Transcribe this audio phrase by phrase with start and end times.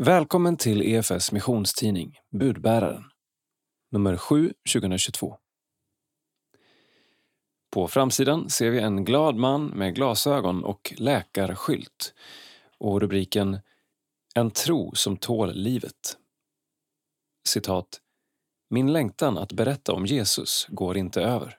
[0.00, 3.04] Välkommen till EFS missionstidning Budbäraren,
[3.90, 5.38] nummer 7 2022.
[7.70, 12.14] På framsidan ser vi en glad man med glasögon och läkarskylt
[12.78, 13.58] och rubriken
[14.34, 16.18] En tro som tål livet.
[17.48, 18.00] Citat.
[18.70, 21.58] Min längtan att berätta om Jesus går inte över.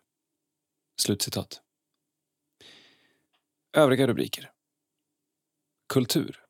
[1.01, 1.61] Slutcitat.
[3.77, 4.51] Övriga rubriker.
[5.93, 6.46] Kultur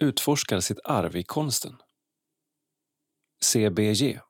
[0.00, 1.76] utforskar sitt arv i konsten.
[3.44, 4.20] CBG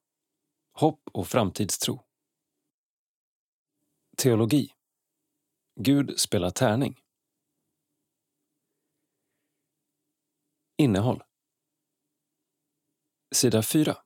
[0.73, 2.05] Hopp och framtidstro.
[4.16, 4.73] Teologi
[5.80, 7.01] Gud spelar tärning.
[10.77, 11.23] Innehåll
[13.34, 13.97] Sida 4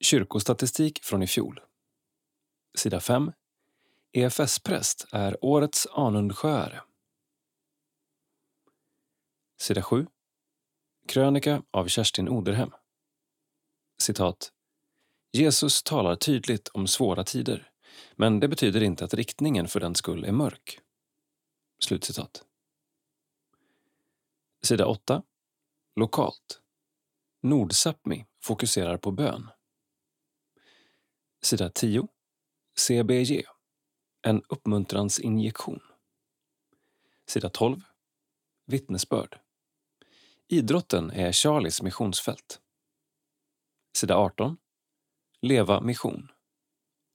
[0.00, 1.60] Kyrkostatistik från i fjol.
[2.78, 3.32] Sida 5
[4.12, 6.82] EFS-präst är årets Anundsjöare.
[9.56, 10.06] Sida 7
[11.08, 12.70] Krönika av Kerstin Oderhem.
[13.98, 14.52] Citat.
[15.32, 17.70] Jesus talar tydligt om svåra tider,
[18.16, 20.80] men det betyder inte att riktningen för den skull är mörk.
[21.84, 22.44] Slutcitat.
[24.62, 25.22] Sida 8.
[25.96, 26.60] Lokalt.
[27.42, 29.50] Nordsapmi fokuserar på bön.
[31.42, 32.08] Sida 10.
[32.78, 33.44] CBG.
[34.22, 35.80] En uppmuntransinjektion.
[37.26, 37.80] Sida 12.
[38.66, 39.43] Vittnesbörd.
[40.48, 42.60] Idrotten är Charlies missionsfält.
[43.96, 44.56] Sida 18.
[45.40, 46.32] Leva mission.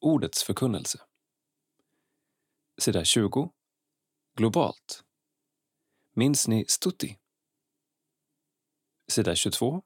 [0.01, 1.01] Ordets förkunnelse.
[2.81, 3.51] Sida 20.
[4.35, 5.03] Globalt.
[6.15, 7.17] Minns ni Stutti?
[9.07, 9.83] Sida 22.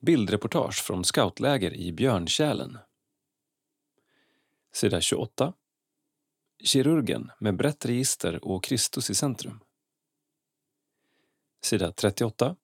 [0.00, 2.78] Bildreportage från scoutläger i Björntjälen.
[4.72, 5.54] Sida 28.
[6.64, 9.60] Kirurgen med brett register och Kristus i centrum.
[11.62, 12.56] Sida 38.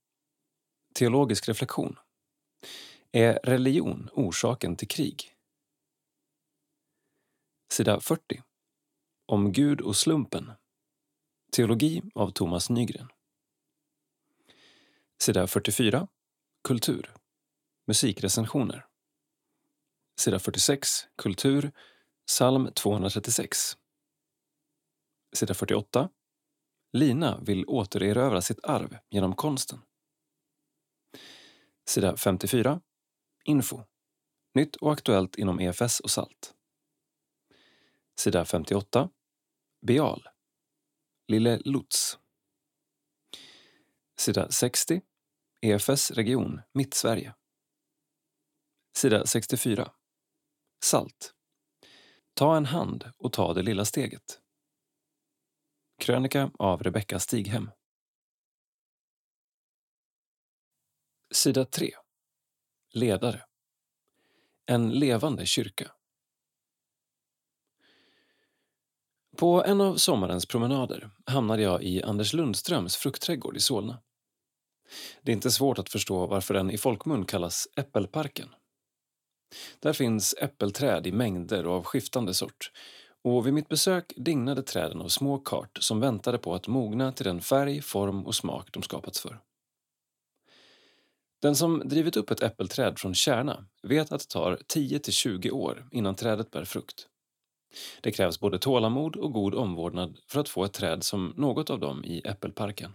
[0.94, 1.98] Teologisk reflektion.
[3.12, 5.36] Är religion orsaken till krig?
[7.72, 8.42] Sida 40.
[9.26, 10.52] Om Gud och slumpen.
[11.52, 13.08] Teologi av Thomas Nygren.
[15.20, 16.08] Sida 44.
[16.64, 17.14] Kultur.
[17.86, 18.86] Musikrecensioner.
[20.18, 20.88] Sida 46.
[21.16, 21.72] Kultur.
[22.26, 23.76] Psalm 236.
[25.32, 26.08] Sida 48.
[26.92, 29.82] Lina vill återerövra sitt arv genom konsten.
[31.88, 32.80] Sida 54.
[33.44, 33.84] Info.
[34.54, 36.54] Nytt och aktuellt inom EFS och SALT.
[38.18, 39.10] Sida 58.
[39.86, 40.28] Beal.
[41.28, 42.18] Lille Lutz.
[44.18, 45.02] Sida 60.
[45.60, 47.34] EFS region Mittsverige.
[48.96, 49.92] Sida 64.
[50.84, 51.34] SALT.
[52.34, 54.41] Ta en hand och ta det lilla steget.
[56.02, 57.70] Krönika av Rebecka Stighem.
[61.34, 61.90] Sida 3.
[62.94, 63.44] Ledare.
[64.66, 65.92] En levande kyrka.
[69.36, 74.02] På en av sommarens promenader hamnade jag i Anders Lundströms fruktträdgård i Solna.
[75.22, 78.48] Det är inte svårt att förstå varför den i folkmun kallas Äppelparken.
[79.78, 82.70] Där finns äppelträd i mängder och av skiftande sort
[83.24, 87.24] och vid mitt besök dignade träden av små kart som väntade på att mogna till
[87.24, 89.40] den färg, form och smak de skapats för.
[91.42, 95.50] Den som drivit upp ett äppelträd från kärna vet att det tar 10 till 20
[95.50, 97.08] år innan trädet bär frukt.
[98.00, 101.80] Det krävs både tålamod och god omvårdnad för att få ett träd som något av
[101.80, 102.94] dem i Äppelparken.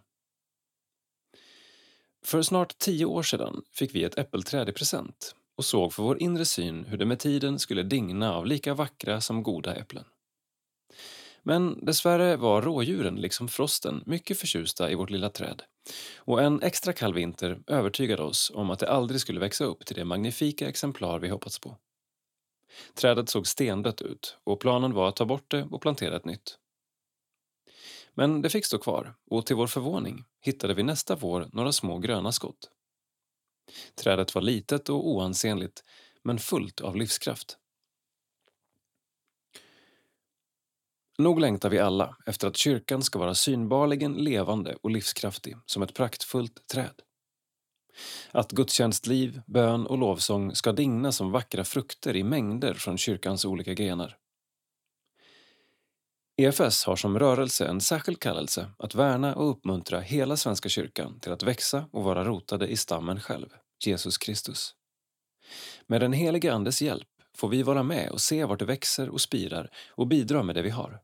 [2.26, 6.22] För snart tio år sedan fick vi ett äppelträd i present och såg för vår
[6.22, 10.04] inre syn hur det med tiden skulle digna av lika vackra som goda äpplen.
[11.48, 15.64] Men dessvärre var rådjuren, liksom frosten, mycket förtjusta i vårt lilla träd.
[16.18, 19.96] Och en extra kall vinter övertygade oss om att det aldrig skulle växa upp till
[19.96, 21.78] det magnifika exemplar vi hoppats på.
[22.94, 26.58] Trädet såg stendött ut och planen var att ta bort det och plantera ett nytt.
[28.14, 31.98] Men det fick stå kvar och till vår förvåning hittade vi nästa vår några små
[31.98, 32.70] gröna skott.
[33.96, 35.84] Trädet var litet och oansenligt
[36.24, 37.58] men fullt av livskraft.
[41.18, 45.94] Nog längtar vi alla efter att kyrkan ska vara synbarligen levande och livskraftig som ett
[45.94, 47.02] praktfullt träd.
[48.32, 53.74] Att gudstjänstliv, bön och lovsång ska digna som vackra frukter i mängder från kyrkans olika
[53.74, 54.18] grenar.
[56.42, 61.32] EFS har som rörelse en särskild kallelse att värna och uppmuntra hela Svenska kyrkan till
[61.32, 63.50] att växa och vara rotade i stammen själv,
[63.86, 64.76] Jesus Kristus.
[65.88, 69.22] Med den helige Andes hjälp får vi vara med och se vart det växer och
[69.22, 71.02] spirar och bidra med det vi har.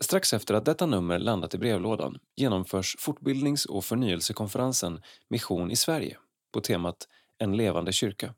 [0.00, 6.16] Strax efter att detta nummer landat i brevlådan genomförs fortbildnings och förnyelsekonferensen Mission i Sverige
[6.52, 7.08] på temat
[7.38, 8.34] En levande kyrka.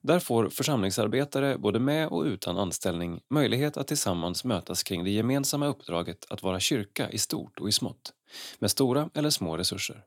[0.00, 5.66] Där får församlingsarbetare både med och utan anställning möjlighet att tillsammans mötas kring det gemensamma
[5.66, 8.12] uppdraget att vara kyrka i stort och i smått,
[8.58, 10.04] med stora eller små resurser.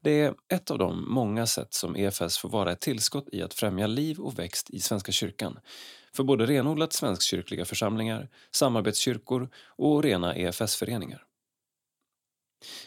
[0.00, 3.54] Det är ett av de många sätt som EFS får vara ett tillskott i att
[3.54, 5.58] främja liv och växt i Svenska kyrkan
[6.16, 11.26] för både renodlat svenskkyrkliga församlingar, samarbetskyrkor och rena EFS-föreningar.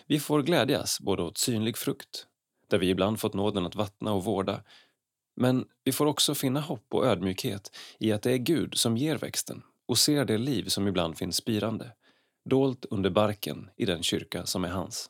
[0.07, 2.27] Vi får glädjas både åt synlig frukt,
[2.67, 4.63] där vi ibland fått nåden att vattna och vårda,
[5.35, 9.17] men vi får också finna hopp och ödmjukhet i att det är Gud som ger
[9.17, 11.91] växten och ser det liv som ibland finns spirande,
[12.49, 15.09] dolt under barken i den kyrka som är hans.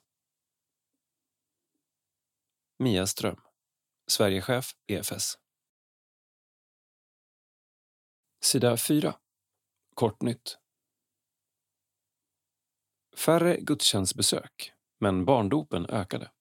[2.80, 3.40] Mia Ström,
[4.08, 5.38] Sverigechef EFS.
[8.44, 9.16] Sida 4.
[9.94, 10.58] Kort nytt.
[13.18, 16.32] Färre gudstjänstbesök, men barndopen ökade.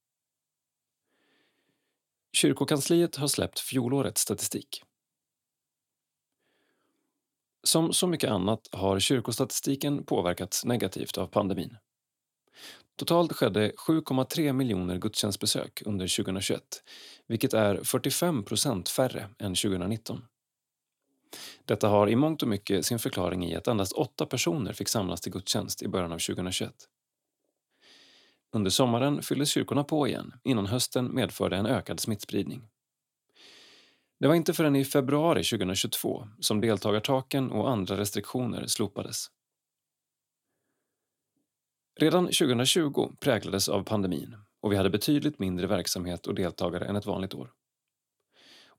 [2.33, 4.83] Kyrkokansliet har släppt fjolårets statistik.
[7.63, 11.77] Som så mycket annat har kyrkostatistiken påverkats negativt av pandemin.
[12.97, 16.63] Totalt skedde 7,3 miljoner gudstjänstbesök under 2021,
[17.27, 20.25] vilket är 45 procent färre än 2019.
[21.65, 25.21] Detta har i mångt och mycket sin förklaring i att endast åtta personer fick samlas
[25.21, 26.73] till gudstjänst i början av 2021.
[28.55, 32.69] Under sommaren fylldes kyrkorna på igen innan hösten medförde en ökad smittspridning.
[34.21, 39.27] Det var inte förrän i februari 2022 som deltagartaken och andra restriktioner slopades.
[42.01, 47.07] Redan 2020 präglades av pandemin och vi hade betydligt mindre verksamhet och deltagare än ett
[47.07, 47.51] vanligt år.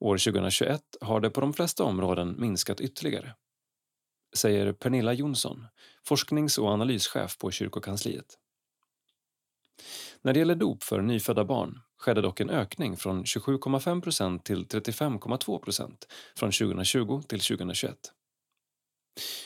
[0.03, 3.35] År 2021 har det på de flesta områden minskat ytterligare,
[4.35, 5.67] säger Pernilla Jonsson,
[6.07, 8.25] forsknings och analyschef på kyrkokansliet.
[10.21, 14.65] När det gäller dop för nyfödda barn skedde dock en ökning från 27,5 procent till
[14.65, 17.97] 35,2 procent från 2020 till 2021.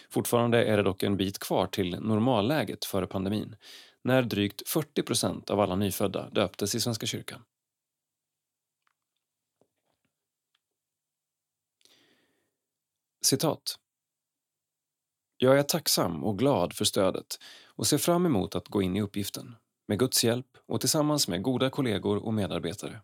[0.10, 3.56] Fortfarande är det dock en bit kvar till normalläget före pandemin
[4.04, 7.42] när drygt 40 procent av alla nyfödda döptes i Svenska kyrkan.
[13.22, 13.80] Citat.
[15.38, 19.02] Jag är tacksam och glad för stödet och ser fram emot att gå in i
[19.02, 19.56] uppgiften,
[19.88, 23.02] med Guds hjälp och tillsammans med goda kollegor och medarbetare.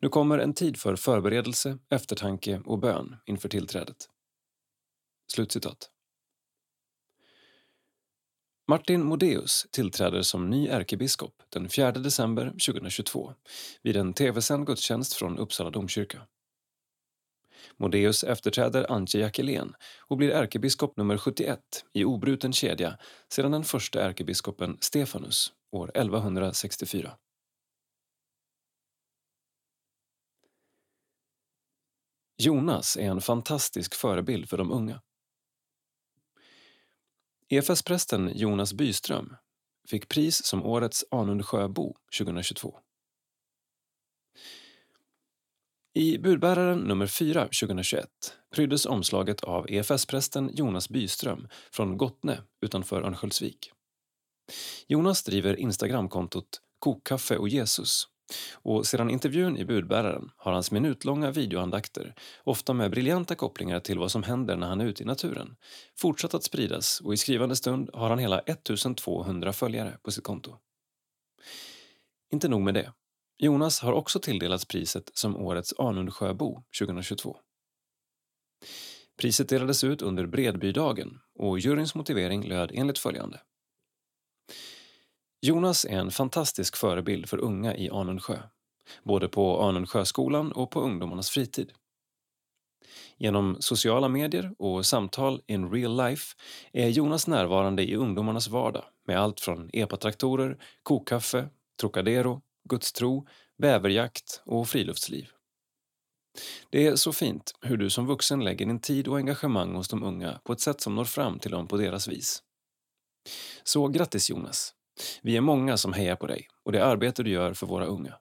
[0.00, 4.08] Nu kommer en tid för förberedelse, eftertanke och bön inför tillträdet.
[5.32, 5.90] Slutcitat.
[8.68, 13.34] Martin Modéus tillträder som ny ärkebiskop den 4 december 2022
[13.82, 16.26] vid en tv-sänd gudstjänst från Uppsala domkyrka.
[17.76, 21.60] Modéus efterträder Antje Jackelén och blir ärkebiskop nummer 71
[21.92, 27.12] i obruten kedja sedan den första ärkebiskopen Stefanus år 1164.
[32.36, 35.02] Jonas är en fantastisk förebild för de unga.
[37.48, 39.36] EFS-prästen Jonas Byström
[39.88, 42.78] fick pris som årets Anundsjöbo 2022.
[45.98, 48.06] I budbäraren nummer 4 2021
[48.54, 53.72] pryddes omslaget av EFS-prästen Jonas Byström från Gottne utanför Örnsköldsvik.
[54.86, 58.04] Jonas driver Instagramkontot Kokkaffe och Jesus
[58.52, 62.14] och sedan intervjun i budbäraren har hans minutlånga videoandakter,
[62.44, 65.56] ofta med briljanta kopplingar till vad som händer när han är ute i naturen,
[65.96, 70.56] fortsatt att spridas och i skrivande stund har han hela 1200 följare på sitt konto.
[72.32, 72.92] Inte nog med det.
[73.40, 77.36] Jonas har också tilldelats priset som årets Anundsjöbo 2022.
[79.16, 83.40] Priset delades ut under Bredbydagen och juryns motivering löd enligt följande.
[85.40, 88.38] Jonas är en fantastisk förebild för unga i Anundsjö,
[89.02, 91.72] både på Anundsjöskolan och på ungdomarnas fritid.
[93.16, 96.36] Genom sociala medier och samtal in real life
[96.72, 101.48] är Jonas närvarande i ungdomarnas vardag med allt från epatraktorer, kokkaffe,
[101.80, 103.26] Trocadero, gudstro,
[103.58, 105.28] bäverjakt och friluftsliv.
[106.70, 110.02] Det är så fint hur du som vuxen lägger din tid och engagemang hos de
[110.02, 112.42] unga på ett sätt som når fram till dem på deras vis.
[113.64, 114.74] Så grattis Jonas!
[115.22, 118.18] Vi är många som hejar på dig och det arbete du gör för våra unga.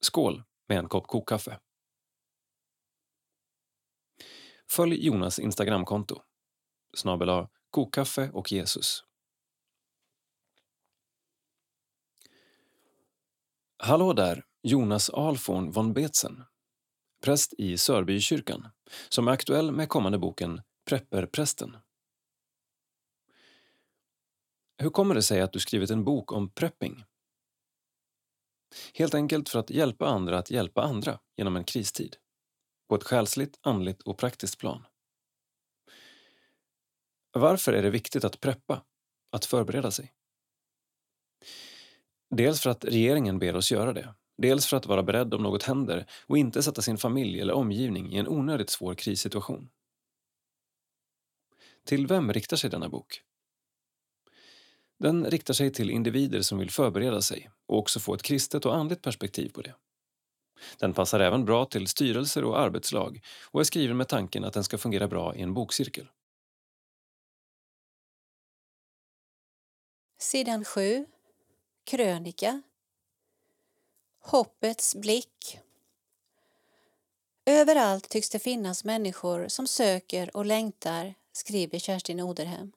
[0.00, 1.58] Skål med en kopp kokkaffe.
[4.70, 6.22] Följ Jonas Instagramkonto,
[6.96, 9.04] snabel kokkaffe och Jesus.
[13.82, 16.44] Hallå där, Jonas Alforn von Betzen,
[17.24, 18.68] präst i Sörbykyrkan,
[19.08, 21.76] som är aktuell med kommande boken Prepperprästen.
[24.78, 27.04] Hur kommer det sig att du skrivit en bok om prepping?
[28.94, 32.16] Helt enkelt för att hjälpa andra att hjälpa andra genom en kristid.
[32.88, 34.86] På ett själsligt, andligt och praktiskt plan.
[37.32, 38.84] Varför är det viktigt att preppa,
[39.30, 40.12] att förbereda sig?
[42.30, 44.14] Dels för att regeringen ber oss göra det.
[44.38, 48.12] Dels för att vara beredd om något händer och inte sätta sin familj eller omgivning
[48.12, 49.68] i en onödigt svår krissituation.
[51.84, 53.22] Till vem riktar sig denna bok?
[54.98, 58.76] Den riktar sig till individer som vill förbereda sig och också få ett kristet och
[58.76, 59.74] andligt perspektiv på det.
[60.78, 64.64] Den passar även bra till styrelser och arbetslag och är skriven med tanken att den
[64.64, 66.08] ska fungera bra i en bokcirkel.
[70.18, 71.06] Sidan 7.
[71.84, 72.62] Krönika.
[74.20, 75.60] Hoppets blick.
[77.44, 82.72] Överallt tycks det finnas människor som söker och längtar, skriver Kerstin Oderhem.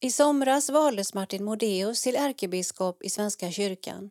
[0.00, 4.10] I somras valdes Martin Modéus till ärkebiskop i Svenska kyrkan.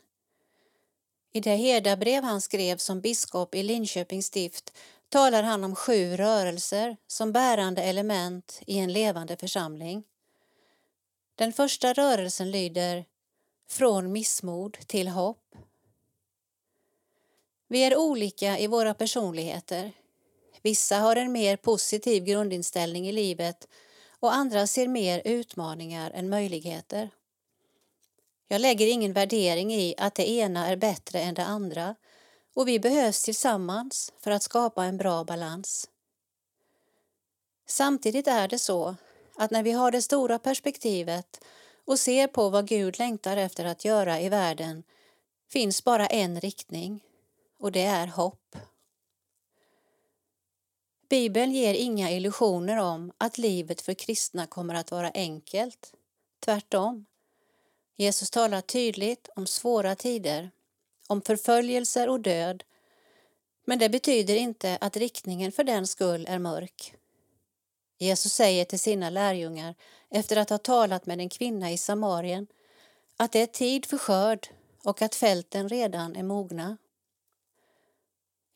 [1.31, 4.73] I det herdabrev han skrev som biskop i Linköpings stift
[5.09, 10.03] talar han om sju rörelser som bärande element i en levande församling.
[11.39, 13.05] Den första rörelsen lyder
[13.69, 15.55] Från missmod till hopp.
[17.67, 19.91] Vi är olika i våra personligheter.
[20.61, 23.67] Vissa har en mer positiv grundinställning i livet
[24.19, 27.09] och andra ser mer utmaningar än möjligheter.
[28.47, 31.95] Jag lägger ingen värdering i att det ena är bättre än det andra
[32.53, 35.89] och vi behövs tillsammans för att skapa en bra balans.
[37.65, 38.95] Samtidigt är det så
[39.39, 41.43] att när vi har det stora perspektivet
[41.85, 44.83] och ser på vad Gud längtar efter att göra i världen
[45.51, 47.03] finns bara en riktning
[47.59, 48.55] och det är hopp.
[51.09, 55.93] Bibeln ger inga illusioner om att livet för kristna kommer att vara enkelt.
[56.39, 57.05] Tvärtom.
[57.95, 60.51] Jesus talar tydligt om svåra tider,
[61.07, 62.63] om förföljelser och död.
[63.65, 66.98] Men det betyder inte att riktningen för den skull är mörk.
[68.01, 69.75] Jesus säger till sina lärjungar
[70.09, 72.47] efter att ha talat med en kvinna i Samarien
[73.17, 74.47] att det är tid för skörd
[74.83, 76.77] och att fälten redan är mogna.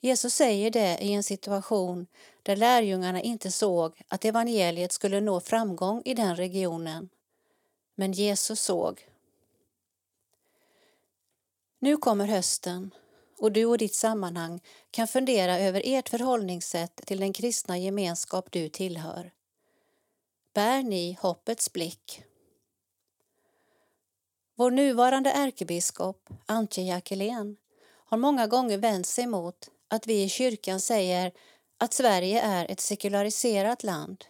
[0.01, 2.07] Jesus säger det i en situation
[2.43, 7.09] där lärjungarna inte såg att evangeliet skulle nå framgång i den regionen.
[7.95, 9.07] Men Jesus såg.
[11.79, 12.91] Nu kommer hösten
[13.38, 14.62] och du och ditt sammanhang
[14.93, 19.31] kan fundera över ert förhållningssätt till den kristna gemenskap du tillhör.
[20.53, 22.23] Bär ni hoppets blick?
[24.55, 27.57] Vår nuvarande ärkebiskop, Antje Jackelén,
[28.05, 31.31] har många gånger vänt sig mot att vi i kyrkan säger
[31.77, 34.25] att Sverige är ett sekulariserat land.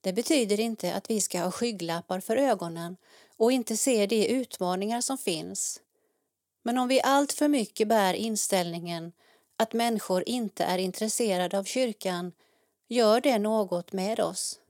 [0.00, 2.96] Det betyder inte att vi ska ha skygglappar för ögonen
[3.36, 5.80] och inte se de utmaningar som finns.
[6.66, 9.12] Men om vi allt för mycket bär inställningen
[9.56, 12.32] att människor inte är intresserade av kyrkan
[12.88, 14.60] gör det något med oss.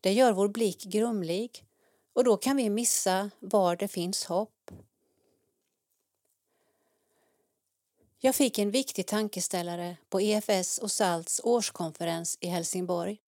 [0.00, 1.64] Det gör vår blick grumlig
[2.12, 4.70] och då kan vi missa var det finns hopp.
[8.18, 13.18] Jag fick en viktig tankeställare på EFS och SALTs årskonferens i Helsingborg.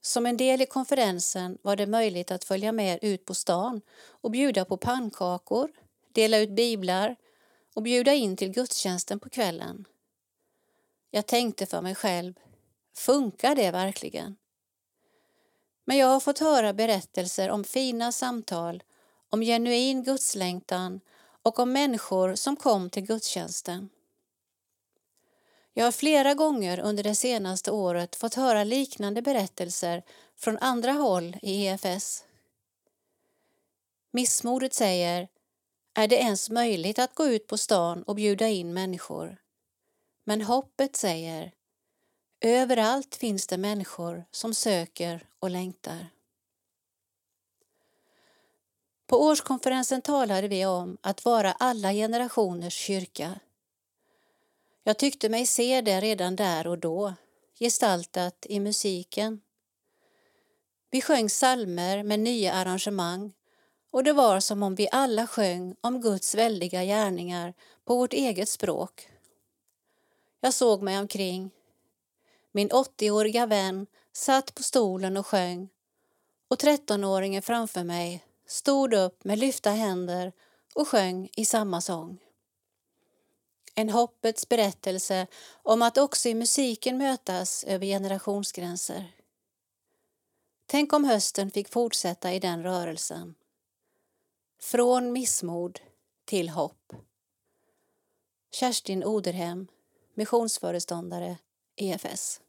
[0.00, 4.30] Som en del i konferensen var det möjligt att följa med ut på stan och
[4.30, 5.70] bjuda på pannkakor,
[6.12, 7.16] dela ut biblar
[7.74, 9.84] och bjuda in till gudstjänsten på kvällen.
[11.10, 12.34] Jag tänkte för mig själv,
[12.96, 14.36] funkar det verkligen?
[15.84, 18.82] Men jag har fått höra berättelser om fina samtal,
[19.28, 21.00] om genuin gudslängtan
[21.42, 23.88] och om människor som kom till gudstjänsten.
[25.72, 30.02] Jag har flera gånger under det senaste året fått höra liknande berättelser
[30.36, 32.24] från andra håll i EFS.
[34.10, 35.28] Missmodet säger,
[35.94, 39.36] är det ens möjligt att gå ut på stan och bjuda in människor?
[40.24, 41.52] Men hoppet säger,
[42.40, 46.06] överallt finns det människor som söker och längtar.
[49.06, 53.40] På årskonferensen talade vi om att vara alla generationers kyrka.
[54.82, 57.14] Jag tyckte mig se det redan där och då,
[57.60, 59.40] gestaltat i musiken.
[60.90, 63.32] Vi sjöng salmer med nya arrangemang
[63.90, 67.54] och det var som om vi alla sjöng om Guds väldiga gärningar
[67.84, 69.08] på vårt eget språk.
[70.40, 71.50] Jag såg mig omkring.
[72.52, 75.68] Min 80-åriga vän satt på stolen och sjöng
[76.48, 80.32] och 13-åringen framför mig stod upp med lyfta händer
[80.74, 82.18] och sjöng i samma sång.
[83.74, 85.26] En hoppets berättelse
[85.62, 89.12] om att också i musiken mötas över generationsgränser.
[90.66, 93.34] Tänk om hösten fick fortsätta i den rörelsen.
[94.62, 95.80] Från missmod
[96.24, 96.92] till hopp.
[98.54, 99.68] Kerstin Oderhem,
[100.14, 101.38] missionsföreståndare,
[101.76, 102.40] EFS.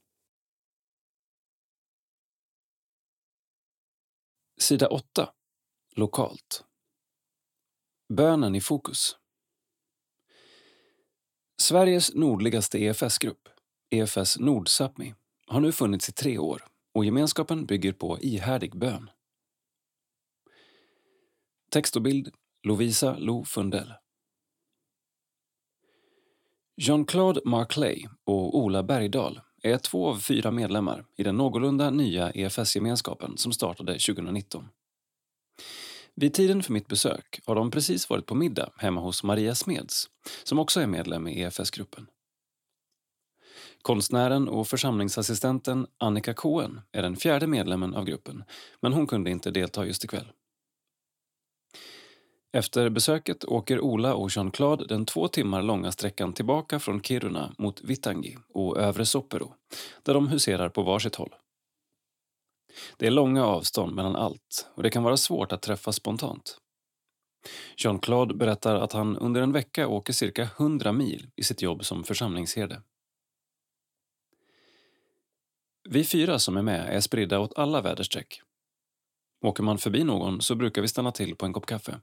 [4.59, 5.33] Sida 8.
[5.95, 6.65] Lokalt.
[8.13, 9.17] Bönen i fokus.
[11.61, 13.49] Sveriges nordligaste EFS-grupp,
[13.89, 15.15] EFS Nordsapmi
[15.47, 19.09] har nu funnits i tre år och gemenskapen bygger på ihärdig bön.
[21.73, 22.29] Text och bild
[22.63, 23.93] Lovisa Lo Fundell.
[26.77, 33.37] Jean-Claude Marclay och Ola Bergdahl är två av fyra medlemmar i den någorlunda nya EFS-gemenskapen
[33.37, 34.67] som startade 2019.
[36.15, 40.09] Vid tiden för mitt besök har de precis varit på middag hemma hos Maria Smeds
[40.43, 42.07] som också är medlem i EFS-gruppen.
[43.81, 48.43] Konstnären och församlingsassistenten Annika Cohen är den fjärde medlemmen av gruppen
[48.81, 50.27] men hon kunde inte delta just ikväll.
[52.53, 57.81] Efter besöket åker Ola och Jean-Claude den två timmar långa sträckan tillbaka från Kiruna mot
[57.81, 59.53] Vittangi och Övre Soppero
[60.03, 61.35] där de huserar på varsitt håll.
[62.97, 66.57] Det är långa avstånd mellan allt och det kan vara svårt att träffas spontant.
[67.77, 72.03] Jean-Claude berättar att han under en vecka åker cirka 100 mil i sitt jobb som
[72.03, 72.81] församlingsherde.
[75.89, 78.41] Vi fyra som är med är spridda åt alla väderstreck.
[79.45, 81.99] Åker man förbi någon så brukar vi stanna till på en kopp kaffe.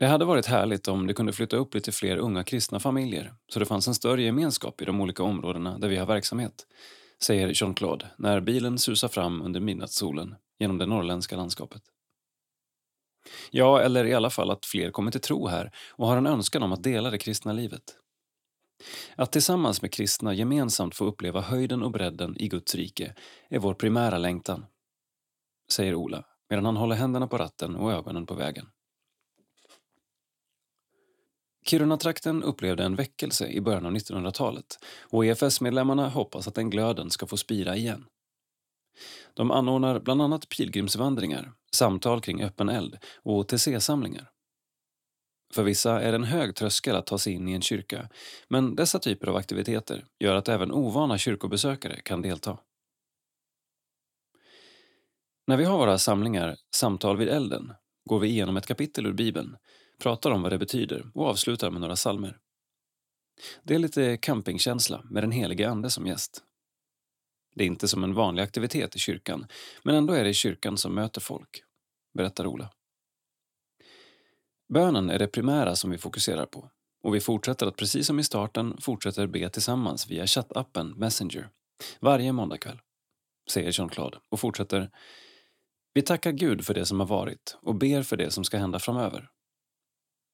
[0.00, 3.58] Det hade varit härligt om det kunde flytta upp lite fler unga kristna familjer så
[3.58, 6.66] det fanns en större gemenskap i de olika områdena där vi har verksamhet,
[7.22, 11.82] säger Jean-Claude när bilen susar fram under midnattssolen genom det norrländska landskapet.
[13.50, 16.62] Ja, eller i alla fall att fler kommer till tro här och har en önskan
[16.62, 17.82] om att dela det kristna livet.
[19.16, 23.14] Att tillsammans med kristna gemensamt få uppleva höjden och bredden i Guds rike
[23.48, 24.66] är vår primära längtan,
[25.72, 28.66] säger Ola medan han håller händerna på ratten och ögonen på vägen.
[31.66, 37.26] Kiruna-trakten upplevde en väckelse i början av 1900-talet och EFS-medlemmarna hoppas att den glöden ska
[37.26, 38.06] få spira igen.
[39.34, 44.30] De anordnar bland annat pilgrimsvandringar, samtal kring öppen eld och TC-samlingar.
[45.54, 48.08] För vissa är det en hög tröskel att ta sig in i en kyrka
[48.48, 52.58] men dessa typer av aktiviteter gör att även ovana kyrkobesökare kan delta.
[55.46, 57.72] När vi har våra samlingar Samtal vid elden
[58.08, 59.56] går vi igenom ett kapitel ur Bibeln
[60.00, 62.38] pratar om vad det betyder och avslutar med några salmer.
[63.62, 66.44] Det är lite campingkänsla med den helige Ande som gäst.
[67.54, 69.46] Det är inte som en vanlig aktivitet i kyrkan,
[69.82, 71.62] men ändå är det kyrkan som möter folk,
[72.14, 72.70] berättar Ola.
[74.72, 76.70] Bönen är det primära som vi fokuserar på
[77.02, 81.48] och vi fortsätter att precis som i starten fortsätter be tillsammans via chattappen Messenger
[82.00, 82.80] varje måndagkväll,
[83.50, 84.90] säger Jean-Claude och fortsätter
[85.94, 88.78] Vi tackar Gud för det som har varit och ber för det som ska hända
[88.78, 89.30] framöver.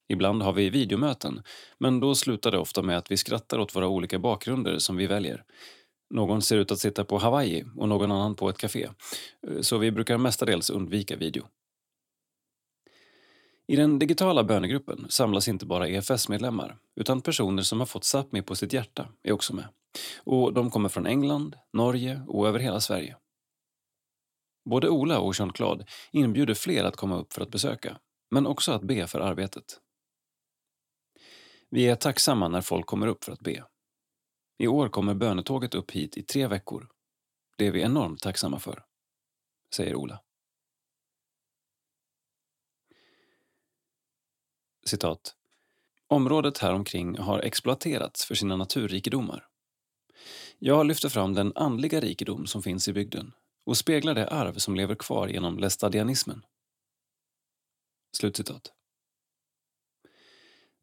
[0.08, 1.42] Ibland har vi videomöten,
[1.78, 5.06] men då slutar det ofta med att vi skrattar åt våra olika bakgrunder som vi
[5.06, 5.44] väljer.
[6.10, 8.88] Någon ser ut att sitta på Hawaii och någon annan på ett café,
[9.60, 11.46] så vi brukar mestadels undvika video.
[13.68, 18.54] I den digitala bönegruppen samlas inte bara EFS-medlemmar utan personer som har fått Sápmi på
[18.54, 19.68] sitt hjärta är också med.
[20.24, 23.16] Och de kommer från England, Norge och över hela Sverige.
[24.70, 27.98] Både Ola och Jean-Claude inbjuder fler att komma upp för att besöka,
[28.30, 29.80] men också att be för arbetet.
[31.70, 33.64] Vi är tacksamma när folk kommer upp för att be.
[34.58, 36.88] I år kommer bönetåget upp hit i tre veckor.
[37.58, 38.84] Det är vi enormt tacksamma för,
[39.74, 40.22] säger Ola.
[44.86, 45.36] Citat.
[46.08, 49.48] Området häromkring har exploaterats för sina naturrikedomar.
[50.58, 53.32] Jag lyfter fram den andliga rikedom som finns i bygden
[53.64, 56.42] och speglar det arv som lever kvar genom lestadianismen.
[58.16, 58.72] Slutcitat.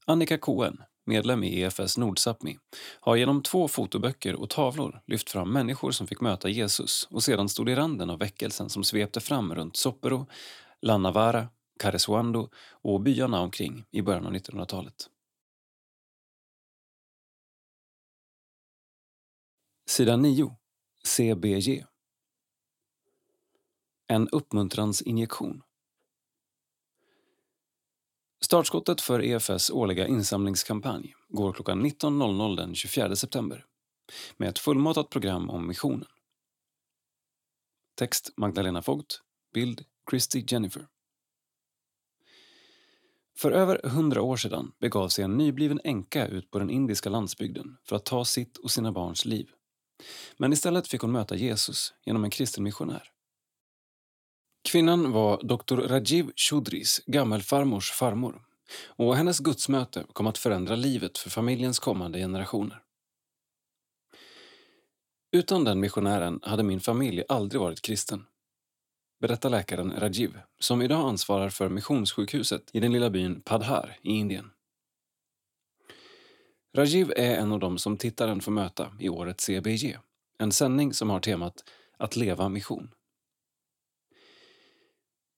[0.06, 2.58] Annika Cohen, medlem i EFS Nordsapmi,
[3.00, 7.50] har genom två fotoböcker och tavlor lyft fram människor som fick möta Jesus och sedan
[7.50, 10.28] stod i randen av väckelsen som svepte fram runt Soppero,
[10.82, 11.48] Lannavara,
[11.80, 15.10] Karesuando och byarna omkring i början av 1900-talet.
[19.90, 20.56] Sida 9.
[21.04, 21.86] CBG.
[24.08, 25.62] En uppmuntransinjektion.
[28.44, 33.66] Startskottet för EFS årliga insamlingskampanj går klockan 19.00 den 24 september
[34.38, 36.08] med ett fullmatat program om missionen.
[37.98, 39.22] Text Magdalena Vogt,
[39.54, 40.88] bild Christy Jennifer.
[43.38, 47.78] För över hundra år sedan begav sig en nybliven änka ut på den indiska landsbygden
[47.84, 49.50] för att ta sitt och sina barns liv.
[50.38, 53.13] Men istället fick hon möta Jesus genom en kristen missionär.
[54.70, 58.42] Kvinnan var doktor Rajiv Chudris, gammelfarmors farmor
[58.88, 62.82] och hennes gudsmöte kom att förändra livet för familjens kommande generationer.
[65.32, 68.26] Utan den missionären hade min familj aldrig varit kristen.
[69.20, 74.52] Berättar läkaren Rajiv, som idag ansvarar för missionssjukhuset i den lilla byn Padhar i Indien.
[76.76, 79.98] Rajiv är en av dem som tittaren får möta i årets CBG,
[80.38, 81.64] en sändning som har temat
[81.98, 82.92] Att leva mission.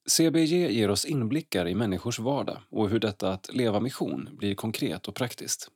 [0.10, 5.08] CBG ger oss inblickar i människors vardag och hur detta att leva mission blir konkret
[5.08, 5.72] och praktiskt.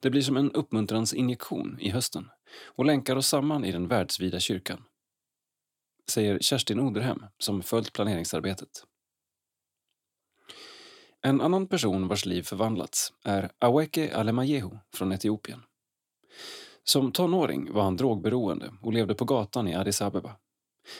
[0.00, 2.30] Det blir som en uppmuntransinjektion i hösten
[2.64, 4.84] och länkar oss samman i den världsvida kyrkan.
[6.08, 8.84] Säger Kerstin Oderhem som följt planeringsarbetet.
[11.22, 15.62] En annan person vars liv förvandlats är Aweke Alemayehu från Etiopien.
[16.84, 20.36] Som tonåring var han drogberoende och levde på gatan i Addis Abeba.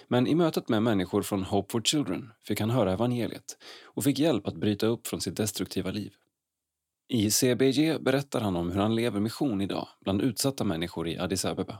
[0.09, 4.19] Men i mötet med människor från Hope for Children fick han höra evangeliet och fick
[4.19, 6.13] hjälp att bryta upp från sitt destruktiva liv.
[7.09, 11.45] I CBG berättar han om hur han lever mission idag bland utsatta människor i Addis
[11.45, 11.79] Abeba.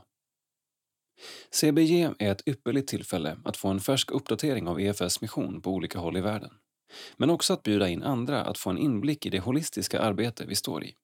[1.51, 5.99] CBG är ett ypperligt tillfälle att få en färsk uppdatering av EFS mission på olika
[5.99, 6.51] håll i världen.
[7.17, 10.55] Men också att bjuda in andra att få en inblick i det holistiska arbete vi
[10.55, 10.95] står i.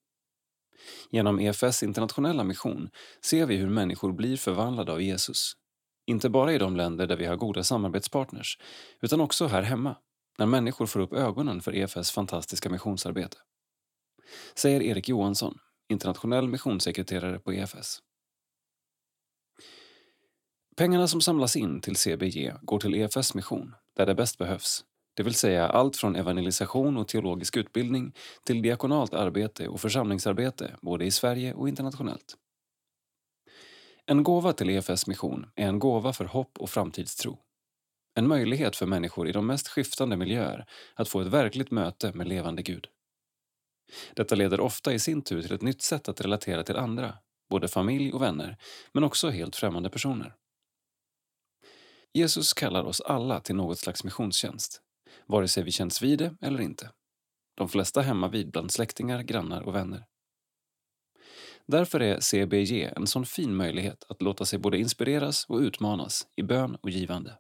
[1.10, 2.90] Genom EFS internationella mission
[3.22, 5.58] ser vi hur människor blir förvandlade av Jesus.
[6.12, 8.58] Inte bara i de länder där vi har goda samarbetspartners,
[9.02, 9.96] utan också här hemma,
[10.38, 13.38] när människor får upp ögonen för EFS fantastiska missionsarbete
[14.56, 15.58] säger Erik Johansson,
[15.90, 18.00] internationell missionssekreterare på EFS.
[20.76, 24.86] Pengarna som samlas in till CBG går till EFS mission, där det bäst behövs.
[25.14, 28.14] Det vill säga allt från evangelisation och teologisk utbildning
[28.46, 32.38] till diakonalt arbete och församlingsarbete både i Sverige och internationellt.
[34.12, 37.38] En gåva till EFS mission är en gåva för hopp och framtidstro.
[38.16, 42.28] En möjlighet för människor i de mest skiftande miljöer att få ett verkligt möte med
[42.28, 42.88] levande Gud.
[44.16, 47.18] Detta leder ofta i sin tur till ett nytt sätt att relatera till andra,
[47.50, 48.58] både familj och vänner,
[48.94, 50.36] men också helt främmande personer.
[52.14, 54.82] Jesus kallar oss alla till något slags missionstjänst,
[55.26, 56.92] vare sig vi känns vid det eller inte.
[57.56, 60.06] De flesta hemma vid bland släktingar, grannar och vänner.
[61.66, 66.44] Därför är CBG en sån fin möjlighet att låta sig både inspireras och utmanas i
[66.44, 67.38] bön och givande,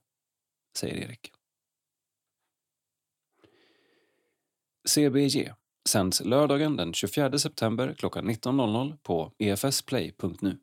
[0.78, 1.32] säger Erik.
[4.90, 5.54] CBG
[5.90, 10.60] Sänds lördagen den 24 september klockan 19.00 på efsplay.nu.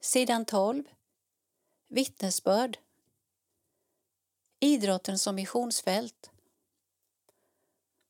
[0.00, 0.84] Sidan 12.
[1.88, 2.78] Vittnesbörd.
[4.60, 6.30] Idrotten som missionsfält.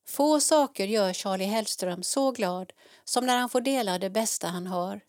[0.07, 4.67] Få saker gör Charlie Hellström så glad som när han får dela det bästa han
[4.67, 5.01] har,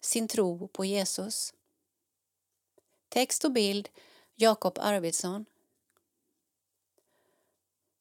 [0.00, 1.54] sin tro på Jesus.
[3.08, 3.88] Text och bild
[4.36, 5.44] Jakob Arvidsson.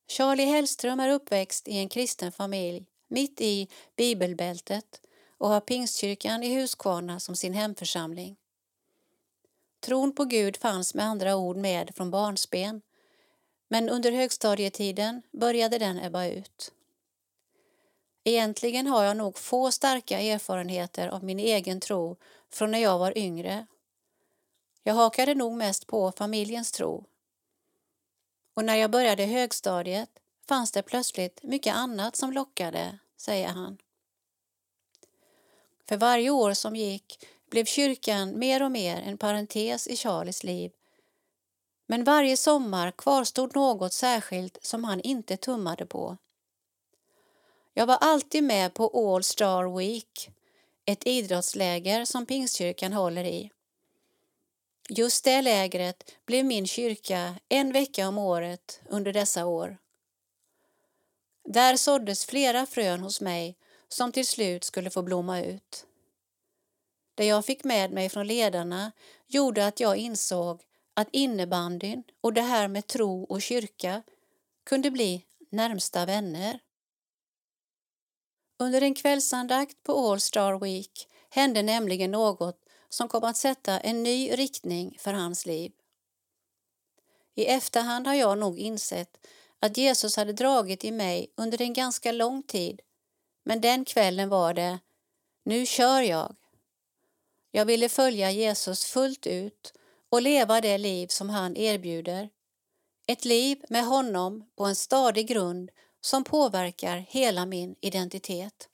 [0.08, 5.02] Charlie Hellström är uppväxt i en kristen familj mitt i bibelbältet
[5.38, 8.36] och har Pingstkyrkan i Huskvarna som sin hemförsamling.
[9.80, 12.82] Tron på Gud fanns med andra ord med från barnsben
[13.72, 16.72] men under högstadietiden började den ebba ut.
[18.24, 22.18] Egentligen har jag nog få starka erfarenheter av min egen tro
[22.50, 23.66] från när jag var yngre.
[24.84, 27.06] Jag hakade nog mest på familjens tro
[28.54, 30.10] och när jag började högstadiet
[30.48, 33.78] fanns det plötsligt mycket annat som lockade, säger han.
[35.90, 40.72] För varje år som gick blev kyrkan mer och mer en parentes i Charlies liv.
[41.92, 46.18] Men varje sommar kvarstod något särskilt som han inte tummade på.
[47.74, 50.30] Jag var alltid med på All Star Week,
[50.86, 53.52] ett idrottsläger som Pingstkyrkan håller i.
[54.90, 59.78] Just det lägret blev min kyrka en vecka om året under dessa år.
[61.44, 65.86] Där såddes flera frön hos mig som till slut skulle få blomma ut.
[67.16, 68.92] Det jag fick med mig från ledarna
[69.28, 70.62] gjorde att jag insåg
[70.94, 74.04] att innebandyn och det här med tro och kyrka
[74.64, 76.60] kunde bli närmsta vänner.
[78.60, 84.04] Under en kvällsandakt på All Star Week hände nämligen något som kom att sätta en
[84.04, 85.72] ny riktning för hans liv.
[87.36, 89.28] I efterhand har jag nog insett
[89.60, 92.82] att Jesus hade dragit i mig under en ganska lång tid
[93.44, 94.80] men den kvällen var det
[95.44, 96.36] Nu kör jag.
[97.52, 99.74] Jag ville följa Jesus fullt ut
[100.12, 102.30] och leva det liv som han erbjuder.
[103.08, 105.72] Ett liv med honom på en stadig grund
[106.02, 108.70] som påverkar hela min identitet.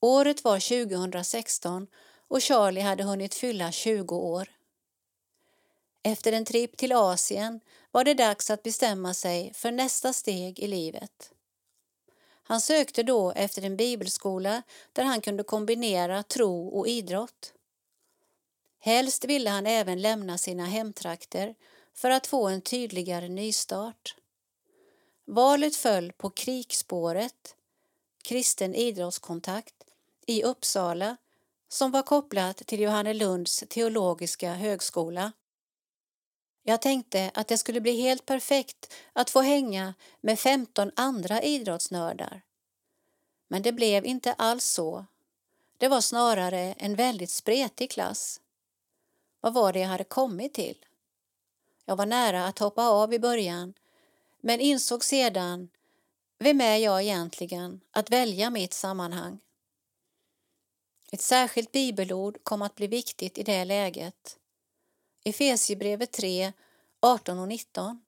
[0.00, 1.86] Året var 2016
[2.28, 4.48] och Charlie hade hunnit fylla 20 år.
[6.02, 10.66] Efter en tripp till Asien var det dags att bestämma sig för nästa steg i
[10.66, 11.32] livet.
[12.42, 17.52] Han sökte då efter en bibelskola där han kunde kombinera tro och idrott.
[18.80, 21.54] Helst ville han även lämna sina hemtrakter
[21.94, 24.14] för att få en tydligare nystart.
[25.24, 27.56] Valet föll på Krikspåret,
[28.22, 29.74] kristen idrottskontakt,
[30.26, 31.16] i Uppsala
[31.68, 35.32] som var kopplat till Johannelunds teologiska högskola.
[36.62, 42.42] Jag tänkte att det skulle bli helt perfekt att få hänga med 15 andra idrottsnördar.
[43.48, 45.06] Men det blev inte alls så.
[45.78, 48.40] Det var snarare en väldigt spretig klass.
[49.40, 50.84] Vad var det jag hade kommit till?
[51.84, 53.74] Jag var nära att hoppa av i början
[54.40, 55.68] men insåg sedan
[56.38, 59.38] vem är jag egentligen att välja mitt sammanhang?
[61.12, 64.38] Ett särskilt bibelord kom att bli viktigt i det läget.
[65.24, 66.52] Efesierbrevet 3,
[67.00, 68.00] 18 och 19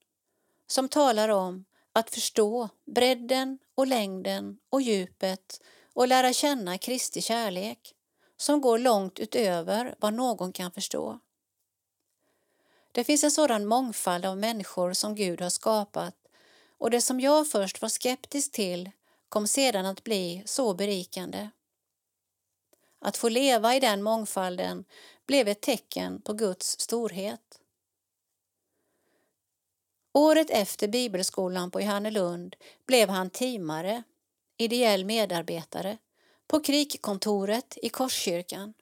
[0.66, 5.62] som talar om att förstå bredden och längden och djupet
[5.93, 7.95] och lära känna Kristi kärlek
[8.40, 11.18] som går långt utöver vad någon kan förstå.
[12.92, 16.14] Det finns en sådan mångfald av människor som Gud har skapat
[16.79, 18.90] och det som jag först var skeptisk till
[19.29, 21.50] kom sedan att bli så berikande.
[22.98, 24.85] Att få leva i den mångfalden
[25.26, 27.61] blev ett tecken på Guds storhet.
[30.12, 34.03] Året efter bibelskolan på Johannelund blev han teamare,
[34.57, 35.98] ideell medarbetare,
[36.50, 38.74] på krikkontoret i Korskyrkan.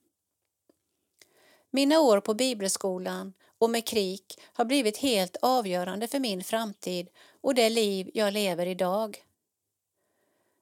[1.71, 7.09] Mina år på bibelskolan och med krik har blivit helt avgörande för min framtid
[7.41, 9.25] och det liv jag lever idag.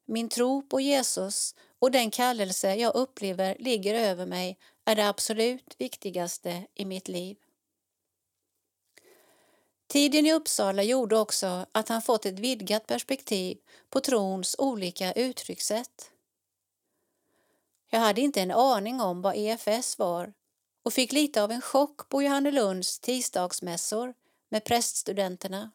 [0.05, 5.75] Min tro på Jesus och den kallelse jag upplever ligger över mig är det absolut
[5.79, 7.37] viktigaste i mitt liv.
[9.87, 13.59] Tiden i Uppsala gjorde också att han fått ett vidgat perspektiv
[13.91, 16.11] på trons olika uttryckssätt.
[17.91, 20.33] Jag hade inte en aning om vad EFS var
[20.83, 24.15] och fick lite av en chock på Johannelunds tisdagsmässor
[24.49, 25.71] med präststudenterna.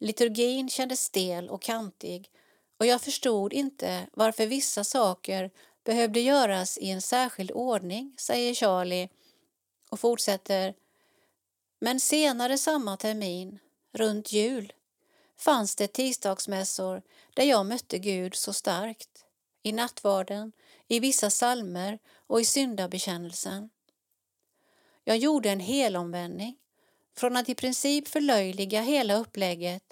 [0.00, 2.30] Liturgin kändes stel och kantig
[2.78, 5.50] och jag förstod inte varför vissa saker
[5.84, 9.08] behövde göras i en särskild ordning, säger Charlie
[9.90, 10.74] och fortsätter.
[11.80, 13.58] Men senare samma termin,
[13.92, 14.72] runt jul,
[15.36, 17.02] fanns det tisdagsmässor
[17.34, 19.15] där jag mötte Gud så starkt.
[19.66, 20.52] I nattvarden,
[20.88, 23.70] i vissa salmer och i syndabekännelsen.
[25.04, 26.56] Jag gjorde en helomvändning
[27.16, 29.82] från att i princip förlöjliga hela upplägget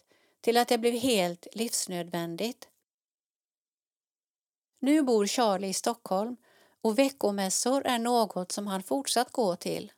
[0.41, 2.69] till att det blev helt livsnödvändigt.
[4.79, 6.37] Nu bor Charlie i Stockholm
[6.83, 9.93] och veckomässor är något som han fortsatt gå till.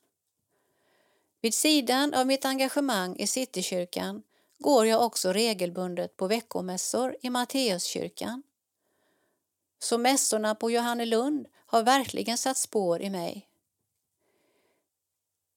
[1.41, 4.23] Vid sidan av mitt engagemang i Citykyrkan
[4.59, 8.43] går jag också regelbundet på veckomässor i Matteuskyrkan.
[9.79, 13.49] Så mässorna på Johannelund har verkligen satt spår i mig.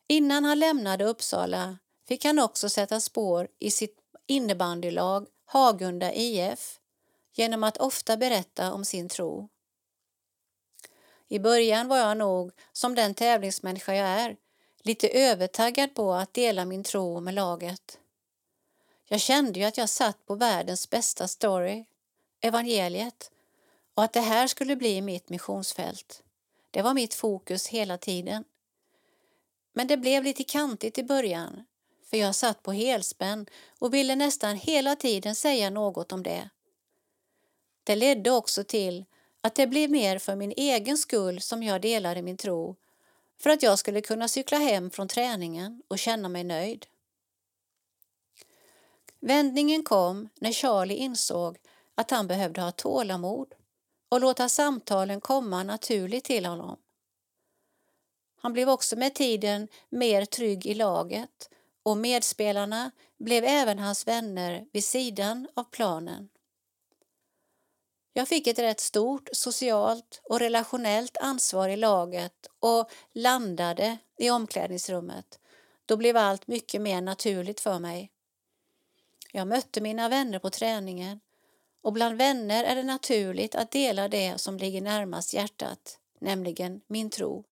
[0.07, 1.77] Innan han lämnade Uppsala
[2.07, 6.79] fick han också sätta spår i sitt innebandylag Hagunda IF
[7.33, 9.49] genom att ofta berätta om sin tro.
[11.27, 14.37] I början var jag nog, som den tävlingsmänniska jag är,
[14.81, 17.99] lite övertaggad på att dela min tro med laget.
[19.05, 21.85] Jag kände ju att jag satt på världens bästa story,
[22.41, 23.31] evangeliet,
[23.99, 26.23] och att det här skulle bli mitt missionsfält.
[26.71, 28.43] Det var mitt fokus hela tiden.
[29.73, 31.65] Men det blev lite kantigt i början,
[32.09, 33.45] för jag satt på helspänn
[33.79, 36.49] och ville nästan hela tiden säga något om det.
[37.83, 39.05] Det ledde också till
[39.41, 42.75] att det blev mer för min egen skull som jag delade min tro,
[43.41, 46.85] för att jag skulle kunna cykla hem från träningen och känna mig nöjd.
[49.19, 51.57] Vändningen kom när Charlie insåg
[51.95, 53.55] att han behövde ha tålamod
[54.09, 56.77] och låta samtalen komma naturligt till honom.
[58.41, 61.49] Han blev också med tiden mer trygg i laget
[61.83, 66.29] och medspelarna blev även hans vänner vid sidan av planen.
[68.13, 75.39] Jag fick ett rätt stort socialt och relationellt ansvar i laget och landade i omklädningsrummet.
[75.85, 78.11] Då blev allt mycket mer naturligt för mig.
[79.31, 81.19] Jag mötte mina vänner på träningen
[81.81, 87.09] och bland vänner är det naturligt att dela det som ligger närmast hjärtat, nämligen min
[87.09, 87.43] tro.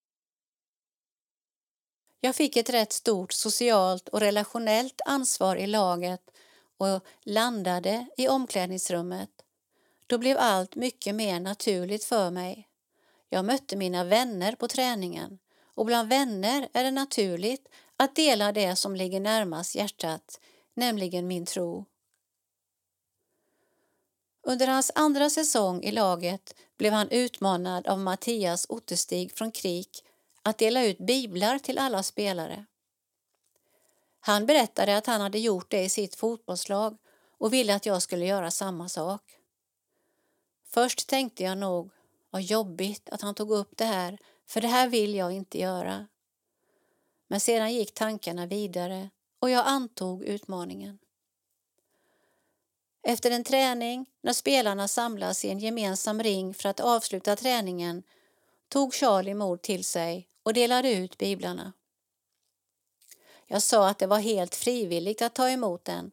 [2.22, 6.22] Jag fick ett rätt stort socialt och relationellt ansvar i laget
[6.78, 9.30] och landade i omklädningsrummet.
[10.08, 12.68] Då blev allt mycket mer naturligt för mig.
[13.30, 18.76] Jag mötte mina vänner på träningen och bland vänner är det naturligt att dela det
[18.76, 20.40] som ligger närmast hjärtat,
[20.74, 21.86] nämligen min tro.
[24.50, 30.04] Under hans andra säsong i laget blev han utmanad av Mattias Ottestig från Krik
[30.44, 32.66] att dela ut biblar till alla spelare.
[34.20, 36.98] Han berättade att han hade gjort det i sitt fotbollslag
[37.38, 39.22] och ville att jag skulle göra samma sak.
[40.66, 41.92] Först tänkte jag nog,
[42.30, 46.08] vad jobbigt att han tog upp det här, för det här vill jag inte göra.
[47.28, 51.00] Men sedan gick tankarna vidare och jag antog utmaningen.
[53.04, 58.04] Efter en träning, när spelarna samlas i en gemensam ring för att avsluta träningen,
[58.70, 61.74] tog Charlie mod till sig och delade ut biblarna.
[63.48, 66.12] Jag sa att det var helt frivilligt att ta emot den,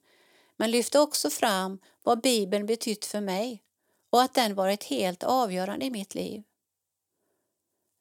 [0.56, 3.62] men lyfte också fram vad Bibeln betytt för mig
[4.10, 6.42] och att den varit helt avgörande i mitt liv.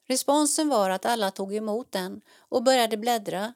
[0.06, 3.54] Responsen var att alla tog emot den och började bläddra.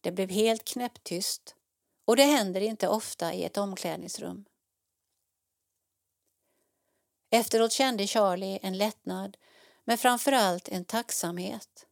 [0.00, 1.56] Det blev helt knäpptyst
[2.04, 4.44] och det händer inte ofta i ett omklädningsrum.
[7.30, 9.36] Efteråt kände Charlie en lättnad,
[9.84, 11.86] men framför allt en tacksamhet.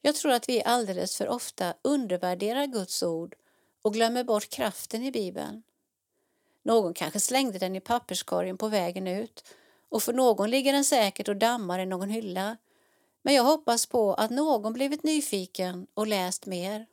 [0.00, 3.34] Jag tror att vi alldeles för ofta undervärderar Guds ord
[3.82, 5.62] och glömmer bort kraften i Bibeln.
[6.62, 9.44] Någon kanske slängde den i papperskorgen på vägen ut
[9.88, 12.56] och för någon ligger den säkert och dammar i någon hylla.
[13.22, 16.86] Men jag hoppas på att någon blivit nyfiken och läst mer.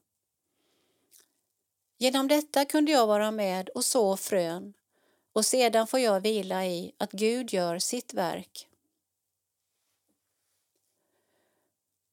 [1.98, 4.74] Genom detta kunde jag vara med och så frön
[5.34, 8.68] och sedan får jag vila i att Gud gör sitt verk.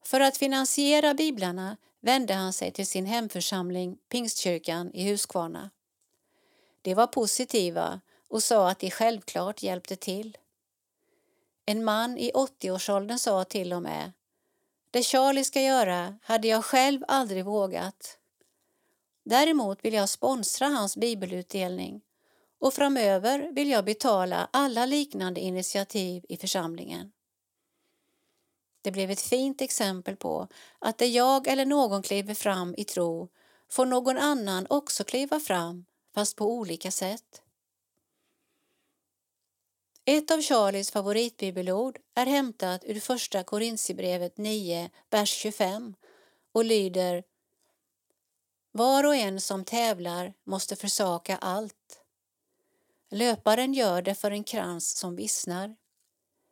[0.03, 5.69] För att finansiera biblarna vände han sig till sin hemförsamling Pingstkyrkan i Huskvarna.
[6.81, 10.37] De var positiva och sa att de självklart hjälpte till.
[11.65, 14.11] En man i 80-årsåldern sa till och med
[14.91, 18.17] Det Charlie ska göra hade jag själv aldrig vågat.
[19.25, 22.01] Däremot vill jag sponsra hans bibelutdelning
[22.59, 27.11] och framöver vill jag betala alla liknande initiativ i församlingen.
[28.81, 30.47] Det blev ett fint exempel på
[30.79, 33.29] att där jag eller någon kliver fram i tro
[33.69, 37.41] får någon annan också kliva fram, fast på olika sätt.
[40.05, 45.95] Ett av Charlies favoritbibelord är hämtat ur Första Korintierbrevet 9, vers 25
[46.51, 47.23] och lyder
[48.77, 51.99] var och en som tävlar måste försaka allt.
[53.11, 55.75] Löparen gör det för en krans som vissnar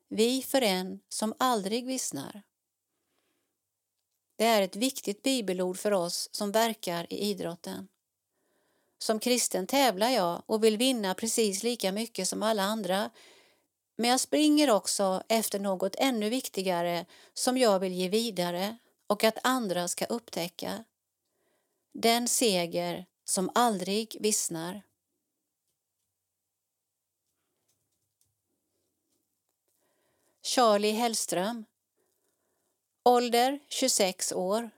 [0.09, 2.41] vi för en som aldrig vissnar.
[4.35, 7.87] Det är ett viktigt bibelord för oss som verkar i idrotten.
[8.97, 13.09] Som kristen tävlar jag och vill vinna precis lika mycket som alla andra
[13.95, 19.37] men jag springer också efter något ännu viktigare som jag vill ge vidare och att
[19.43, 20.83] andra ska upptäcka.
[21.93, 24.81] Den seger som aldrig vissnar.
[30.41, 31.65] Charlie Hellström.
[33.03, 34.69] Ålder 26 år.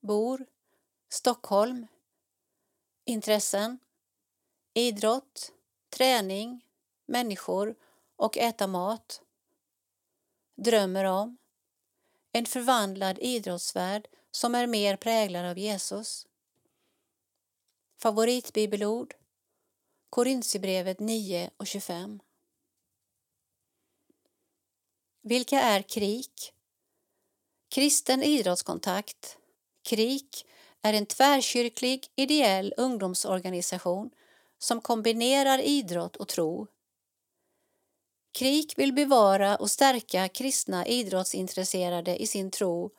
[0.00, 0.46] Bor
[1.08, 1.86] Stockholm.
[3.04, 3.78] Intressen
[4.78, 5.52] idrott,
[5.90, 6.64] träning,
[7.06, 7.74] människor
[8.16, 9.22] och äta mat.
[10.56, 11.36] Drömmer om
[12.32, 16.26] en förvandlad idrottsvärld som är mer präglad av Jesus.
[17.98, 19.14] Favoritbibelord
[20.10, 22.20] Korintierbrevet 9 och 25.
[25.22, 26.52] Vilka är KRIK?
[27.68, 29.38] Kristen idrottskontakt.
[29.88, 30.46] KRIK
[30.82, 34.10] är en tvärkyrklig ideell ungdomsorganisation
[34.58, 36.66] som kombinerar idrott och tro.
[38.38, 42.90] KRIK vill bevara och stärka kristna idrottsintresserade i sin tro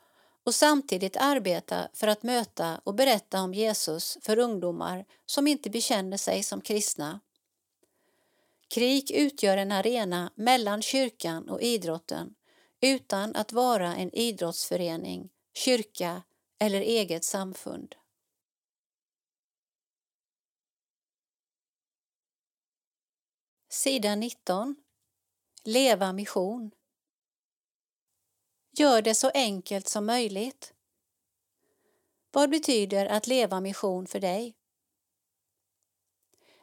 [0.44, 6.16] och samtidigt arbeta för att möta och berätta om Jesus för ungdomar som inte bekänner
[6.16, 7.20] sig som kristna.
[8.68, 12.34] Krig utgör en arena mellan kyrkan och idrotten
[12.80, 16.22] utan att vara en idrottsförening, kyrka
[16.58, 17.94] eller eget samfund.
[23.68, 24.76] Sida 19.
[25.64, 26.70] Leva mission.
[28.80, 30.72] Gör det så enkelt som möjligt.
[32.32, 34.56] Vad betyder att leva mission för dig?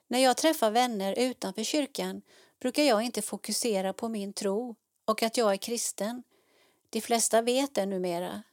[0.08, 2.22] När jag träffar vänner utanför kyrkan
[2.60, 6.24] brukar jag inte fokusera på min tro och att jag är kristen.
[6.90, 8.44] De flesta vet det numera.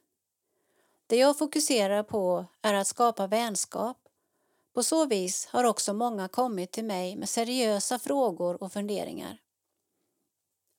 [1.07, 3.97] Det jag fokuserar på är att skapa vänskap,
[4.73, 9.44] På så vis har också många kommit till mig med seriösa frågor och funderingar.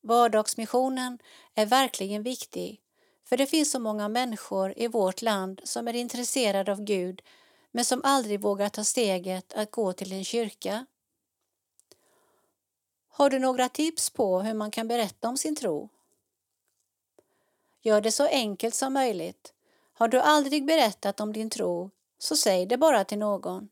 [0.06, 1.18] Vardagsmissionen
[1.54, 2.80] är verkligen viktig
[3.24, 7.22] för det finns så många människor i vårt land som är intresserade av Gud
[7.70, 10.86] men som aldrig vågar ta steget att gå till en kyrka.
[13.08, 15.88] Har du några tips på hur man kan berätta om sin tro?
[17.82, 19.52] Gör det så enkelt som möjligt.
[19.92, 23.68] Har du aldrig berättat om din tro, så säg det bara till någon.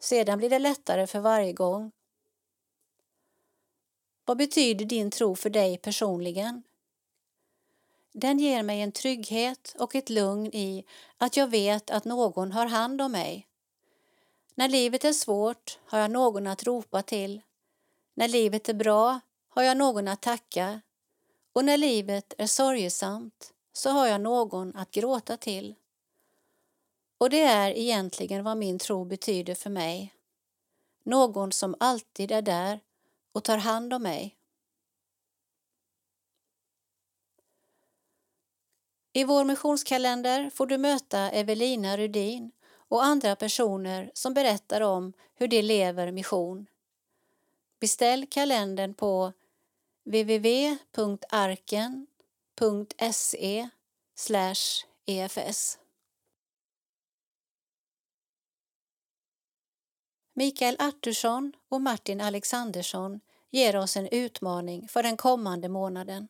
[0.00, 1.92] Sedan blir det lättare för varje gång.
[4.24, 6.62] Vad betyder din tro för dig personligen?
[8.12, 10.84] Den ger mig en trygghet och ett lugn i
[11.18, 13.46] att jag vet att någon har hand om mig.
[14.54, 17.40] När livet är svårt har jag någon att ropa till.
[18.14, 20.80] När livet är bra har jag någon att tacka.
[21.52, 25.74] Och när livet är sorgesamt så har jag någon att gråta till.
[27.18, 30.14] Och det är egentligen vad min tro betyder för mig.
[31.02, 32.80] Någon som alltid är där
[33.34, 34.36] och tar hand om mig.
[39.12, 42.52] I vår missionskalender får du möta Evelina Rudin
[42.88, 46.66] och andra personer som berättar om hur de lever mission.
[47.80, 49.32] Beställ kalendern på
[50.04, 50.48] www.arken.se
[55.06, 55.78] efs.
[60.36, 63.20] Mikael Artursson och Martin Alexandersson
[63.50, 66.28] ger oss en utmaning för den kommande månaden.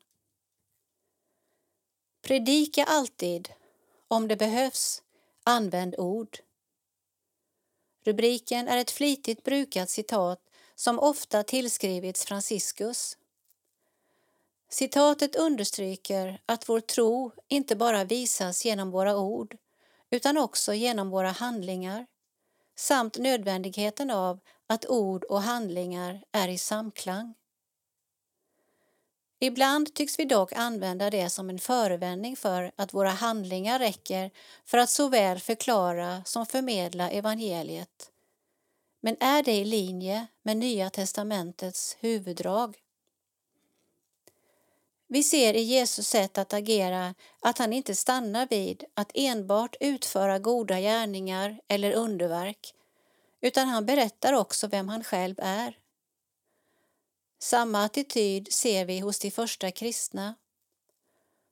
[2.23, 3.49] Predika alltid.
[4.09, 5.03] Om det behövs,
[5.45, 6.39] använd ord.
[8.05, 10.41] Rubriken är ett flitigt brukat citat
[10.75, 13.19] som ofta tillskrivits Franciscus.
[14.69, 19.57] Citatet understryker att vår tro inte bara visas genom våra ord
[20.11, 22.07] utan också genom våra handlingar
[22.77, 27.35] samt nödvändigheten av att ord och handlingar är i samklang.
[29.41, 34.31] Ibland tycks vi dock använda det som en förevändning för att våra handlingar räcker
[34.65, 38.11] för att såväl förklara som förmedla evangeliet.
[39.01, 42.84] Men är det i linje med Nya testamentets huvuddrag?
[45.15, 50.39] Vi ser i Jesus sätt att agera att han inte stannar vid att enbart utföra
[50.39, 52.75] goda gärningar eller underverk,
[53.41, 55.79] utan han berättar också vem han själv är.
[57.39, 60.35] Samma attityd ser vi hos de första kristna.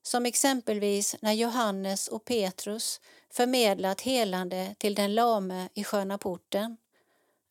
[0.02, 3.00] Som exempelvis när Johannes och Petrus
[3.30, 6.76] förmedlat helande till den lame i Sköna porten,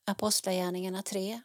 [0.04, 1.42] Apostlagärningarna 3.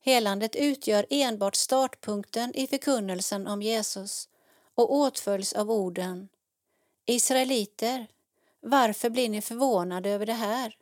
[0.00, 4.28] Helandet utgör enbart startpunkten i förkunnelsen om Jesus
[4.74, 6.28] och åtföljs av orden
[7.06, 8.06] Israeliter,
[8.60, 10.76] varför blir ni förvånade över det här?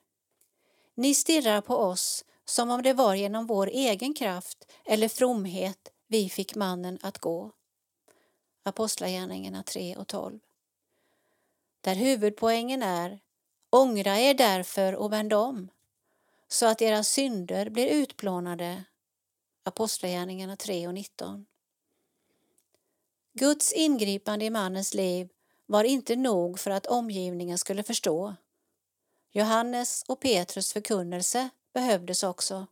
[0.95, 6.29] Ni stirrar på oss som om det var genom vår egen kraft eller fromhet vi
[6.29, 7.53] fick mannen att gå.
[8.63, 10.39] Apostlagärningarna 3 och 12.
[11.81, 13.21] Där huvudpoängen är
[13.71, 15.69] Ångra er därför och vänd om,
[16.49, 18.85] så att era synder blir utplånade.
[19.69, 21.47] Apostlagärningarna 3 och 19.
[23.33, 25.29] Guds ingripande i mannens liv
[25.67, 28.35] var inte nog för att omgivningen skulle förstå.
[29.31, 32.67] Johannes och Petrus förkunnelse behövdes också.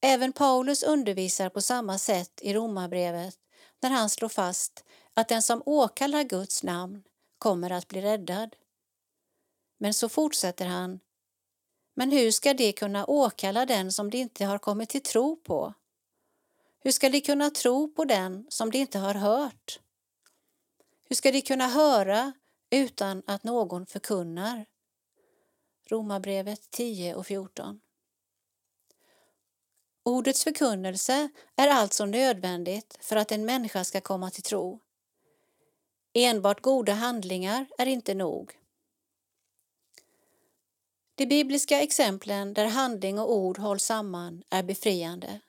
[0.00, 3.38] Även Paulus undervisar på samma sätt i Romarbrevet
[3.80, 7.02] när han slår fast att den som åkallar Guds namn
[7.38, 8.56] kommer att bli räddad.
[9.78, 11.00] Men så fortsätter han.
[11.98, 15.74] Men hur ska de kunna åkalla den som de inte har kommit till tro på?
[16.80, 19.80] Hur ska de kunna tro på den som de inte har hört?
[21.08, 22.32] Hur ska de kunna höra
[22.70, 24.66] utan att någon förkunnar?
[25.90, 27.80] Romarbrevet 10 och 14.
[30.02, 34.80] Ordets förkunnelse är alltså nödvändigt för att en människa ska komma till tro.
[36.12, 38.58] Enbart goda handlingar är inte nog.
[41.18, 45.40] De bibliska exemplen där handling och ord hålls samman är befriande.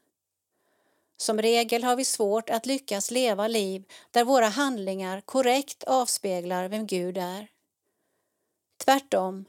[1.17, 6.87] Som regel har vi svårt att lyckas leva liv där våra handlingar korrekt avspeglar vem
[6.87, 7.47] Gud är.
[8.85, 9.45] Tvärtom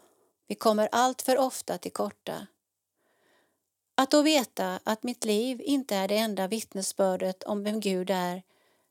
[0.46, 2.46] vi kommer allt för ofta till korta.
[3.94, 8.42] Att då veta att mitt liv inte är det enda vittnesbördet om vem Gud är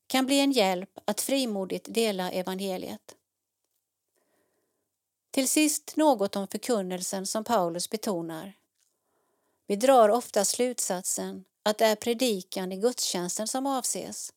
[0.08, 3.16] kan bli en hjälp att frimodigt dela evangeliet.
[5.40, 8.54] Till sist något om förkunnelsen som Paulus betonar.
[9.68, 14.34] Vi drar ofta slutsatsen att det är predikan i gudstjänsten som avses.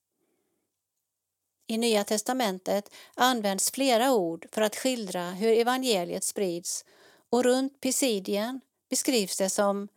[1.67, 6.85] I Nya testamentet används flera ord för att skildra hur evangeliet sprids
[7.31, 9.89] och runt Pisidien beskrivs det som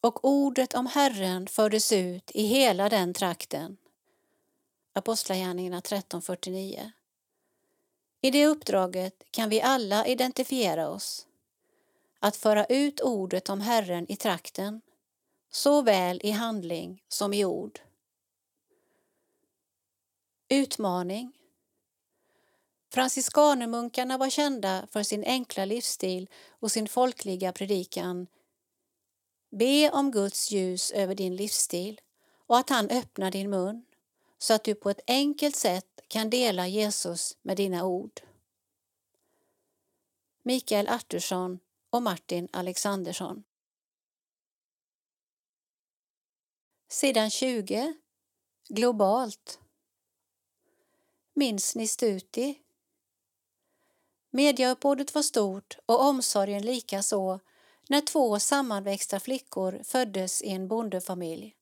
[0.00, 3.76] och ordet om Herren fördes ut i hela den trakten.
[4.92, 6.90] Apostlagärningarna 13.49.
[8.24, 11.26] I det uppdraget kan vi alla identifiera oss.
[12.18, 14.80] Att föra ut ordet om Herren i trakten,
[15.50, 17.80] såväl i handling som i ord.
[20.48, 21.32] Utmaning
[22.92, 28.26] Franciskanermunkarna var kända för sin enkla livsstil och sin folkliga predikan.
[29.50, 32.00] Be om Guds ljus över din livsstil
[32.46, 33.84] och att han öppnar din mun
[34.44, 38.20] så att du på ett enkelt sätt kan dela Jesus med dina ord.
[40.42, 41.58] Mikael Artursson
[41.90, 43.44] och Martin Alexandersson.
[46.88, 47.94] Sidan 20.
[48.68, 49.60] Globalt.
[51.34, 52.58] Minns ni Stuti?
[54.30, 57.40] Mediauppbådet var stort och omsorgen lika så
[57.88, 61.56] när två sammanväxta flickor föddes i en bondefamilj.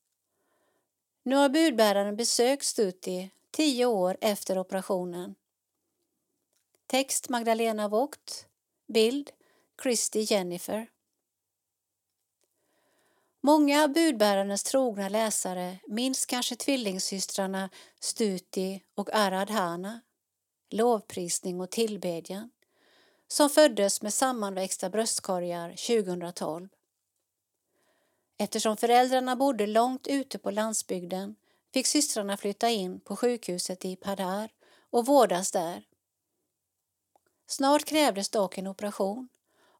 [1.24, 5.34] Nu har budbäraren besökt Stuti tio år efter operationen.
[6.86, 8.46] Text Magdalena Vogt.
[8.88, 9.30] Bild
[9.82, 10.90] Christy Jennifer.
[13.40, 17.70] Många av budbärarens trogna läsare minns kanske tvillingsystrarna
[18.00, 20.00] Stuti och Aradhana,
[20.70, 22.50] lovprisning och tillbedjan,
[23.28, 26.68] som föddes med sammanväxta bröstkorgar 2012.
[28.38, 31.36] Eftersom föräldrarna bodde långt ute på landsbygden
[31.74, 34.48] fick systrarna flytta in på sjukhuset i Padar
[34.90, 35.84] och vårdas där.
[37.46, 39.28] Snart krävdes dock en operation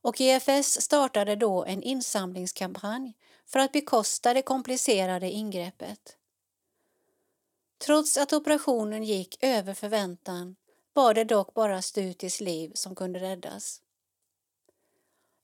[0.02, 3.14] och EFS startade då en insamlingskampanj
[3.46, 6.16] för att bekosta det komplicerade ingreppet.
[7.78, 10.56] Trots att operationen gick över förväntan
[10.92, 13.80] var det dock bara Stutis liv som kunde räddas.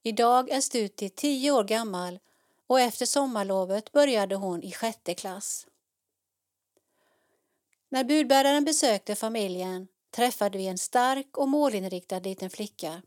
[0.03, 2.19] Idag är Stuti tio år gammal
[2.69, 5.67] och efter sommarlovet började hon i sjätte klass.
[7.89, 13.03] När budbäraren besökte familjen träffade vi en stark och målinriktad liten flicka.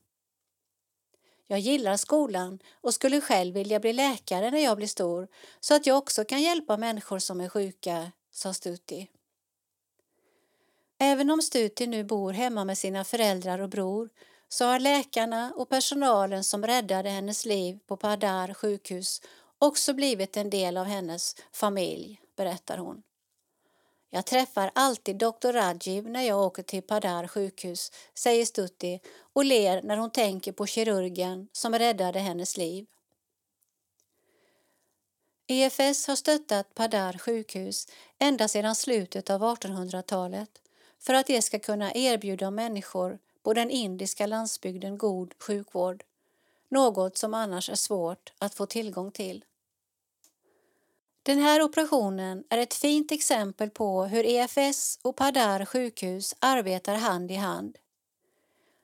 [1.48, 5.28] Jag gillar skolan och skulle själv vilja bli läkare när jag blir stor
[5.60, 9.08] så att jag också kan hjälpa människor som är sjuka, sa Stuti.
[10.98, 14.10] Även om Stuti nu bor hemma med sina föräldrar och bror
[14.50, 19.22] så har läkarna och personalen som räddade hennes liv på Padar sjukhus
[19.62, 23.04] också blivit en del av hennes familj, berättar hon.
[24.10, 29.00] Jag träffar alltid doktor Rajiv när jag åker till Padar sjukhus, säger Stutti
[29.34, 32.86] och ler när hon tänker på kirurgen som räddade hennes liv.
[35.48, 37.88] EFS har stöttat Padar sjukhus
[38.20, 40.62] ända sedan slutet av 1800-talet
[41.00, 46.04] för att det ska kunna erbjuda människor på den indiska landsbygden god sjukvård,
[46.70, 49.46] något som annars är svårt att få tillgång till.
[51.24, 57.32] Den här operationen är ett fint exempel på hur EFS och Padar sjukhus arbetar hand
[57.32, 57.78] i hand.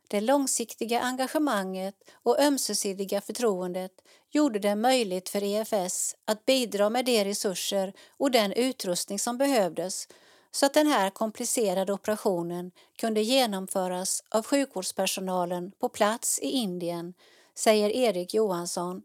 [0.08, 3.92] Det långsiktiga engagemanget och ömsesidiga förtroendet
[4.30, 10.08] gjorde det möjligt för EFS att bidra med de resurser och den utrustning som behövdes
[10.52, 17.14] så att den här komplicerade operationen kunde genomföras av sjukvårdspersonalen på plats i Indien,
[17.56, 19.02] säger Erik Johansson,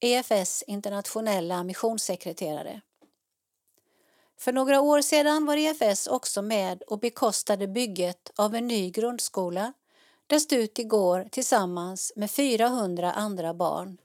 [0.00, 2.80] EFS internationella missionssekreterare.
[4.38, 9.72] För några år sedan var EFS också med och bekostade bygget av en ny grundskola
[10.26, 13.98] där Stuti går tillsammans med 400 andra barn.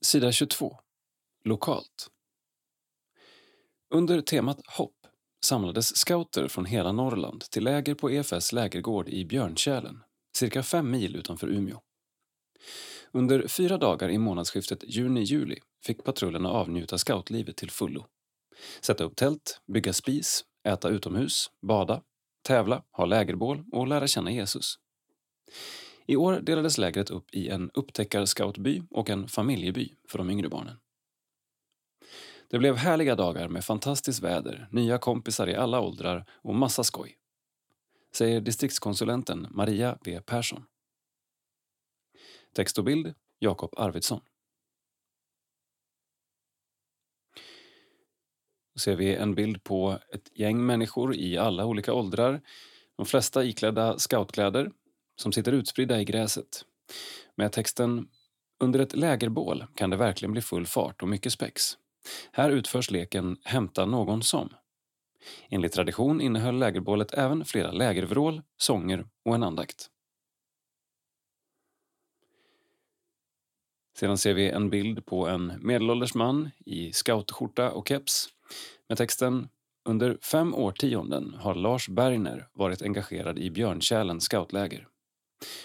[0.00, 0.76] Sida 22.
[1.44, 2.10] Lokalt.
[3.90, 4.97] Under temat hopp
[5.44, 10.02] samlades scouter från hela Norrland till läger på EFS lägergård i Björntjälen,
[10.36, 11.80] cirka fem mil utanför Umeå.
[13.12, 18.06] Under fyra dagar i månadsskiftet juni-juli fick patrullerna avnjuta scoutlivet till fullo.
[18.80, 22.02] Sätta upp tält, bygga spis, äta utomhus, bada,
[22.46, 24.78] tävla, ha lägerbål och lära känna Jesus.
[26.06, 30.76] I år delades lägret upp i en upptäckarscoutby och en familjeby för de yngre barnen.
[32.50, 37.18] Det blev härliga dagar med fantastiskt väder, nya kompisar i alla åldrar och massa skoj.
[38.12, 40.64] Säger distriktskonsulenten Maria V Persson.
[42.54, 44.20] Text och bild Jakob Arvidsson.
[48.74, 52.40] Då ser vi en bild på ett gäng människor i alla olika åldrar.
[52.96, 54.72] De flesta iklädda scoutkläder
[55.16, 56.64] som sitter utspridda i gräset
[57.34, 58.08] med texten
[58.60, 61.78] Under ett lägerbål kan det verkligen bli full fart och mycket spex.
[62.32, 64.48] Här utförs leken Hämta någon som.
[65.48, 69.90] Enligt tradition innehöll lägerbålet även flera lägervrål, sånger och en andakt.
[73.98, 78.28] Sedan ser vi en bild på en medelålders man i scoutskjorta och keps
[78.88, 79.48] med texten
[79.84, 84.88] Under fem årtionden har Lars Bergner varit engagerad i Björntjälens scoutläger.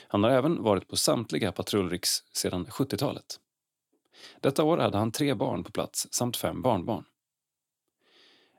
[0.07, 3.39] Han har även varit på samtliga patrullriks sedan 70-talet.
[4.43, 7.05] Detta år hade han tre barn på plats samt fem barnbarn.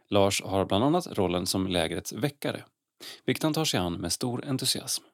[0.09, 2.64] Lars har bland annat rollen som lägrets väckare,
[3.24, 5.05] vilket han tar sig an med stor entusiasm.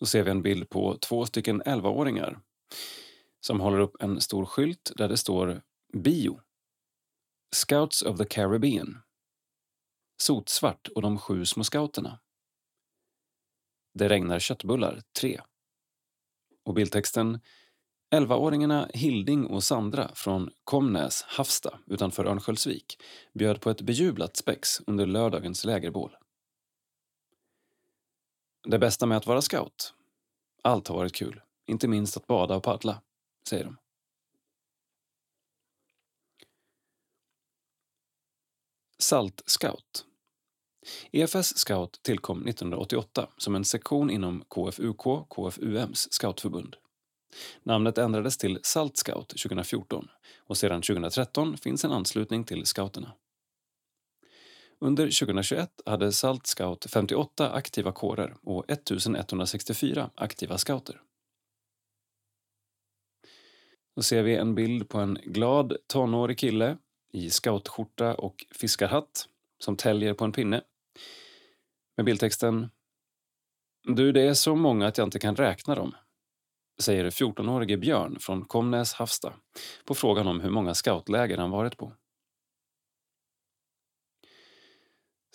[0.00, 2.40] Då ser vi en bild på två stycken 11-åringar
[3.40, 5.62] som håller upp en stor skylt där det står
[5.92, 6.40] Bio.
[7.54, 9.02] Scouts of the Caribbean.
[10.16, 12.20] Sotsvart och de sju små scouterna.
[13.94, 15.40] Det regnar köttbullar 3.
[16.64, 17.40] Och bildtexten
[18.10, 23.02] Elvaåringarna Hilding och Sandra från Komnäs, Havsta utanför Örnsköldsvik
[23.34, 26.16] bjöd på ett bejublat spex under lördagens lägerbål.
[28.68, 29.94] Det bästa med att vara scout?
[30.62, 33.02] Allt har varit kul, inte minst att bada och paddla,
[33.48, 33.76] säger de.
[38.98, 40.06] Salt Scout
[41.12, 46.76] EFS Scout tillkom 1988 som en sektion inom KFUK, KFUMs scoutförbund.
[47.62, 50.08] Namnet ändrades till Salt Scout 2014
[50.38, 53.12] och sedan 2013 finns en anslutning till scouterna.
[54.78, 61.00] Under 2021 hade Salt Scout 58 aktiva kårer och 1164 aktiva scouter.
[63.96, 66.76] Då ser vi en bild på en glad tonårig kille
[67.12, 69.28] i scoutskjorta och fiskarhatt
[69.60, 70.62] som täljer på en pinne.
[71.96, 72.70] Med bildtexten
[73.82, 75.94] Du, det är så många att jag inte kan räkna dem,
[76.80, 79.32] säger 14-årige Björn från Komnäs Havsta
[79.84, 81.92] på frågan om hur många scoutläger han varit på.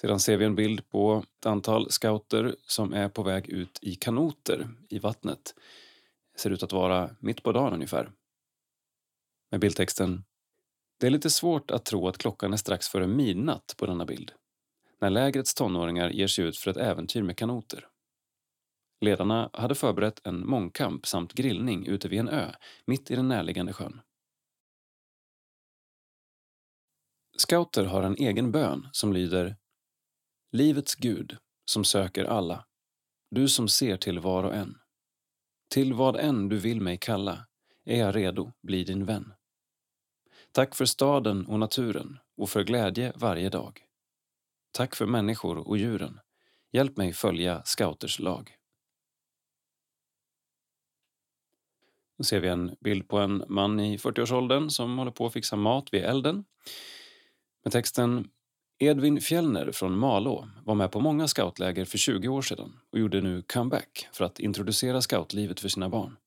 [0.01, 3.95] Sedan ser vi en bild på ett antal scouter som är på väg ut i
[3.95, 5.55] kanoter i vattnet.
[6.33, 8.11] Det ser ut att vara mitt på dagen ungefär.
[9.51, 10.23] Med bildtexten
[10.97, 14.31] det är lite svårt att tro att klockan är strax före midnatt på denna bild.
[15.01, 17.87] När lägrets tonåringar ger sig ut för ett äventyr med kanoter.
[19.01, 22.51] Ledarna hade förberett en mångkamp samt grillning ute vid en ö
[22.85, 24.01] mitt i den närliggande sjön.
[27.37, 29.57] Scouter har en egen bön som lyder
[30.51, 32.65] Livets Gud, som söker alla,
[33.31, 34.77] du som ser till var och en.
[35.69, 37.47] Till vad än du vill mig kalla
[37.85, 39.33] är jag redo bli din vän.
[40.55, 43.81] Tack för staden och naturen och för glädje varje dag.
[44.71, 46.19] Tack för människor och djuren.
[46.71, 48.51] Hjälp mig följa scouters lag.
[52.17, 55.55] Nu ser vi en bild på en man i 40-årsåldern som håller på att fixa
[55.55, 56.45] mat vid elden.
[57.63, 58.29] Med texten
[58.79, 63.21] Edvin Fjellner från Malå var med på många scoutläger för 20 år sedan och gjorde
[63.21, 66.17] nu comeback för att introducera scoutlivet för sina barn.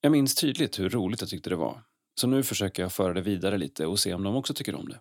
[0.00, 1.82] Jag minns tydligt hur roligt jag tyckte det var,
[2.14, 4.88] så nu försöker jag föra det vidare lite och se om de också tycker om
[4.88, 5.00] det.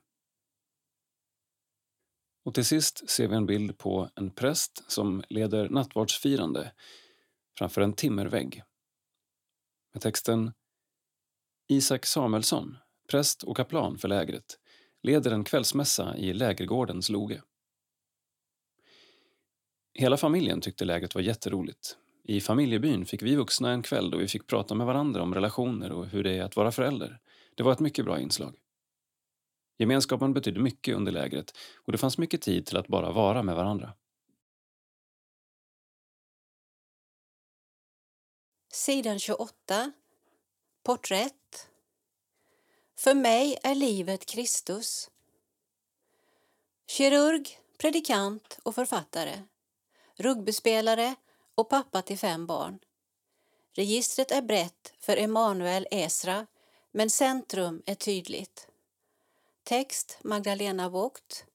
[2.45, 6.74] Och till sist ser vi en bild på en präst som leder nattvardsfirande
[7.57, 8.64] framför en timmervägg.
[9.93, 10.51] Med texten
[11.68, 12.78] Isak Samuelsson,
[13.10, 14.60] präst och kaplan för lägret,
[15.03, 17.41] leder en kvällsmässa i lägergårdens loge.
[19.93, 21.97] Hela familjen tyckte lägret var jätteroligt.
[22.30, 25.91] I familjebyn fick vi vuxna en kväll då vi fick prata med varandra om relationer
[25.91, 27.19] och hur det är att vara förälder.
[27.55, 28.57] Det var ett mycket bra inslag.
[29.77, 33.55] Gemenskapen betydde mycket under lägret och det fanns mycket tid till att bara vara med
[33.55, 33.93] varandra.
[38.73, 39.91] Sidan 28.
[40.84, 41.69] Porträtt.
[42.97, 45.09] För mig är livet Kristus.
[46.88, 49.39] Kirurg, predikant och författare.
[50.15, 51.15] Rugbyspelare
[51.60, 52.80] och pappa till fem barn.
[53.72, 56.47] Registret är brett för Emanuel Esra,
[56.91, 58.68] men centrum är tydligt.
[59.64, 61.45] Text Magdalena Vogt.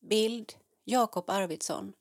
[0.00, 0.52] Bild
[0.84, 1.92] Jakob Arvidsson.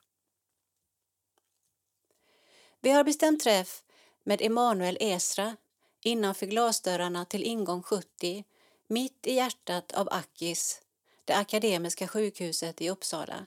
[2.80, 3.84] Vi har bestämt träff
[4.24, 5.56] med Emanuel Esra
[6.02, 8.44] innanför glasdörrarna till ingång 70
[8.88, 10.82] mitt i hjärtat av Akis,
[11.26, 13.46] det akademiska sjukhuset i Uppsala.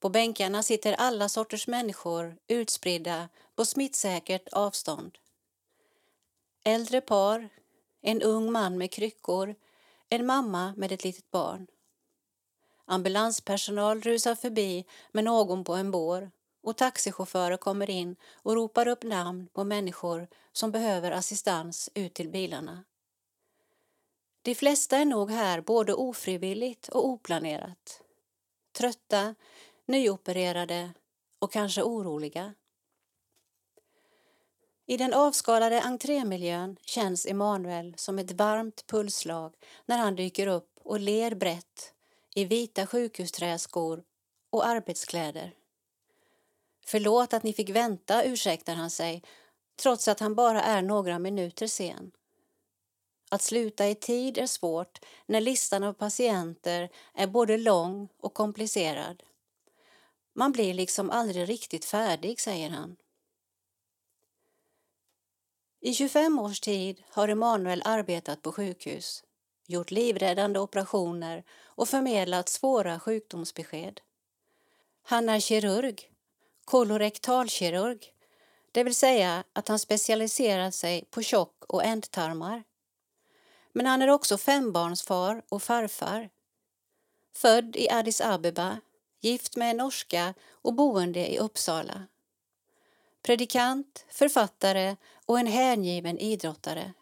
[0.00, 5.18] På bänkarna sitter alla sorters människor utspridda på smittsäkert avstånd.
[6.64, 7.48] Äldre par,
[8.00, 9.54] en ung man med kryckor,
[10.08, 11.66] en mamma med ett litet barn.
[12.84, 16.30] Ambulanspersonal rusar förbi med någon på en bår
[16.62, 22.28] och taxichaufförer kommer in och ropar upp namn på människor som behöver assistans ut till
[22.28, 22.84] bilarna.
[24.42, 28.02] De flesta är nog här både ofrivilligt och oplanerat.
[28.72, 29.34] Trötta,
[29.90, 30.90] nyopererade
[31.38, 32.54] och kanske oroliga.
[34.86, 39.54] I den avskalade entrémiljön känns Emanuel som ett varmt pulsslag
[39.86, 41.94] när han dyker upp och ler brett
[42.34, 44.02] i vita sjukhusträskor
[44.50, 45.54] och arbetskläder.
[46.86, 49.22] Förlåt att ni fick vänta, ursäktar han sig,
[49.82, 52.12] trots att han bara är några minuter sen.
[53.30, 59.22] Att sluta i tid är svårt när listan av patienter är både lång och komplicerad.
[60.32, 62.96] Man blir liksom aldrig riktigt färdig, säger han.
[65.80, 69.24] I 25 års tid har Emanuel arbetat på sjukhus,
[69.66, 74.00] gjort livräddande operationer och förmedlat svåra sjukdomsbesked.
[75.02, 76.10] Han är kirurg,
[76.64, 78.14] kolorektalkirurg,
[78.72, 82.64] det vill säga att han specialiserat sig på tjock och ändtarmar.
[83.72, 86.30] Men han är också fembarnsfar och farfar.
[87.32, 88.80] Född i Addis Abeba,
[89.20, 92.06] gift med en norska och boende i Uppsala.
[93.22, 94.96] Predikant, författare
[95.26, 96.92] och en hängiven idrottare.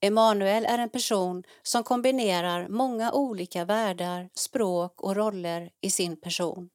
[0.00, 6.70] Emanuel är en person som kombinerar många olika världar, språk och roller i sin person.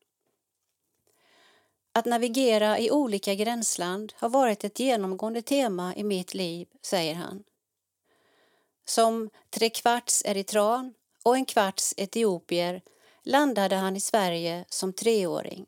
[1.91, 7.43] Att navigera i olika gränsland har varit ett genomgående tema i mitt liv, säger han.
[8.85, 10.93] Som trekvarts eritran
[11.23, 12.81] och en kvarts etiopier
[13.25, 15.65] landade han i Sverige som treåring.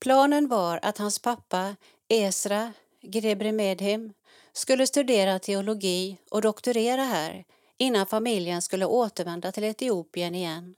[0.00, 1.76] Planen var att hans pappa
[2.08, 4.12] Esra Gebremedhem
[4.52, 7.44] skulle studera teologi och doktorera här
[7.78, 10.74] innan familjen skulle återvända till Etiopien igen.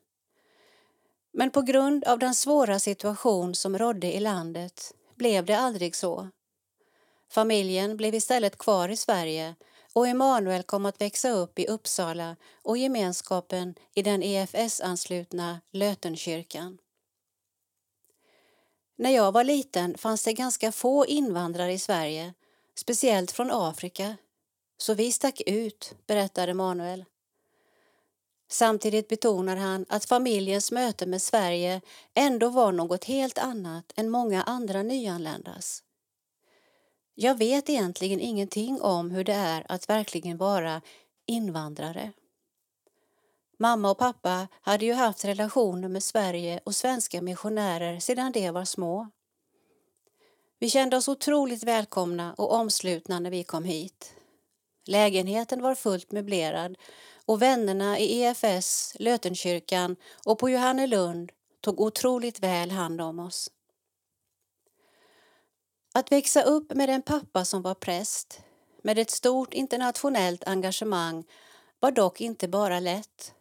[1.33, 6.29] Men på grund av den svåra situation som rådde i landet blev det aldrig så.
[7.31, 9.55] Familjen blev istället kvar i Sverige
[9.95, 16.79] och Emanuel kom att växa upp i Uppsala och gemenskapen i den EFS-anslutna Lötenkyrkan.
[18.97, 22.35] När jag var liten fanns det ganska få invandrare i Sverige,
[22.75, 24.17] speciellt från Afrika.
[24.77, 27.05] Så vi stack ut, berättade Emanuel.
[28.49, 31.81] Samtidigt betonar han att familjens möte med Sverige
[32.15, 35.83] ändå var något helt annat än många andra nyanländas.
[37.15, 40.83] Jag vet egentligen ingenting om hur det är att verkligen vara
[41.27, 42.13] invandrare.
[43.59, 48.65] Mamma och pappa hade ju haft relationer med Sverige och svenska missionärer sedan de var
[48.65, 49.09] små.
[50.59, 54.15] Vi kände oss otroligt välkomna och omslutna när vi kom hit.
[54.87, 56.77] Lägenheten var fullt möblerad
[57.27, 63.51] och vännerna i EFS, Lötenkyrkan och på Johannelund tog otroligt väl hand om oss.
[65.97, 68.41] Att växa upp med en pappa som var präst,
[68.83, 71.25] med ett stort internationellt engagemang,
[71.81, 73.35] var dock inte bara lätt.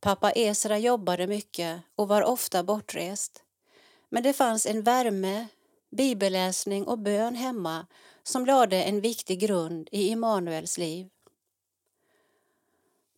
[0.00, 3.42] Pappa Esra jobbade mycket och var ofta bortrest.
[4.08, 5.46] Men det fanns en värme,
[5.90, 7.86] bibelläsning och bön hemma
[8.22, 11.08] som lade en viktig grund i Immanuels liv.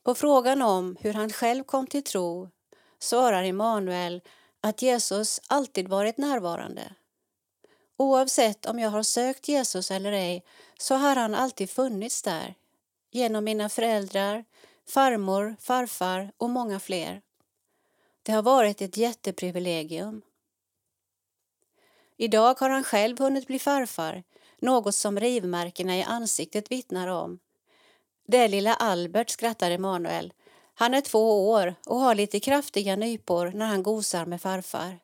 [0.02, 2.50] På frågan om hur han själv kom till tro
[2.98, 4.20] svarar Immanuel
[4.60, 6.94] att Jesus alltid varit närvarande.
[7.97, 10.45] Oavsett om jag har sökt Jesus eller ej
[10.78, 12.55] så har han alltid funnits där,
[13.11, 14.45] genom mina föräldrar,
[14.88, 17.22] farmor, farfar och många fler.
[18.22, 20.22] Det har varit ett jätteprivilegium.
[22.16, 24.22] Idag har han själv hunnit bli farfar,
[24.59, 27.38] något som rivmärkena i ansiktet vittnar om.
[28.26, 30.32] Det är lilla Albert, skrattar Emanuel.
[30.74, 34.99] Han är två år och har lite kraftiga nypor när han gosar med farfar.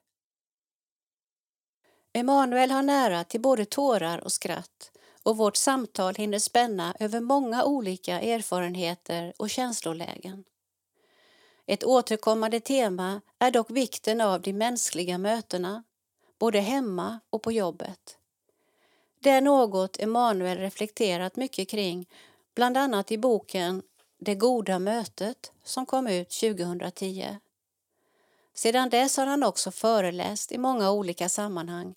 [2.18, 4.90] Emanuel har nära till både tårar och skratt
[5.22, 10.44] och vårt samtal hinner spänna över många olika erfarenheter och känslolägen.
[11.66, 15.84] Ett återkommande tema är dock vikten av de mänskliga mötena,
[16.38, 18.18] både hemma och på jobbet.
[19.20, 22.08] Det är något Emanuel reflekterat mycket kring,
[22.54, 23.82] bland annat i boken
[24.18, 27.38] Det goda mötet som kom ut 2010.
[28.54, 31.94] Sedan dess har han också föreläst i många olika sammanhang,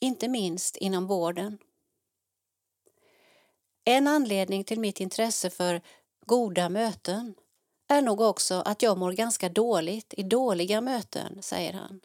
[0.00, 1.58] inte minst inom vården.
[3.84, 5.80] En anledning till mitt intresse för
[6.26, 7.34] goda möten
[7.88, 12.00] är nog också att jag mår ganska dåligt i dåliga möten, säger han.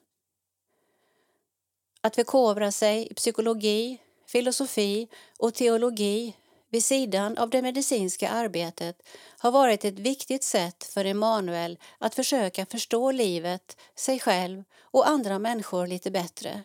[2.02, 6.36] Att förkovra sig i psykologi, filosofi och teologi
[6.70, 12.66] vid sidan av det medicinska arbetet har varit ett viktigt sätt för Emanuel att försöka
[12.66, 16.64] förstå livet, sig själv och andra människor lite bättre.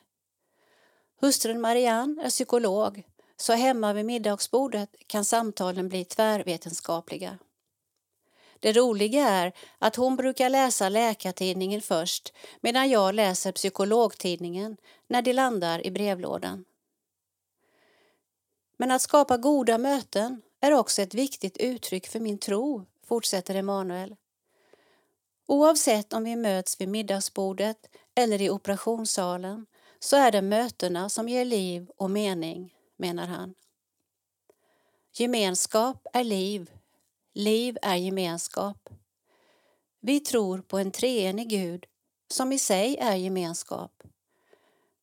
[1.21, 3.03] Hustrun Marianne är psykolog,
[3.37, 7.39] så hemma vid middagsbordet kan samtalen bli tvärvetenskapliga.
[8.61, 15.33] Det roliga är att hon brukar läsa Läkartidningen först medan jag läser Psykologtidningen när de
[15.33, 16.64] landar i brevlådan.
[18.77, 24.16] Men att skapa goda möten är också ett viktigt uttryck för min tro, fortsätter Emanuel.
[25.47, 29.66] Oavsett om vi möts vid middagsbordet eller i operationssalen
[30.01, 33.55] så är det mötena som ger liv och mening, menar han.
[35.12, 36.70] Gemenskap är liv,
[37.34, 38.88] liv är gemenskap.
[40.01, 41.86] Vi tror på en treenig Gud
[42.30, 44.03] som i sig är gemenskap.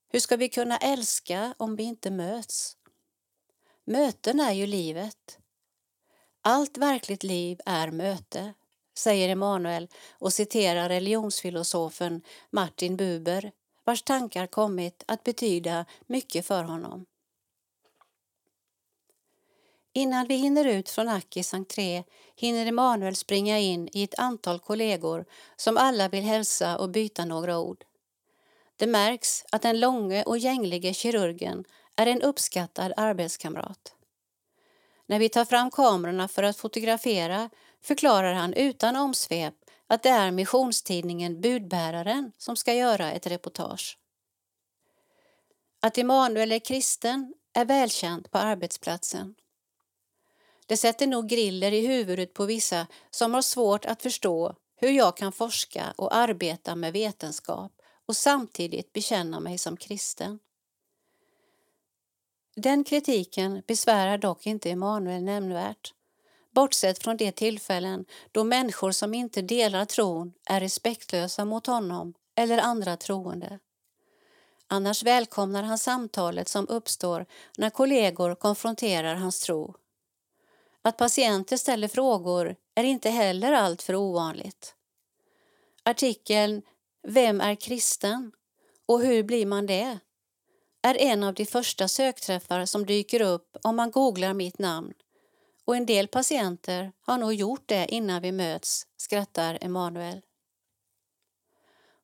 [0.09, 2.77] Hur ska vi kunna älska om vi inte möts?
[3.85, 5.39] Möten är ju livet.
[6.41, 8.53] Allt verkligt liv är möte,
[8.97, 13.51] säger Emanuel och citerar religionsfilosofen Martin Buber
[13.85, 17.05] vars tankar kommit att betyda mycket för honom.
[19.93, 22.03] Innan vi hinner ut från Akis entré
[22.35, 25.25] hinner Emanuel springa in i ett antal kollegor
[25.55, 27.83] som alla vill hälsa och byta några ord.
[28.75, 31.65] Det märks att den långe och gänglige kirurgen
[31.95, 33.95] är en uppskattad arbetskamrat.
[35.05, 37.49] När vi tar fram kamerorna för att fotografera
[37.81, 39.53] förklarar han utan omsvep
[39.87, 43.99] att det är missionstidningen Budbäraren som ska göra ett reportage.
[45.79, 49.35] Att Emanuel är kristen är välkänt på arbetsplatsen.
[50.65, 55.17] Det sätter nog griller i huvudet på vissa som har svårt att förstå hur jag
[55.17, 57.71] kan forska och arbeta med vetenskap
[58.05, 60.39] och samtidigt bekänna mig som kristen.
[62.55, 65.93] Den kritiken besvärar dock inte Emanuel nämnvärt
[66.55, 72.57] bortsett från de tillfällen då människor som inte delar tron är respektlösa mot honom eller
[72.57, 73.59] andra troende.
[74.67, 77.25] Annars välkomnar han samtalet som uppstår
[77.57, 79.75] när kollegor konfronterar hans tro.
[80.81, 84.75] Att patienter ställer frågor är inte heller alltför ovanligt.
[85.83, 86.61] Artikeln
[87.07, 88.31] Vem är kristen?
[88.87, 89.99] och hur blir man det?
[90.83, 94.93] är en av de första sökträffar som dyker upp om man googlar mitt namn
[95.65, 100.21] och en del patienter har nog gjort det innan vi möts, skrattar Emanuel.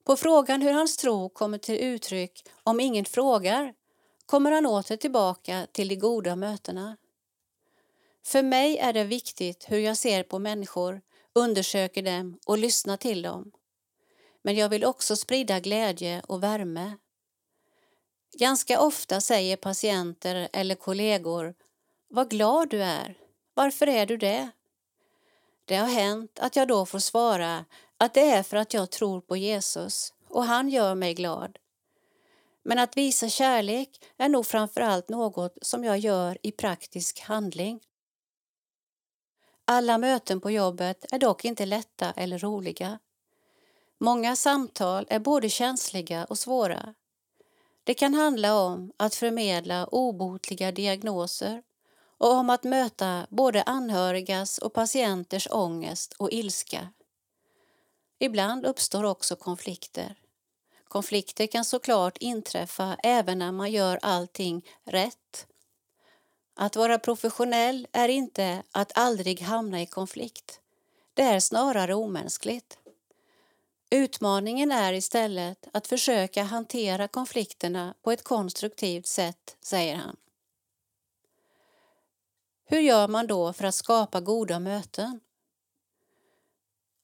[0.03, 3.73] På frågan hur hans tro kommer till uttryck om ingen frågar
[4.25, 6.97] kommer han åter tillbaka till de goda mötena.
[8.25, 11.01] För mig är det viktigt hur jag ser på människor,
[11.33, 13.51] undersöker dem och lyssnar till dem.
[14.41, 16.97] Men jag vill också sprida glädje och värme.
[18.39, 21.55] Ganska ofta säger patienter eller kollegor
[22.09, 23.20] Vad glad du är.
[23.61, 24.49] Varför är du det?
[25.65, 27.65] Det har hänt att jag då får svara
[27.97, 31.57] att det är för att jag tror på Jesus och han gör mig glad.
[32.63, 37.79] Men att visa kärlek är nog framför allt något som jag gör i praktisk handling.
[39.65, 42.99] Alla möten på jobbet är dock inte lätta eller roliga.
[43.97, 46.93] Många samtal är både känsliga och svåra.
[47.83, 51.63] Det kan handla om att förmedla obotliga diagnoser
[52.21, 56.89] och om att möta både anhörigas och patienters ångest och ilska.
[58.19, 60.15] Ibland uppstår också konflikter.
[60.87, 65.47] Konflikter kan såklart inträffa även när man gör allting rätt.
[66.55, 70.59] Att vara professionell är inte att aldrig hamna i konflikt.
[71.13, 72.77] Det är snarare omänskligt.
[73.89, 80.15] Utmaningen är istället att försöka hantera konflikterna på ett konstruktivt sätt, säger han.
[82.71, 85.19] Hur gör man då för att skapa goda möten?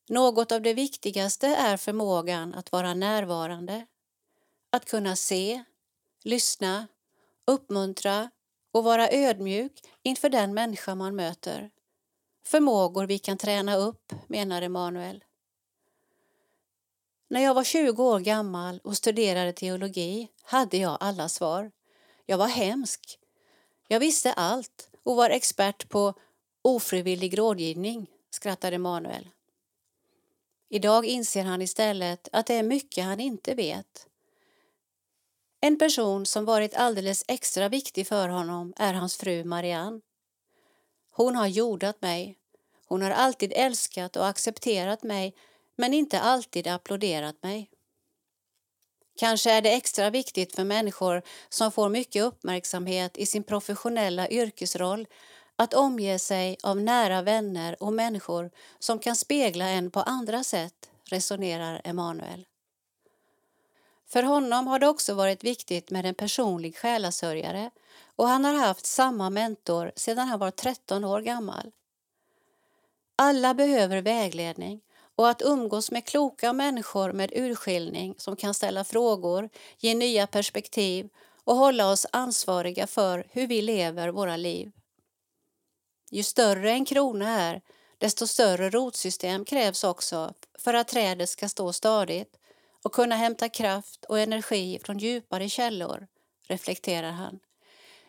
[0.09, 3.85] Något av det viktigaste är förmågan att vara närvarande,
[4.69, 5.63] att kunna se,
[6.23, 6.87] lyssna,
[7.45, 8.29] uppmuntra
[8.71, 11.69] och vara ödmjuk inför den människa man möter.
[12.45, 15.23] Förmågor vi kan träna upp, menar Emanuel.
[17.27, 21.71] När jag var 20 år gammal och studerade teologi hade jag alla svar.
[22.25, 23.19] Jag var hemsk.
[23.87, 26.13] Jag visste allt och var expert på
[26.61, 29.29] ofrivillig rådgivning, skrattade Emanuel.
[30.69, 34.07] Idag inser han istället att det är mycket han inte vet.
[35.61, 40.01] En person som varit alldeles extra viktig för honom är hans fru Marianne.
[41.11, 42.37] Hon har jordat mig.
[42.85, 45.35] Hon har alltid älskat och accepterat mig
[45.75, 47.69] men inte alltid applåderat mig.
[49.17, 55.07] Kanske är det extra viktigt för människor som får mycket uppmärksamhet i sin professionella yrkesroll
[55.55, 60.89] att omge sig av nära vänner och människor som kan spegla en på andra sätt,
[61.09, 62.45] resonerar Emanuel.
[64.07, 67.71] För honom har det också varit viktigt med en personlig själasörjare
[68.15, 71.71] och han har haft samma mentor sedan han var 13 år gammal.
[73.15, 74.81] Alla behöver vägledning
[75.17, 81.09] och att umgås med kloka människor med urskiljning som kan ställa frågor, ge nya perspektiv
[81.43, 84.71] och hålla oss ansvariga för hur vi lever våra liv.
[86.11, 87.61] Ju större en krona är,
[87.97, 92.37] desto större rotsystem krävs också för att trädet ska stå stadigt
[92.83, 96.07] och kunna hämta kraft och energi från djupare källor,
[96.47, 97.39] reflekterar han.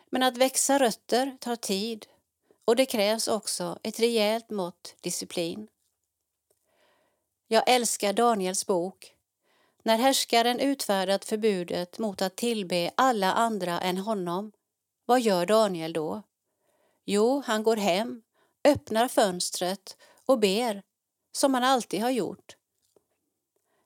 [0.09, 2.05] Men att växa rötter tar tid
[2.65, 5.67] och det krävs också ett rejält mått disciplin.
[7.51, 9.13] Jag älskar Daniels bok.
[9.83, 14.51] När härskaren utfärdat förbudet mot att tillbe alla andra än honom,
[15.05, 16.23] vad gör Daniel då?
[17.05, 18.21] Jo, han går hem,
[18.63, 20.83] öppnar fönstret och ber,
[21.31, 22.55] som han alltid har gjort.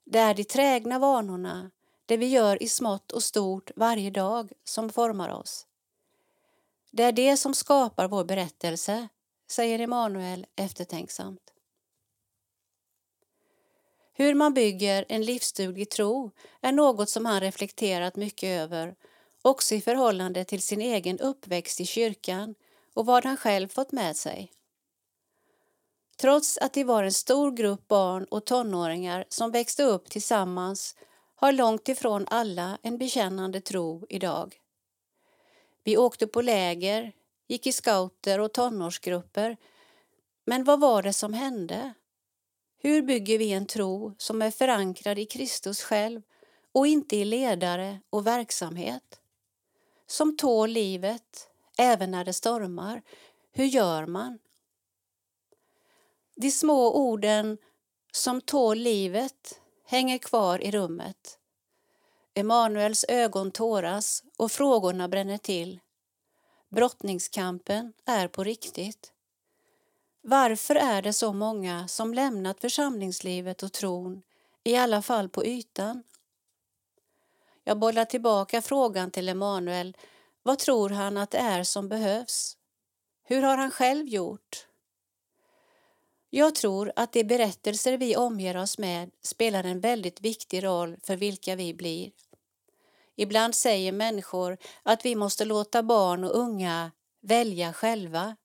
[0.06, 1.72] Det är de trägna vanorna,
[2.06, 5.68] det vi gör i smått och stort varje dag, som formar oss.
[6.92, 9.08] Det är det som skapar vår berättelse,
[9.48, 11.53] säger Emanuel eftertänksamt.
[14.14, 18.96] Hur man bygger en livsduglig tro är något som han reflekterat mycket över,
[19.42, 22.56] också i förhållande till sin egen uppväxt i kyrkan
[22.94, 24.52] och vad han själv fått med sig.
[26.18, 30.96] Trots att de var en stor grupp barn och tonåringar som växte upp tillsammans
[31.36, 34.60] har långt ifrån alla en bekännande tro idag.
[35.84, 37.12] Vi åkte på läger,
[37.48, 39.58] gick i scouter och tonårsgrupper.
[40.46, 41.94] Men vad var det som hände?
[42.86, 46.22] Hur bygger vi en tro som är förankrad i Kristus själv
[46.72, 49.22] och inte i ledare och verksamhet?
[50.08, 53.02] Som tål livet, även när det stormar.
[53.52, 54.40] Hur gör man?
[56.36, 57.58] De små orden
[58.12, 61.40] som tål livet hänger kvar i rummet.
[62.34, 65.80] Emanuels ögon tåras och frågorna bränner till.
[66.70, 69.13] Brottningskampen är på riktigt.
[70.26, 74.22] Varför är det så många som lämnat församlingslivet och tron,
[74.64, 76.04] i alla fall på ytan?
[77.64, 79.98] Jag bollar tillbaka frågan till Emanuel.
[80.44, 82.58] Vad tror han att det är som behövs?
[83.24, 84.68] Hur har han själv gjort?
[86.30, 91.16] Jag tror att de berättelser vi omger oss med spelar en väldigt viktig roll för
[91.16, 92.12] vilka vi blir.
[93.16, 98.36] Ibland säger människor att vi måste låta barn och unga välja själva.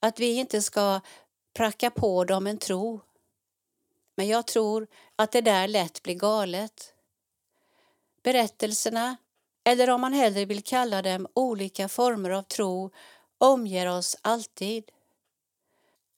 [0.00, 1.00] Att vi inte ska
[1.54, 3.00] pracka på dem en tro.
[4.14, 4.86] Men jag tror
[5.16, 6.94] att det där lätt blir galet.
[8.22, 9.16] Berättelserna,
[9.64, 12.90] eller om man hellre vill kalla dem olika former av tro,
[13.38, 14.90] omger oss alltid.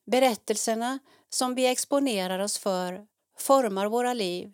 [0.04, 0.98] Berättelserna
[1.28, 3.06] som vi exponerar oss för
[3.38, 4.52] formar våra liv.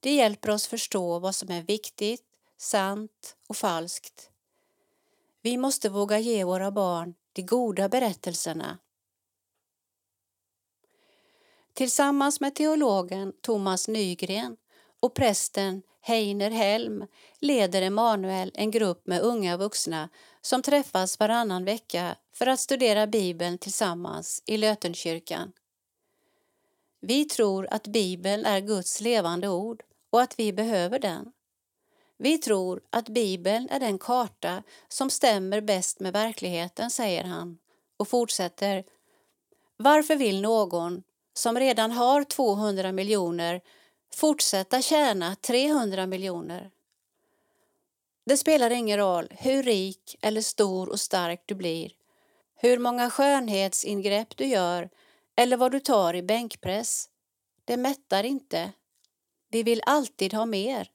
[0.00, 2.24] Det hjälper oss förstå vad som är viktigt,
[2.56, 4.30] sant och falskt.
[5.42, 8.78] Vi måste våga ge våra barn de goda berättelserna.
[11.74, 14.56] Tillsammans med teologen Thomas Nygren
[15.00, 17.06] och prästen Heiner Helm
[17.38, 20.08] leder Emanuel en grupp med unga vuxna
[20.40, 25.52] som träffas varannan vecka för att studera Bibeln tillsammans i Lötenkyrkan.
[27.00, 31.32] Vi tror att Bibeln är Guds levande ord och att vi behöver den.
[32.22, 37.58] Vi tror att Bibeln är den karta som stämmer bäst med verkligheten, säger han
[37.96, 38.84] och fortsätter.
[39.76, 41.02] Varför vill någon
[41.34, 43.60] som redan har 200 miljoner
[44.14, 46.70] fortsätta tjäna 300 miljoner?
[48.26, 51.92] Det spelar ingen roll hur rik eller stor och stark du blir,
[52.56, 54.90] hur många skönhetsingrepp du gör
[55.36, 57.08] eller vad du tar i bänkpress.
[57.64, 58.72] Det mättar inte.
[59.50, 60.90] Vi vill alltid ha mer.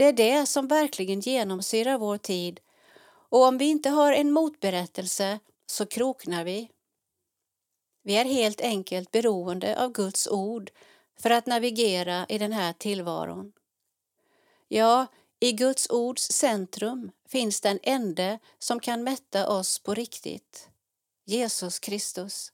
[0.00, 2.60] Det är det som verkligen genomsyrar vår tid
[3.06, 6.70] och om vi inte har en motberättelse så kroknar vi.
[8.02, 10.70] Vi är helt enkelt beroende av Guds ord
[11.18, 13.52] för att navigera i den här tillvaron.
[14.68, 15.06] Ja,
[15.40, 20.68] i Guds ords centrum finns den ende som kan mätta oss på riktigt,
[21.24, 22.52] Jesus Kristus.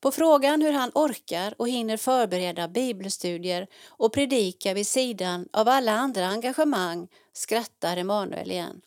[0.00, 5.92] På frågan hur han orkar och hinner förbereda bibelstudier och predika vid sidan av alla
[5.92, 8.80] andra engagemang skrattar Emanuel igen.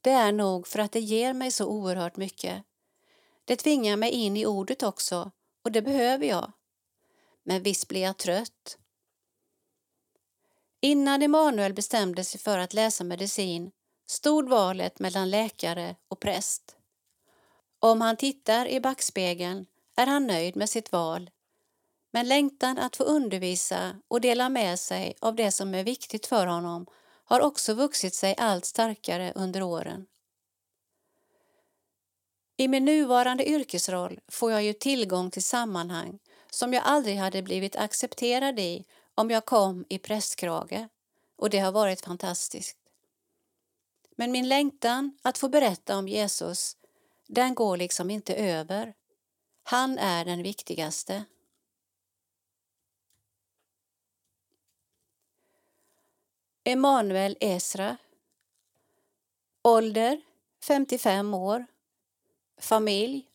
[0.00, 2.64] Det är nog för att det ger mig så oerhört mycket.
[3.44, 5.30] Det tvingar mig in i ordet också
[5.64, 6.52] och det behöver jag.
[7.44, 8.78] Men visst blir jag trött.
[10.80, 13.70] Innan Emanuel bestämde sig för att läsa medicin
[14.06, 16.76] stod valet mellan läkare och präst.
[17.78, 19.66] Om han tittar i backspegeln
[19.96, 21.30] är han nöjd med sitt val.
[22.10, 26.46] Men längtan att få undervisa och dela med sig av det som är viktigt för
[26.46, 26.86] honom
[27.24, 30.06] har också vuxit sig allt starkare under åren.
[32.56, 36.18] I min nuvarande yrkesroll får jag ju tillgång till sammanhang
[36.50, 38.84] som jag aldrig hade blivit accepterad i
[39.14, 40.88] om jag kom i prästkrage
[41.36, 42.76] och det har varit fantastiskt.
[44.16, 46.76] Men min längtan att få berätta om Jesus,
[47.26, 48.94] den går liksom inte över.
[49.62, 51.24] Han är den viktigaste.
[56.64, 57.96] Emanuel Esra.
[59.62, 60.20] Ålder
[60.62, 61.66] 55 år.
[62.58, 63.28] Familj.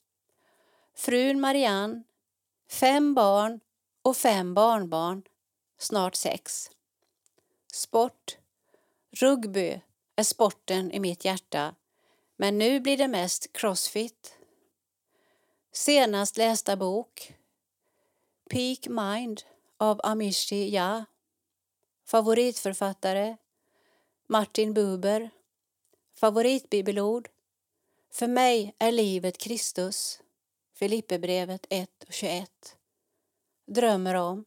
[0.96, 2.04] Frun Marianne.
[2.70, 3.60] Fem barn
[4.02, 5.24] och fem barnbarn,
[5.78, 6.72] snart sex.
[7.74, 8.38] Sport.
[9.12, 9.82] Rugby
[10.16, 11.76] är sporten i mitt hjärta,
[12.36, 14.37] men nu blir det mest crossfit.
[15.78, 17.34] Senast lästa bok
[18.50, 19.42] Peak Mind
[19.78, 21.06] av Amishi Ja.
[22.06, 23.38] Favoritförfattare
[24.28, 25.30] Martin Buber.
[26.14, 27.30] Favoritbibelord
[28.12, 30.22] För mig är livet Kristus.
[30.74, 32.78] Filipperbrevet 1 och 21.
[33.66, 34.46] Drömmer om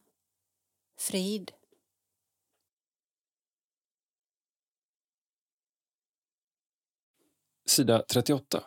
[0.97, 1.51] frid.
[7.65, 8.63] Sida 38.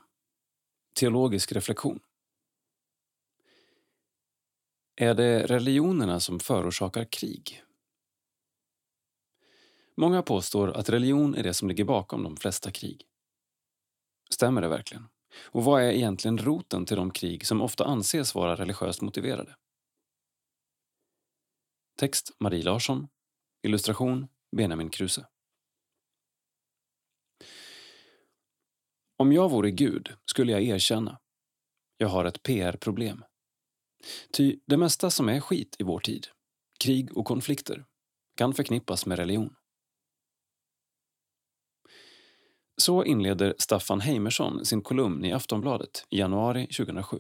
[0.95, 2.01] Teologisk reflektion.
[4.97, 7.63] Är det religionerna som förorsakar krig?
[9.97, 13.07] Många påstår att religion är det som ligger bakom de flesta krig.
[14.31, 15.09] Stämmer det verkligen?
[15.43, 19.57] Och vad är egentligen roten till de krig som ofta anses vara religiöst motiverade?
[21.99, 23.09] Text Marie Larsson.
[23.63, 25.27] Illustration Benjamin Kruse.
[29.17, 31.19] Om jag vore Gud skulle jag erkänna.
[31.97, 33.25] Jag har ett PR-problem.
[34.31, 36.27] Ty det mesta som är skit i vår tid,
[36.85, 37.85] krig och konflikter,
[38.37, 39.55] kan förknippas med religion.
[42.77, 47.19] Så inleder Staffan Heimersson sin kolumn i Aftonbladet i januari 2007.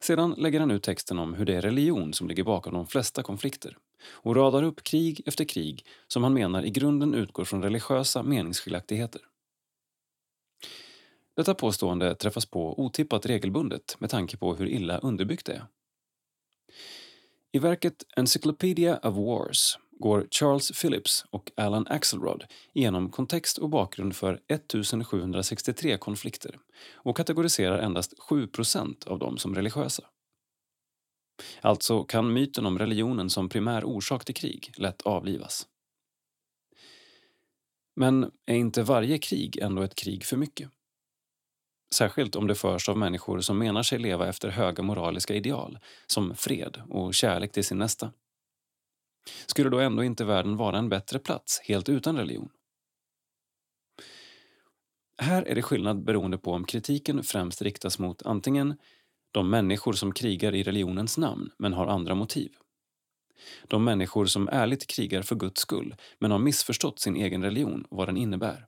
[0.00, 3.22] Sedan lägger han ut texten om hur det är religion som ligger bakom de flesta
[3.22, 8.22] konflikter och radar upp krig efter krig som han menar i grunden utgår från religiösa
[8.22, 9.20] meningsskiljaktigheter.
[11.36, 15.66] Detta påstående träffas på otippat regelbundet med tanke på hur illa underbyggt det är.
[17.52, 24.16] I verket Encyclopedia of Wars går Charles Phillips och Alan Axelrod igenom kontext och bakgrund
[24.16, 26.58] för 1763 konflikter
[26.94, 30.02] och kategoriserar endast 7% av dem som religiösa.
[31.60, 35.66] Alltså kan myten om religionen som primär orsak till krig lätt avlivas.
[37.96, 40.70] Men är inte varje krig ändå ett krig för mycket?
[41.92, 46.36] Särskilt om det förs av människor som menar sig leva efter höga moraliska ideal som
[46.36, 48.12] fred och kärlek till sin nästa.
[49.46, 52.48] Skulle då ändå inte världen vara en bättre plats helt utan religion?
[55.18, 58.74] Här är det skillnad beroende på om kritiken främst riktas mot antingen
[59.32, 62.52] de människor som krigar i religionens namn men har andra motiv.
[63.68, 67.96] De människor som ärligt krigar för Guds skull men har missförstått sin egen religion och
[67.96, 68.66] vad den innebär.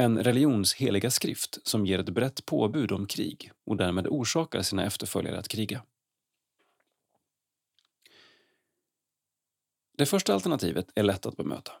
[0.00, 4.84] En religions heliga skrift som ger ett brett påbud om krig och därmed orsakar sina
[4.84, 5.82] efterföljare att kriga.
[9.96, 11.72] Det första alternativet är lätt att bemöta.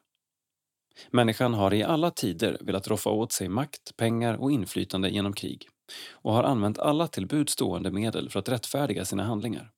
[1.10, 5.68] Människan har i alla tider velat roffa åt sig makt, pengar och inflytande genom krig
[6.10, 9.72] och har använt alla till bud stående medel för att rättfärdiga sina handlingar.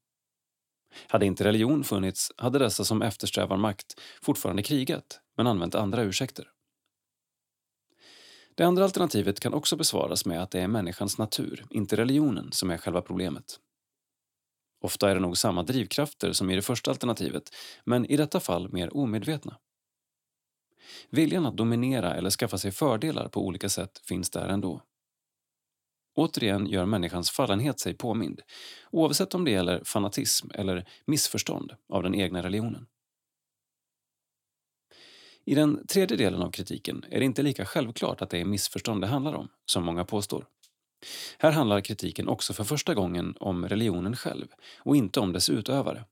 [1.09, 6.49] Hade inte religion funnits hade dessa som eftersträvar makt fortfarande krigat men använt andra ursäkter.
[8.61, 12.70] Det andra alternativet kan också besvaras med att det är människans natur, inte religionen, som
[12.70, 13.61] är själva problemet.
[14.81, 17.43] Ofta är det nog samma drivkrafter som i det första alternativet,
[17.85, 19.59] men i detta fall mer omedvetna.
[21.11, 24.82] Viljan att dominera eller skaffa sig fördelar på olika sätt finns där ändå.
[26.15, 28.41] Återigen gör människans fallenhet sig påmind,
[28.91, 32.87] oavsett om det gäller fanatism eller missförstånd av den egna religionen.
[35.51, 39.01] I den tredje delen av kritiken är det inte lika självklart att det är missförstånd
[39.01, 40.47] det handlar om, som många påstår.
[41.39, 44.47] Här handlar kritiken också för första gången om religionen själv
[44.79, 46.05] och inte om dess utövare.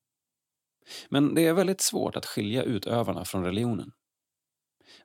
[1.09, 3.93] Men det är väldigt svårt att skilja utövarna från religionen.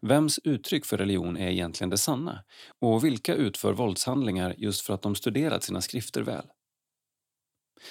[0.01, 2.43] Vems uttryck för religion är egentligen det sanna
[2.79, 6.45] och vilka utför våldshandlingar just för att de studerat sina skrifter väl?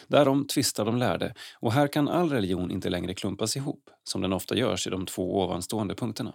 [0.08, 4.32] Därom tvistar de lärde och här kan all religion inte längre klumpas ihop som den
[4.32, 6.34] ofta görs i de två ovanstående punkterna.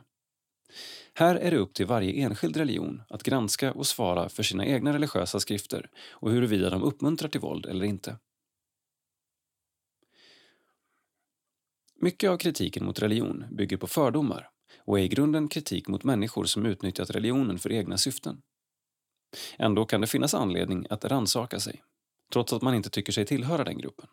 [1.14, 4.94] Här är det upp till varje enskild religion att granska och svara för sina egna
[4.94, 8.18] religiösa skrifter och huruvida de uppmuntrar till våld eller inte.
[12.00, 16.46] Mycket av kritiken mot religion bygger på fördomar och är i grunden kritik mot människor
[16.46, 18.42] som utnyttjat religionen för egna syften.
[19.58, 21.84] Ändå kan det finnas anledning att ransaka sig
[22.34, 24.08] trots att man inte tycker sig tillhöra den gruppen.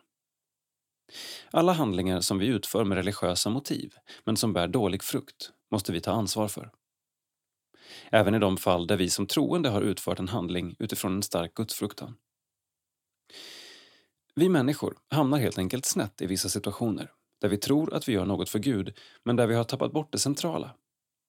[1.51, 6.01] Alla handlingar som vi utför med religiösa motiv, men som bär dålig frukt, måste vi
[6.01, 6.71] ta ansvar för.
[8.11, 11.55] Även i de fall där vi som troende har utfört en handling utifrån en stark
[11.55, 12.17] gudsfruktan.
[14.35, 18.27] Vi människor hamnar helt enkelt snett i vissa situationer där vi tror att vi gör
[18.27, 20.75] något för Gud, men där vi har tappat bort det centrala,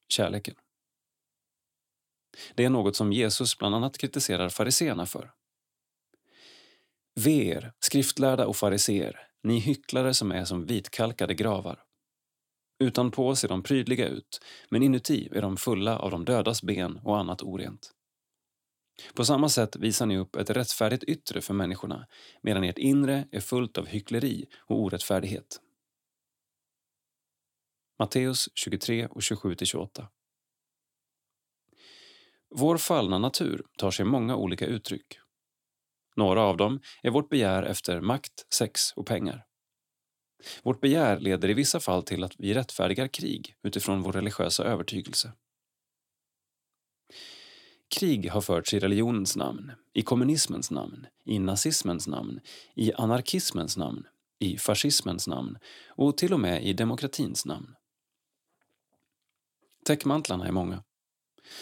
[0.10, 0.56] kärleken.
[2.56, 5.32] Det är något som Jesus bland annat kritiserar fariseerna för.
[7.20, 11.84] Ve er, skriftlärda och fariseer, ni hycklare som är som vitkalkade gravar.
[12.80, 17.20] Utanpå ser de prydliga ut, men inuti är de fulla av de dödas ben och
[17.20, 17.92] annat orent.
[19.14, 22.08] På samma sätt visar ni upp ett rättfärdigt yttre för människorna,
[22.42, 25.62] medan ert inre är fullt av hyckleri och orättfärdighet.
[28.00, 30.08] Matteus 23 och 27-28
[32.50, 35.20] Vår fallna natur tar sig många olika uttryck.
[36.16, 39.46] Några av dem är vårt begär efter makt, sex och pengar.
[40.64, 45.34] Vårt begär leder i vissa fall till att vi rättfärdigar krig utifrån vår religiösa övertygelse.
[48.00, 52.40] Krig har förts i religionens namn, i kommunismens namn, i nazismens namn,
[52.76, 54.08] i anarkismens namn,
[54.40, 57.76] i fascismens namn och till och med i demokratins namn.
[59.86, 60.84] Täckmantlarna är många.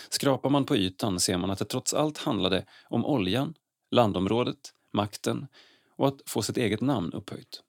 [0.09, 3.53] Skrapar man på ytan ser man att det trots allt handlade om oljan,
[3.93, 5.47] landområdet, makten
[5.95, 7.63] och att få sitt eget namn upphöjt.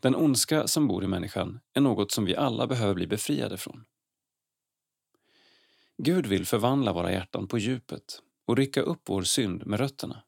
[0.00, 3.84] Den ondska som bor i människan är något som vi alla behöver bli befriade från.
[6.02, 10.22] Gud vill förvandla våra hjärtan på djupet och rycka upp vår synd med rötterna.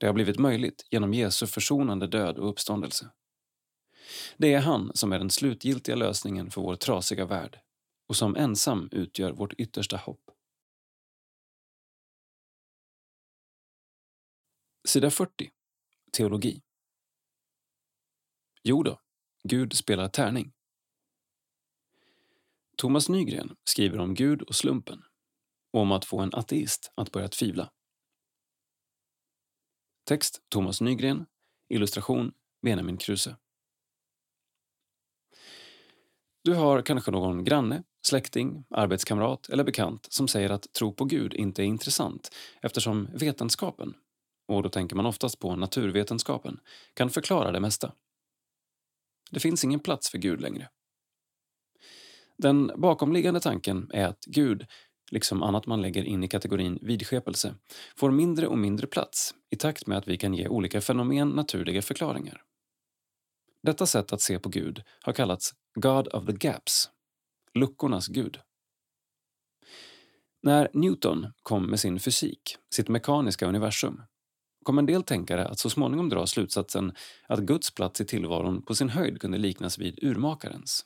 [0.00, 3.10] Det har blivit möjligt genom Jesu försonande död och uppståndelse.
[4.36, 7.60] Det är han som är den slutgiltiga lösningen för vår trasiga värld
[8.08, 10.20] och som ensam utgör vårt yttersta hopp.
[14.84, 15.50] Sida 40.
[16.12, 16.62] Teologi.
[18.62, 19.00] Jo då,
[19.44, 20.52] Gud spelar tärning.
[22.76, 25.02] Thomas Nygren skriver om Gud och slumpen
[25.72, 27.70] och om att få en ateist att börja tvivla.
[30.04, 31.26] Text Thomas Nygren,
[31.68, 32.32] illustration
[32.62, 33.36] Benjamin Kruse.
[36.44, 41.34] Du har kanske någon granne, släkting, arbetskamrat eller bekant som säger att tro på Gud
[41.34, 43.94] inte är intressant eftersom vetenskapen,
[44.56, 46.60] och då tänker man oftast på naturvetenskapen,
[46.94, 47.92] kan förklara det mesta.
[49.30, 50.68] Det finns ingen plats för Gud längre.
[52.38, 54.66] Den bakomliggande tanken är att Gud,
[55.10, 57.54] liksom annat man lägger in i kategorin vidskepelse,
[57.96, 61.82] får mindre och mindre plats i takt med att vi kan ge olika fenomen naturliga
[61.82, 62.42] förklaringar.
[63.62, 66.90] Detta sätt att se på Gud har kallats God of the Gaps,
[67.54, 68.38] luckornas gud.
[70.42, 74.02] När Newton kom med sin fysik, sitt mekaniska universum,
[74.62, 76.92] kom en del tänkare att så småningom dra slutsatsen
[77.26, 80.84] att Guds plats i tillvaron på sin höjd kunde liknas vid urmakarens.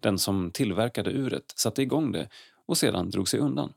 [0.00, 2.28] Den som tillverkade uret satte igång det
[2.66, 3.72] och sedan drog sig undan.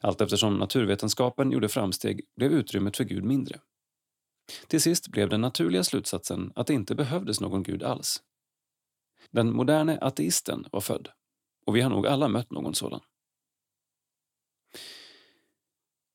[0.00, 3.60] Allt eftersom naturvetenskapen gjorde framsteg blev utrymmet för Gud mindre.
[4.66, 8.22] Till sist blev den naturliga slutsatsen att det inte behövdes någon gud alls.
[9.30, 11.08] Den moderne ateisten var född,
[11.66, 13.00] och vi har nog alla mött någon sådan.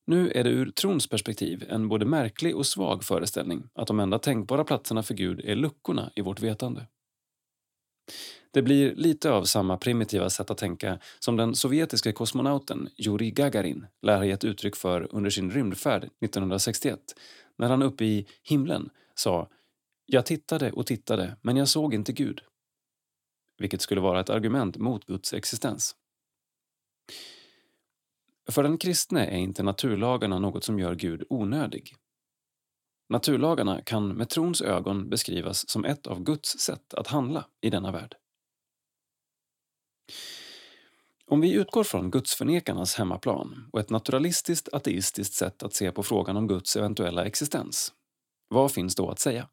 [0.06, 4.18] Nu är det ur trons perspektiv en både märklig och svag föreställning att de enda
[4.18, 6.86] tänkbara platserna för Gud är luckorna i vårt vetande.
[8.50, 13.86] Det blir lite av samma primitiva sätt att tänka som den sovjetiska kosmonauten Jurij Gagarin
[14.02, 17.00] lär ha gett uttryck för under sin rymdfärd 1961
[17.58, 19.48] när han uppe i himlen sa
[20.06, 22.40] “Jag tittade och tittade, men jag såg inte Gud”
[23.58, 25.96] vilket skulle vara ett argument mot Guds existens.
[28.50, 31.96] För den kristne är inte naturlagarna något som gör Gud onödig.
[33.08, 37.92] Naturlagarna kan med trons ögon beskrivas som ett av Guds sätt att handla i denna
[37.92, 38.16] värld.
[41.26, 46.36] Om vi utgår från gudsförnekarnas hemmaplan och ett naturalistiskt ateistiskt sätt att se på frågan
[46.36, 47.92] om Guds eventuella existens,
[48.48, 49.48] vad finns då att säga?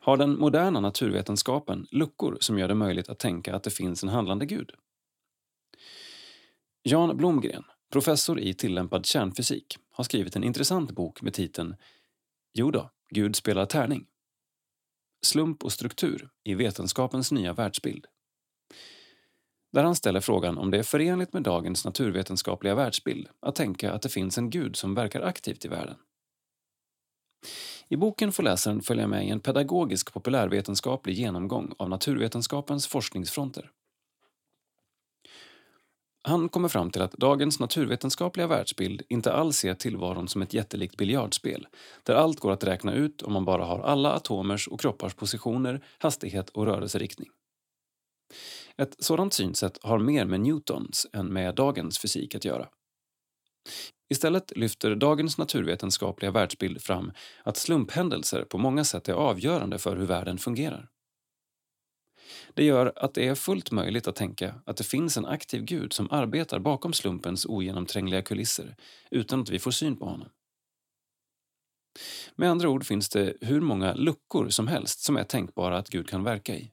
[0.00, 4.08] Har den moderna naturvetenskapen luckor som gör det möjligt att tänka att det finns en
[4.08, 4.70] handlande gud?
[6.82, 11.76] Jan Blomgren, professor i tillämpad kärnfysik, har skrivit en intressant bok med titeln
[12.54, 14.06] Jo då, Gud spelar tärning.
[15.22, 18.06] Slump och struktur i vetenskapens nya världsbild.
[19.72, 24.02] Där han ställer frågan om det är förenligt med dagens naturvetenskapliga världsbild att tänka att
[24.02, 25.96] det finns en gud som verkar aktivt i världen.
[27.88, 33.70] I boken får läsaren följa med i en pedagogisk populärvetenskaplig genomgång av naturvetenskapens forskningsfronter.
[36.22, 40.96] Han kommer fram till att dagens naturvetenskapliga världsbild inte alls ser tillvaron som ett jättelikt
[40.96, 41.66] biljardspel
[42.02, 45.84] där allt går att räkna ut om man bara har alla atomers och kroppars positioner,
[45.98, 47.28] hastighet och rörelseriktning.
[48.76, 52.68] Ett sådant synsätt har mer med Newtons än med dagens fysik att göra.
[54.10, 57.12] Istället lyfter dagens naturvetenskapliga världsbild fram
[57.44, 60.88] att slumphändelser på många sätt är avgörande för hur världen fungerar.
[62.54, 65.92] Det gör att det är fullt möjligt att tänka att det finns en aktiv gud
[65.92, 68.76] som arbetar bakom slumpens ogenomträngliga kulisser
[69.10, 70.28] utan att vi får syn på honom.
[72.36, 76.08] Med andra ord finns det hur många luckor som helst som är tänkbara att Gud
[76.08, 76.72] kan verka i.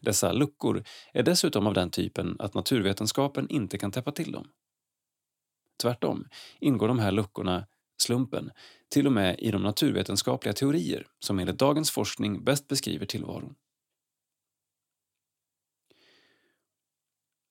[0.00, 4.48] Dessa luckor är dessutom av den typen att naturvetenskapen inte kan täppa till dem.
[5.82, 6.28] Tvärtom
[6.60, 7.66] ingår de här luckorna,
[8.02, 8.50] slumpen,
[8.88, 13.54] till och med i de naturvetenskapliga teorier som enligt dagens forskning bäst beskriver tillvaron.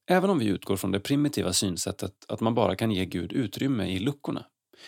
[0.09, 3.85] Även om vi utgår från det primitiva synsättet att man bara kan ge Gud utrymme
[3.85, 4.45] i luckorna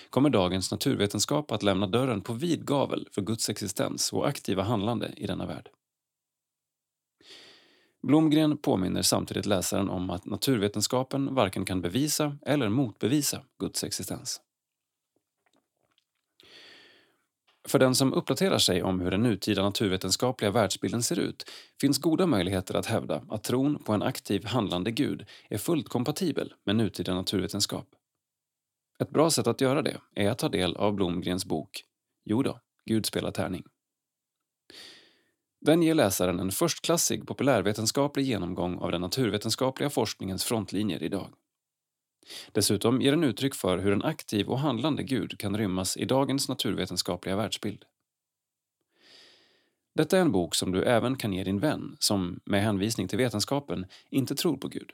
[0.10, 5.14] kommer dagens naturvetenskap att lämna dörren på vid gavel för Guds existens och aktiva handlande
[5.18, 5.70] i denna värld.
[8.08, 14.42] Blomgren påminner samtidigt läsaren om att naturvetenskapen varken kan bevisa eller motbevisa Guds existens.
[17.70, 21.50] För den som uppdaterar sig om hur den nutida naturvetenskapliga världsbilden ser ut
[21.82, 26.54] finns goda möjligheter att hävda att tron på en aktiv handlande gud är fullt kompatibel
[26.66, 27.88] med nutida naturvetenskap.
[29.00, 31.84] Ett bra sätt att göra det är att ta del av Blomgrens bok
[32.26, 33.64] Jo då, Gud spelar tärning.
[35.62, 41.30] Den ger läsaren en förstklassig populärvetenskaplig genomgång av den naturvetenskapliga forskningens frontlinjer idag.
[42.52, 46.50] Dessutom ger den uttryck för hur en aktiv och handlande gud kan rymmas i dagens
[46.50, 47.86] naturvetenskapliga världsbild.
[49.96, 53.18] Detta är en bok som du även kan ge din vän som, med hänvisning till
[53.18, 54.92] vetenskapen, inte tror på Gud.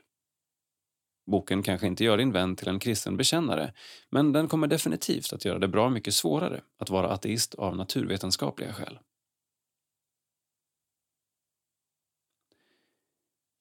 [1.26, 3.72] Boken kanske inte gör din vän till en kristen bekännare,
[4.10, 8.72] men den kommer definitivt att göra det bra mycket svårare att vara ateist av naturvetenskapliga
[8.72, 8.98] skäl.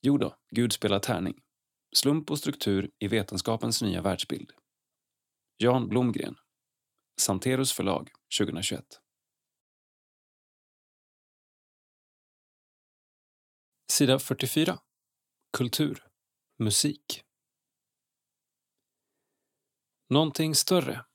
[0.01, 1.41] Jo då, Gud spelar tärning.
[1.95, 4.51] Slump och struktur i vetenskapens nya världsbild.
[5.57, 6.35] Jan Blomgren.
[7.21, 9.01] Santerus förlag, 2021.
[13.91, 14.79] Sida 44.
[15.57, 16.07] Kultur.
[16.57, 17.23] Musik.
[20.09, 21.05] Någonting större.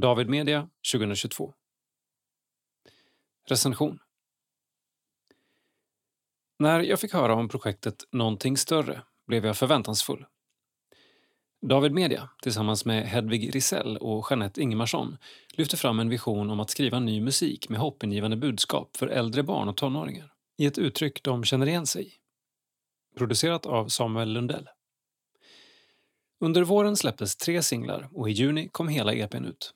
[0.00, 1.54] David Media 2022.
[3.48, 3.98] Recension.
[6.58, 10.26] När jag fick höra om projektet Någonting större blev jag förväntansfull.
[11.66, 15.16] David Media, tillsammans med Hedvig Risell och Jeanette Ingemarsson,
[15.52, 19.68] lyfter fram en vision om att skriva ny musik med hoppingivande budskap för äldre barn
[19.68, 22.12] och tonåringar i ett uttryck de känner igen sig i.
[23.16, 24.68] Producerat av Samuel Lundell.
[26.40, 29.74] Under våren släpptes tre singlar och i juni kom hela EPn ut.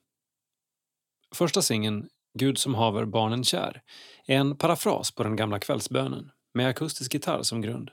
[1.35, 2.09] Första singeln,
[2.39, 3.83] Gud som haver barnen kär,
[4.27, 7.91] är en parafras på den gamla kvällsbönen med akustisk gitarr som grund.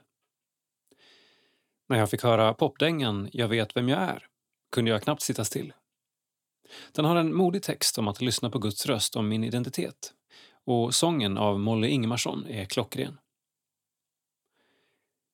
[1.90, 4.28] När jag fick höra popdängan Jag vet vem jag är
[4.72, 5.74] kunde jag knappt sitta still.
[6.92, 10.14] Den har en modig text om att lyssna på Guds röst om min identitet
[10.66, 13.18] och sången av Molly Ingemarsson är klockren.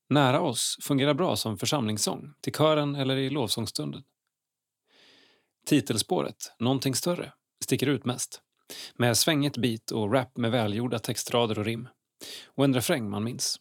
[0.10, 4.04] Nära oss fungerar bra som församlingssång, till kören eller i lovsångsstunden.
[5.66, 7.34] Titelspåret, Någonting större,
[7.64, 8.42] sticker ut mest.
[8.96, 11.88] Med svängigt beat och rap med välgjorda textrader och rim.
[12.46, 13.60] Och en refräng man minns.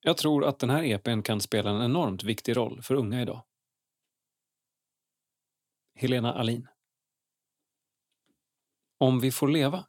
[0.00, 3.44] Jag tror att den här EPn kan spela en enormt viktig roll för unga idag.
[5.94, 6.68] Helena Alin.
[8.98, 9.86] Om vi får leva.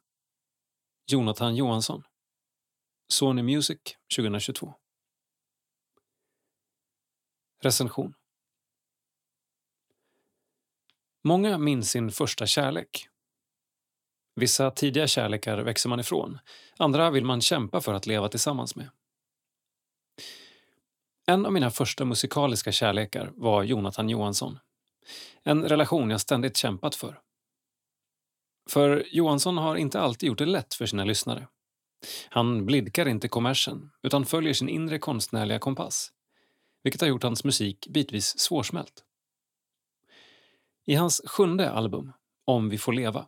[1.06, 2.02] Jonathan Johansson.
[3.12, 3.78] Sony Music
[4.16, 4.74] 2022.
[7.62, 8.14] Recension.
[11.24, 13.08] Många minns sin första kärlek.
[14.34, 16.38] Vissa tidiga kärlekar växer man ifrån,
[16.78, 18.90] andra vill man kämpa för att leva tillsammans med.
[21.26, 24.58] En av mina första musikaliska kärlekar var Jonathan Johansson.
[25.42, 27.20] En relation jag ständigt kämpat för.
[28.70, 31.48] För Johansson har inte alltid gjort det lätt för sina lyssnare.
[32.28, 36.12] Han blidkar inte kommersen, utan följer sin inre konstnärliga kompass.
[36.82, 39.04] Vilket har gjort hans musik bitvis svårsmält.
[40.86, 42.12] I hans sjunde album,
[42.44, 43.26] Om vi får leva,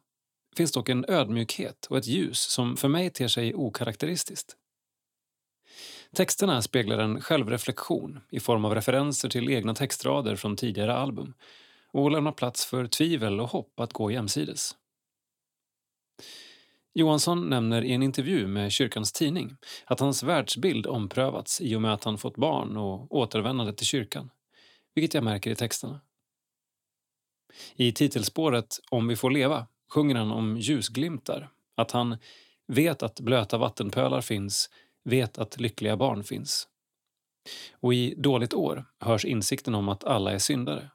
[0.56, 4.56] finns dock en ödmjukhet och ett ljus som för mig ter sig okaraktäristiskt.
[6.14, 11.34] Texterna speglar en självreflektion i form av referenser till egna textrader från tidigare album
[11.92, 14.76] och lämnar plats för tvivel och hopp att gå jämsides.
[16.94, 21.94] Johansson nämner i en intervju med Kyrkans Tidning att hans världsbild omprövats i och med
[21.94, 24.30] att han fått barn och återvändande till kyrkan,
[24.94, 26.00] vilket jag märker i texterna.
[27.76, 32.16] I titelspåret Om vi får leva sjunger han om ljusglimtar, att han
[32.66, 34.70] vet att blöta vattenpölar finns,
[35.04, 36.68] vet att lyckliga barn finns.
[37.72, 40.90] Och i Dåligt år hörs insikten om att alla är syndare.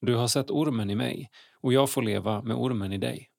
[0.00, 3.30] Du har sett ormen i mig och jag får leva med ormen i dig.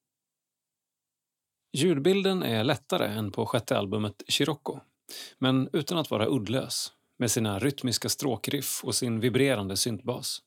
[1.74, 4.80] Ljudbilden är lättare än på sjätte albumet Chirocco,
[5.38, 10.40] men utan att vara uddlös med sina rytmiska stråkriff och sin vibrerande syntbas.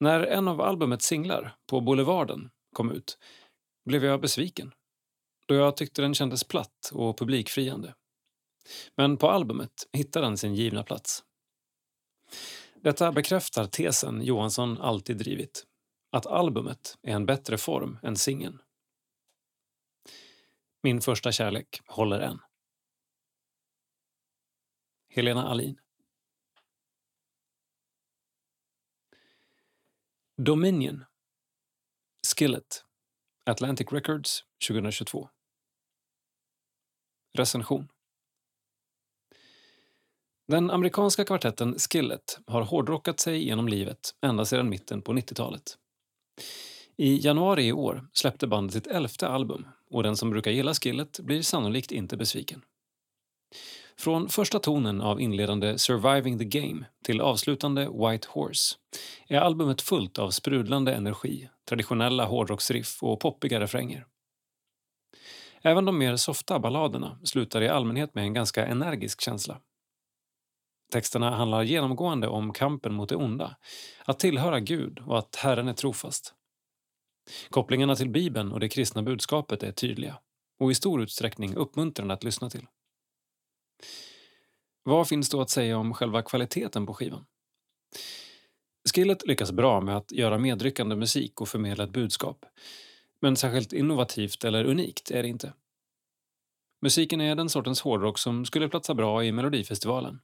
[0.00, 3.18] När en av albumets singlar, På Boulevarden, kom ut
[3.84, 4.72] blev jag besviken
[5.46, 7.94] då jag tyckte den kändes platt och publikfriande.
[8.96, 11.24] Men på albumet hittar den sin givna plats.
[12.74, 15.66] Detta bekräftar tesen Johansson alltid drivit,
[16.10, 18.62] att albumet är en bättre form än singeln.
[20.82, 22.38] Min första kärlek håller än.
[25.08, 25.80] Helena Alin.
[30.36, 31.04] Dominion.
[32.36, 32.84] Skillet.
[33.44, 35.28] Atlantic Records 2022.
[37.36, 37.88] Recension.
[40.48, 45.78] Den amerikanska kvartetten Skillet har hårdrockat sig genom livet ända sedan mitten på 90-talet.
[46.96, 51.20] I januari i år släppte bandet sitt elfte album och den som brukar gilla Skillet
[51.20, 52.62] blir sannolikt inte besviken.
[53.98, 58.76] Från första tonen av inledande Surviving the Game till avslutande White Horse
[59.28, 64.06] är albumet fullt av sprudlande energi, traditionella hårdrocksriff och poppiga refränger.
[65.66, 69.60] Även de mer softa balladerna slutar i allmänhet med en ganska energisk känsla.
[70.92, 73.56] Texterna handlar genomgående om kampen mot det onda,
[74.04, 76.34] att tillhöra Gud och att Herren är trofast.
[77.50, 80.18] Kopplingarna till Bibeln och det kristna budskapet är tydliga
[80.60, 82.66] och i stor utsträckning uppmuntrande att lyssna till.
[84.82, 87.26] Vad finns då att säga om själva kvaliteten på skivan?
[88.94, 92.44] Skillet lyckas bra med att göra medryckande musik och förmedla ett budskap.
[93.20, 95.52] Men särskilt innovativt eller unikt är det inte.
[96.82, 100.20] Musiken är den sortens hårdrock som skulle platsa bra i Melodifestivalen.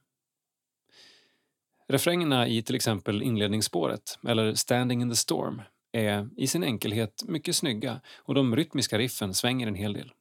[1.87, 5.61] Refrängerna i till exempel inledningsspåret, eller Standing in the Storm,
[5.91, 10.13] är i sin enkelhet mycket snygga och de rytmiska riffen svänger en hel del.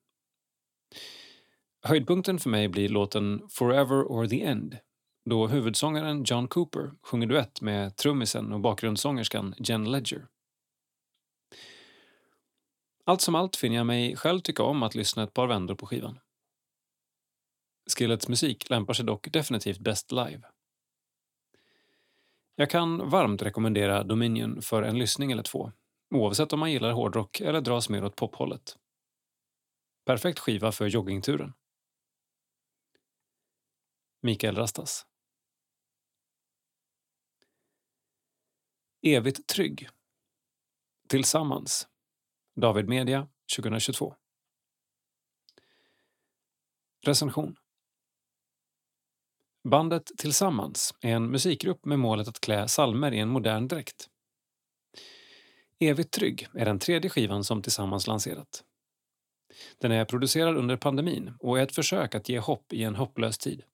[1.83, 4.77] Höjdpunkten för mig blir låten Forever or the End
[5.25, 10.27] då huvudsångaren John Cooper sjunger duett med trummisen och bakgrundssångerskan Jen Ledger.
[13.05, 15.87] Allt som allt finner jag mig själv tycka om att lyssna ett par vändor på
[15.87, 16.21] skivan.
[17.99, 20.43] Skillets musik lämpar sig dock definitivt bäst live.
[22.55, 25.73] Jag kan varmt rekommendera Dominion för en lyssning eller två,
[26.15, 28.77] oavsett om man gillar hårdrock eller dras mer åt pophållet.
[30.05, 31.53] Perfekt skiva för joggingturen.
[34.23, 35.07] Mikael Rastas.
[39.03, 39.89] Evigt trygg.
[41.09, 41.92] Tillsammans.
[42.55, 44.15] David Media 2022.
[47.07, 47.57] Recension.
[49.69, 54.09] Bandet Tillsammans är en musikgrupp med målet att klä salmer i en modern dräkt.
[55.79, 58.65] Evigt trygg är den tredje skivan som Tillsammans lanserat.
[59.79, 63.39] Den är producerad under pandemin och är ett försök att ge hopp i en hopplös
[63.39, 63.65] tid.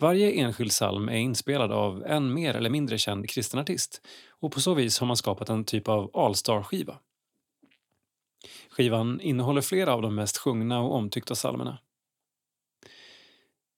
[0.00, 4.60] Varje enskild psalm är inspelad av en mer eller mindre känd kristen artist och på
[4.60, 6.98] så vis har man skapat en typ av allstar-skiva.
[8.70, 11.78] Skivan innehåller flera av de mest sjungna och omtyckta psalmerna.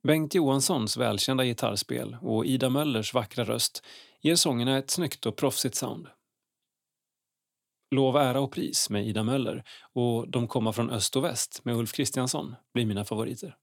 [0.03, 3.85] Bengt Johanssons välkända gitarrspel och Ida Möllers vackra röst
[4.21, 6.07] ger sångerna ett snyggt och proffsigt sound.
[7.91, 11.77] Lov, ära och pris med Ida Möller och De komma från öst och väst med
[11.77, 13.57] Ulf Kristiansson blir mina favoriter.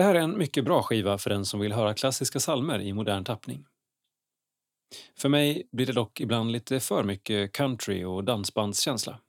[0.00, 2.92] Det här är en mycket bra skiva för den som vill höra klassiska salmer i
[2.92, 3.66] modern tappning.
[5.16, 9.20] För mig blir det dock ibland lite för mycket country och dansbandskänsla.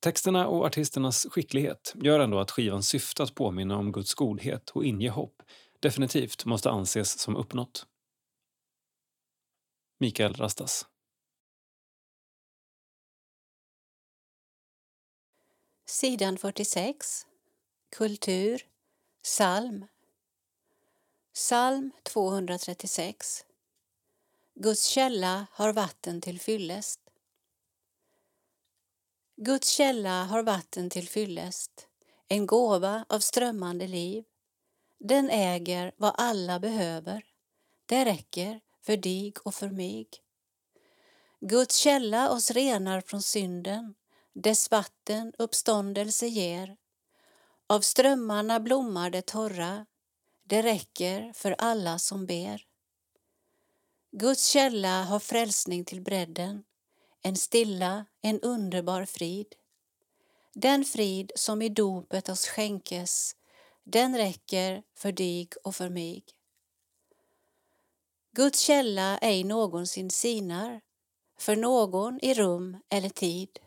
[0.00, 4.84] Texterna och artisternas skicklighet gör ändå att skivans syfte att påminna om Guds godhet och
[4.84, 5.42] inge hopp
[5.78, 7.86] definitivt måste anses som uppnått.
[10.00, 10.86] Mikael Rastas
[15.86, 17.26] Sidan 46
[17.92, 18.66] Kultur
[19.22, 19.86] Psalm
[21.34, 23.44] Psalm 236
[24.54, 27.00] Guds källa har vatten till fyllest.
[29.36, 31.88] Guds källa har vatten till fyllest,
[32.28, 34.24] en gåva av strömmande liv.
[34.98, 37.24] Den äger vad alla behöver.
[37.86, 40.08] Det räcker för dig och för mig.
[41.40, 43.94] Guds källa oss renar från synden,
[44.32, 46.76] dess vatten uppståndelse ger.
[47.70, 49.86] Av strömmarna blommar det torra,
[50.44, 52.66] det räcker för alla som ber.
[54.12, 56.64] Guds källa har frälsning till bredden,
[57.22, 59.54] en stilla, en underbar frid.
[60.54, 63.36] Den frid som i dopet oss skänkes,
[63.84, 66.24] den räcker för dig och för mig.
[68.32, 70.80] Guds källa ej någonsin sinar,
[71.38, 73.58] för någon i rum eller tid.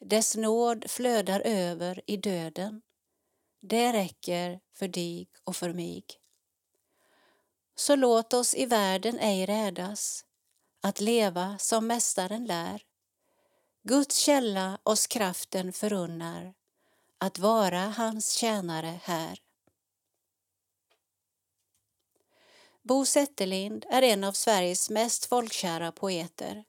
[0.00, 2.82] Dess nåd flödar över i döden.
[3.68, 6.04] Det räcker för dig och för mig.
[7.74, 10.24] Så låt oss i världen ej rädas,
[10.80, 12.82] att leva som Mästaren lär.
[13.82, 16.54] Guds källa oss kraften förunnar,
[17.18, 19.38] att vara hans tjänare här.
[22.82, 26.64] Bo Zetterlind är en av Sveriges mest folkkära poeter.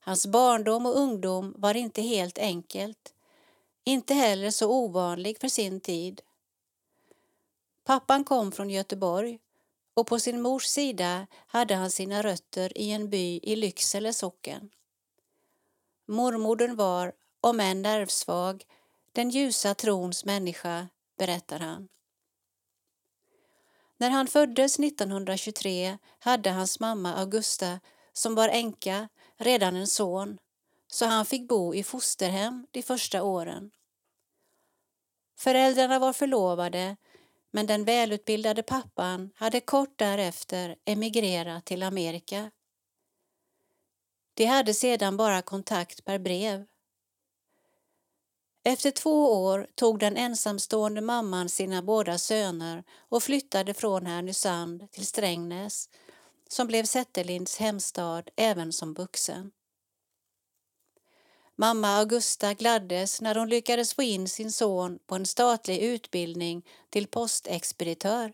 [0.00, 3.14] Hans barndom och ungdom var inte helt enkelt,
[3.84, 6.20] inte heller så ovanlig för sin tid.
[7.84, 9.38] Pappan kom från Göteborg
[9.94, 14.70] och på sin mors sida hade han sina rötter i en by i Lycksele socken.
[16.06, 18.64] Mormodern var, om än nervsvag,
[19.12, 20.88] den ljusa trons människa,
[21.18, 21.88] berättar han.
[23.96, 27.80] När han föddes 1923 hade hans mamma Augusta,
[28.12, 30.38] som var änka, redan en son,
[30.90, 33.70] så han fick bo i fosterhem de första åren.
[35.38, 36.96] Föräldrarna var förlovade,
[37.50, 42.50] men den välutbildade pappan hade kort därefter emigrerat till Amerika.
[44.34, 46.66] De hade sedan bara kontakt per brev.
[48.64, 55.06] Efter två år tog den ensamstående mamman sina båda söner och flyttade från Härnösand till
[55.06, 55.88] Strängnäs
[56.48, 59.52] som blev Zetterlinds hemstad även som vuxen.
[61.60, 67.06] Mamma Augusta gladdes när hon lyckades få in sin son på en statlig utbildning till
[67.06, 68.32] postexpeditör.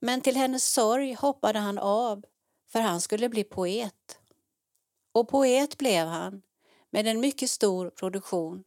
[0.00, 2.24] Men till hennes sorg hoppade han av
[2.66, 4.18] för han skulle bli poet.
[5.12, 6.42] Och poet blev han
[6.90, 8.64] med en mycket stor produktion.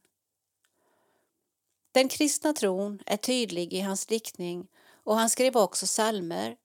[1.92, 4.68] Den kristna tron är tydlig i hans diktning
[5.04, 6.58] och han skrev också salmer.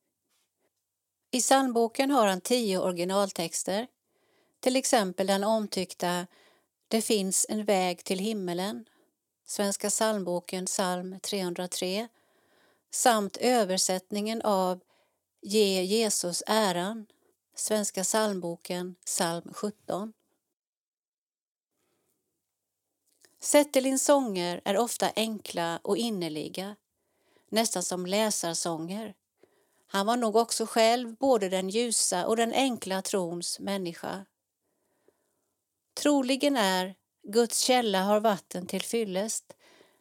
[1.30, 3.86] I psalmboken har han tio originaltexter,
[4.60, 6.26] till exempel den omtyckta
[6.88, 8.88] det finns en väg till himmelen,
[9.44, 12.08] Svenska psalmboken psalm 303,
[12.90, 14.80] samt översättningen av
[15.42, 17.06] Ge Jesus äran,
[17.54, 20.12] Svenska psalmboken psalm 17.
[23.40, 26.76] Zetterlins sånger är ofta enkla och innerliga,
[27.48, 29.14] nästan som läsarsånger.
[29.86, 34.26] Han var nog också själv både den ljusa och den enkla trons människa.
[35.97, 39.52] Troligen är Guds källa har vatten till fyllest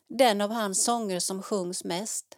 [0.08, 2.38] den av hans sånger som sjungs mest.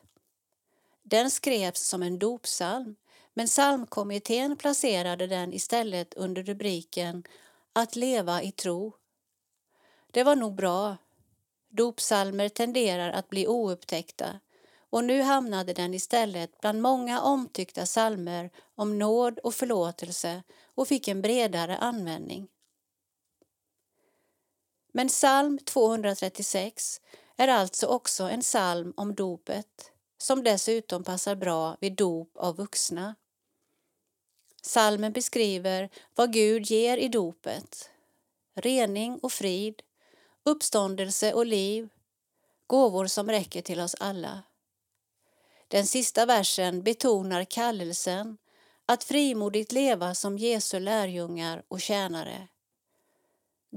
[1.03, 2.95] Den skrevs som en dopsalm,
[3.33, 7.23] men psalmkommittén placerade den istället under rubriken
[7.73, 8.93] Att leva i tro.
[10.11, 10.97] Det var nog bra.
[11.69, 14.39] Dopsalmer tenderar att bli oupptäckta
[14.89, 20.43] och nu hamnade den istället bland många omtyckta salmer om nåd och förlåtelse
[20.75, 22.47] och fick en bredare användning.
[24.97, 27.01] Men psalm 236
[27.35, 33.15] är alltså också en psalm om dopet som dessutom passar bra vid dop av vuxna.
[34.61, 37.89] Salmen beskriver vad Gud ger i dopet.
[38.55, 39.81] Rening och frid,
[40.43, 41.89] uppståndelse och liv,
[42.67, 44.43] gåvor som räcker till oss alla.
[45.67, 48.37] Den sista versen betonar kallelsen
[48.85, 52.47] att frimodigt leva som Jesu lärjungar och tjänare.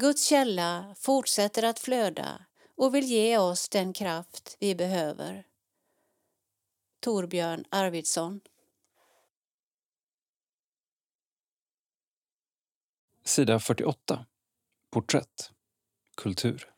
[0.01, 2.47] Guds källa fortsätter att flöda
[2.77, 5.47] och vill ge oss den kraft vi behöver.
[7.01, 8.41] Torbjörn Arvidsson
[13.25, 14.27] Sida 48.
[14.91, 15.53] Porträtt.
[16.17, 16.73] Kultur.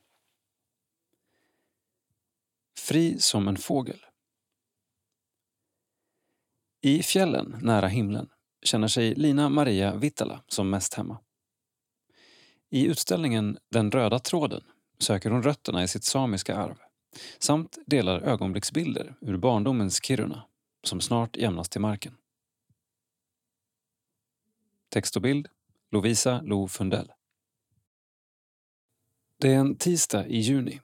[2.79, 4.05] Fri som en fågel.
[6.81, 8.29] I fjällen nära himlen
[8.63, 11.19] känner sig Lina Maria Vittala som mest hemma.
[12.75, 14.61] I utställningen Den röda tråden
[14.99, 16.77] söker hon rötterna i sitt samiska arv
[17.39, 20.45] samt delar ögonblicksbilder ur barndomens Kiruna
[20.83, 22.17] som snart jämnas till marken.
[24.89, 25.49] Text och bild
[25.91, 27.13] Lovisa Lo Fundell.
[29.39, 30.81] Det är en tisdag i juni.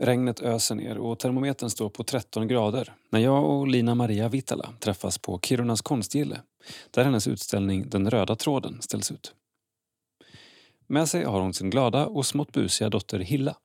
[0.00, 4.74] Regnet öser ner och termometern står på 13 grader när jag och Lina Maria Vitala
[4.80, 6.42] träffas på Kirunas konstgille
[6.90, 9.34] där hennes utställning Den röda tråden ställs ut.
[10.92, 13.56] Med sig har hon sin glada och smått busiga dotter Hilla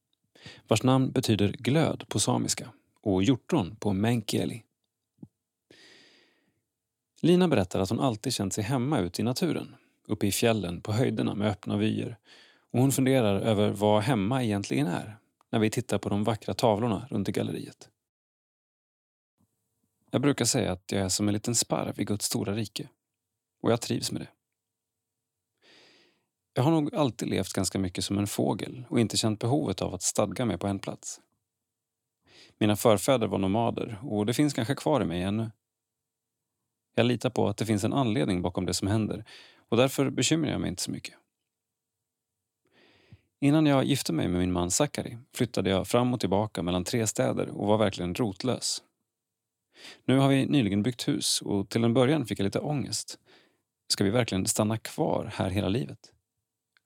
[0.68, 2.70] vars namn betyder glöd på samiska
[3.02, 4.64] och hjortron på meänkieli.
[7.22, 9.76] Lina berättar att hon alltid känt sig hemma ute i naturen,
[10.08, 12.18] uppe i fjällen på höjderna med öppna vyer
[12.72, 15.18] och hon funderar över vad hemma egentligen är
[15.50, 17.90] när vi tittar på de vackra tavlorna runt i galleriet.
[20.12, 22.90] Jag brukar säga att jag är som en liten sparv i Guds stora rike
[23.62, 24.37] och jag trivs med det.
[26.58, 29.94] Jag har nog alltid levt ganska mycket som en fågel och inte känt behovet av
[29.94, 31.22] att stadga mig på en plats.
[32.58, 35.52] Mina förfäder var nomader och det finns kanske kvar i mig ännu.
[36.96, 39.26] Jag litar på att det finns en anledning bakom det som händer
[39.70, 41.16] och därför bekymrar jag mig inte så mycket.
[43.40, 47.08] Innan jag gifte mig med min man Sakari flyttade jag fram och tillbaka mellan tre
[47.08, 48.84] städer och var verkligen rotlös.
[50.06, 53.20] Nu har vi nyligen byggt hus och till en början fick jag lite ångest.
[53.88, 56.14] Ska vi verkligen stanna kvar här hela livet?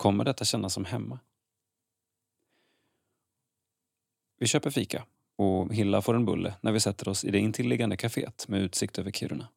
[0.02, 1.20] Kommer detta kännas som hemma?
[4.40, 5.06] Vi köper fika
[5.36, 9.00] och Hilla får en bulle när vi sätter oss i det intilliggande kaféet med utsikt
[9.00, 9.48] över Kiruna.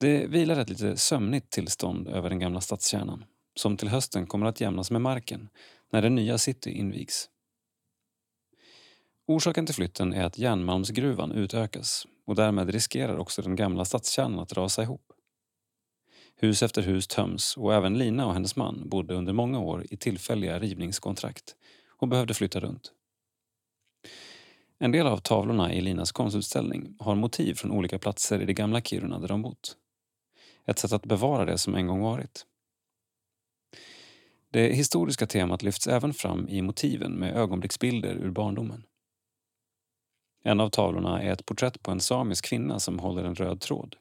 [0.00, 3.24] Det vilar ett lite sömnigt tillstånd över den gamla stadskärnan
[3.54, 5.48] som till hösten kommer att jämnas med marken
[5.92, 7.30] när det nya city invigs.
[9.26, 14.52] Orsaken till flytten är att järnmalmsgruvan utökas och därmed riskerar också den gamla stadskärnan att
[14.52, 15.12] rasa ihop.
[16.38, 19.96] Hus efter hus töms och även Lina och hennes man bodde under många år i
[19.96, 21.56] tillfälliga rivningskontrakt
[21.98, 22.92] och behövde flytta runt.
[24.78, 28.80] En del av tavlorna i Linas konstutställning har motiv från olika platser i det gamla
[28.80, 29.76] Kiruna där de bott.
[30.64, 32.46] Ett sätt att bevara det som en gång varit.
[34.50, 38.82] Det historiska temat lyfts även fram i motiven med ögonblicksbilder ur barndomen.
[40.42, 43.96] En av tavlorna är ett porträtt på en samisk kvinna som håller en röd tråd.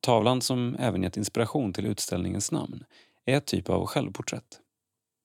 [0.00, 2.84] Tavlan, som även gett inspiration till utställningens namn,
[3.24, 4.60] är ett typ av självporträtt.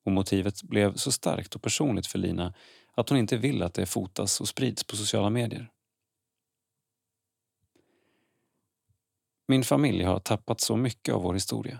[0.04, 2.54] Och motivet blev så starkt och personligt för Lina
[2.94, 5.70] att hon inte vill att det fotas och sprids på sociala medier.
[9.48, 11.78] Min familj har tappat så mycket av vår historia.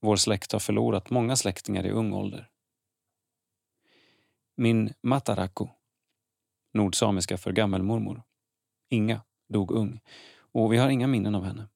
[0.00, 2.50] Vår släkt har förlorat många släktingar i ung ålder.
[4.56, 5.66] Min mataraku,
[6.72, 8.22] nordsamiska för gammelmormor,
[8.88, 10.00] Inga, dog ung
[10.56, 11.68] och vi har inga minnen av henne.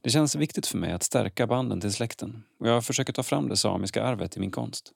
[0.00, 3.48] Det känns viktigt för mig att stärka banden till släkten och jag försöker ta fram
[3.48, 4.92] det samiska arvet i min konst.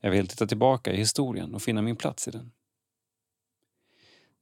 [0.00, 2.52] Jag vill titta tillbaka i historien och finna min plats i den.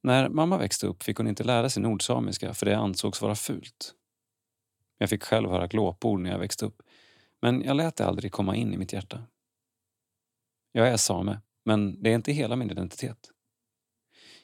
[0.03, 3.95] När mamma växte upp fick hon inte lära sig nordsamiska för det ansågs vara fult.
[4.99, 6.83] Jag fick själv höra glåpord när jag växte upp
[7.43, 9.23] men jag lät det aldrig komma in i mitt hjärta.
[10.73, 13.31] Jag är same, men det är inte hela min identitet.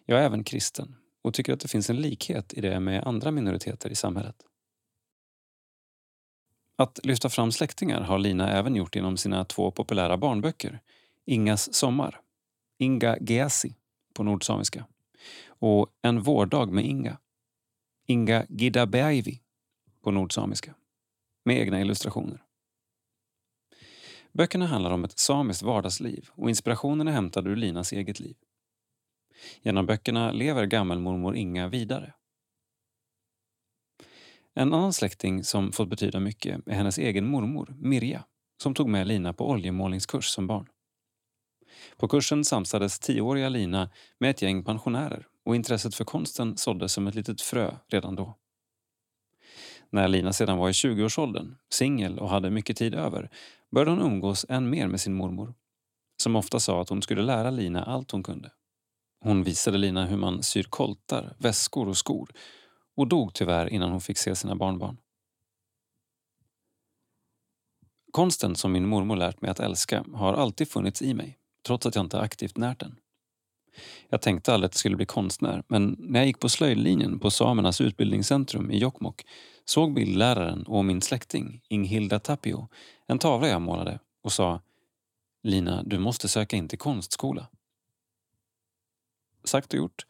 [0.05, 3.31] Jag är även kristen och tycker att det finns en likhet i det med andra
[3.31, 4.36] minoriteter i samhället.
[6.77, 10.81] Att lyfta fram släktingar har Lina även gjort genom sina två populära barnböcker
[11.27, 12.20] Ingas sommar,
[12.78, 13.74] Inga Geasi
[14.15, 14.86] på nordsamiska
[15.47, 17.19] och En vårdag med Inga,
[18.07, 19.40] Inga Gidabeaivi
[20.03, 20.74] på nordsamiska
[21.44, 22.43] med egna illustrationer.
[24.32, 28.36] Böckerna handlar om ett samiskt vardagsliv och inspirationen är hämtad ur Linas eget liv.
[29.62, 32.14] Genom böckerna lever gammelmormor Inga vidare.
[34.55, 38.24] En annan släkting som fått betyda mycket är hennes egen mormor, Mirja,
[38.62, 40.69] som tog med Lina på oljemålningskurs som barn.
[41.97, 47.06] På kursen samsades tioåriga Lina med ett gäng pensionärer och intresset för konsten såddes som
[47.06, 48.39] ett litet frö redan då.
[49.90, 53.31] När Lina sedan var i 20-årsåldern, singel och hade mycket tid över,
[53.70, 55.55] började hon umgås än mer med sin mormor,
[56.23, 58.51] som ofta sa att hon skulle lära Lina allt hon kunde.
[59.23, 62.31] Hon visade Lina hur man syr koltar, väskor och skor
[62.97, 64.97] och dog tyvärr innan hon fick se sina barnbarn.
[68.12, 71.94] Konsten som min mormor lärt mig att älska har alltid funnits i mig, trots att
[71.94, 72.97] jag inte aktivt närt den.
[74.09, 77.31] Jag tänkte aldrig att jag skulle bli konstnär, men när jag gick på slöjdlinjen på
[77.31, 79.27] Samernas utbildningscentrum i Jokkmokk
[79.65, 82.69] såg bildläraren och min släkting, Inghilda Tapio,
[83.07, 84.61] en tavla jag målade och sa
[85.43, 87.47] Lina, du måste söka in till konstskola.
[89.44, 90.06] Sagt och gjort.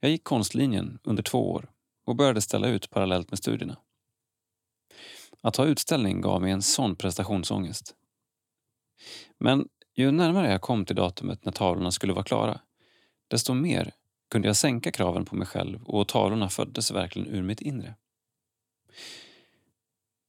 [0.00, 1.70] Jag gick konstlinjen under två år
[2.04, 3.76] och började ställa ut parallellt med studierna.
[5.40, 7.94] Att ha utställning gav mig en sån prestationsångest.
[9.38, 12.60] Men ju närmare jag kom till datumet när tavlorna skulle vara klara,
[13.28, 13.92] desto mer
[14.30, 17.94] kunde jag sänka kraven på mig själv och tavlorna föddes verkligen ur mitt inre.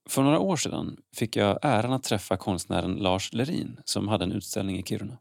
[0.09, 4.31] För några år sedan fick jag äran att träffa konstnären Lars Lerin som hade en
[4.31, 5.17] utställning i Kiruna.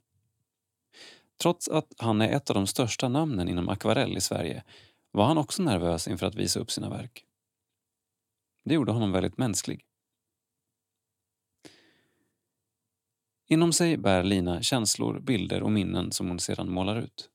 [1.42, 4.64] Trots att han är ett av de största namnen inom akvarell i Sverige
[5.10, 7.24] var han också nervös inför att visa upp sina verk.
[8.64, 9.84] Det gjorde honom väldigt mänsklig.
[13.46, 17.30] Inom sig bär Lina känslor, bilder och minnen som hon sedan målar ut.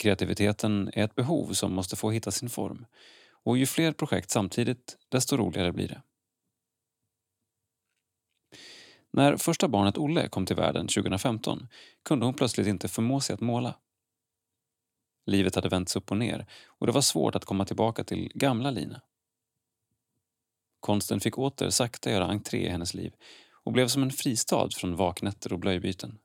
[0.00, 2.86] Kreativiteten är ett behov som måste få hitta sin form
[3.44, 6.02] och ju fler projekt samtidigt, desto roligare blir det.
[9.16, 11.68] När första barnet Olle kom till världen 2015
[12.04, 13.74] kunde hon plötsligt inte förmå sig att måla.
[15.26, 18.70] Livet hade vänts upp och ner och det var svårt att komma tillbaka till gamla
[18.70, 19.00] Lina.
[20.80, 23.12] Konsten fick åter sakta göra entré i hennes liv
[23.64, 26.18] och blev som en fristad från vaknätter och blöjbyten.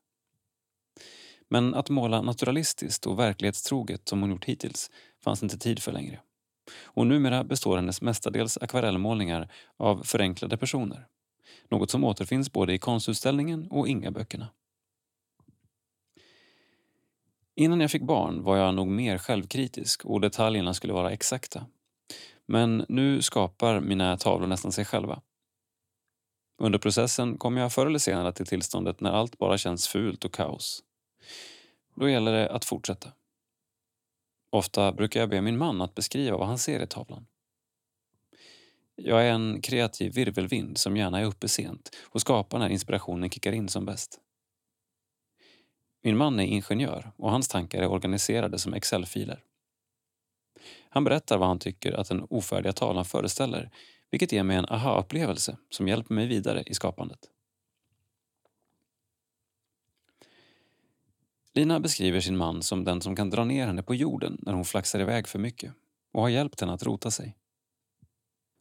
[1.50, 4.92] Men att måla naturalistiskt och verklighetstroget som hon gjort hittills
[5.24, 6.20] fanns inte tid för längre.
[6.84, 11.08] Och numera består hennes mestadels akvarellmålningar av förenklade personer.
[11.70, 14.48] Något som återfinns både i konstutställningen och Inga-böckerna.
[17.56, 21.66] Innan jag fick barn var jag nog mer självkritisk och detaljerna skulle vara exakta.
[22.46, 25.22] Men nu skapar mina tavlor nästan sig själva.
[26.62, 30.34] Under processen kommer jag förr eller senare till tillståndet när allt bara känns fult och
[30.34, 30.84] kaos.
[31.96, 33.12] Då gäller det att fortsätta.
[34.52, 37.26] Ofta brukar jag be min man att beskriva vad han ser i tavlan.
[39.02, 43.52] Jag är en kreativ virvelvind som gärna är uppe sent och skapar när inspirationen kickar
[43.52, 44.20] in som bäst.
[46.04, 49.44] Min man är ingenjör och hans tankar är organiserade som Excel-filer.
[50.90, 53.72] Han berättar vad han tycker att den ofärdiga tavlan föreställer
[54.12, 57.20] vilket ger mig en aha-upplevelse som hjälper mig vidare i skapandet.
[61.54, 64.66] Lina beskriver sin man som den som kan dra ner henne på jorden när hon
[64.66, 65.74] flaxar iväg för mycket
[66.12, 67.36] och har hjälpt henne att rota sig.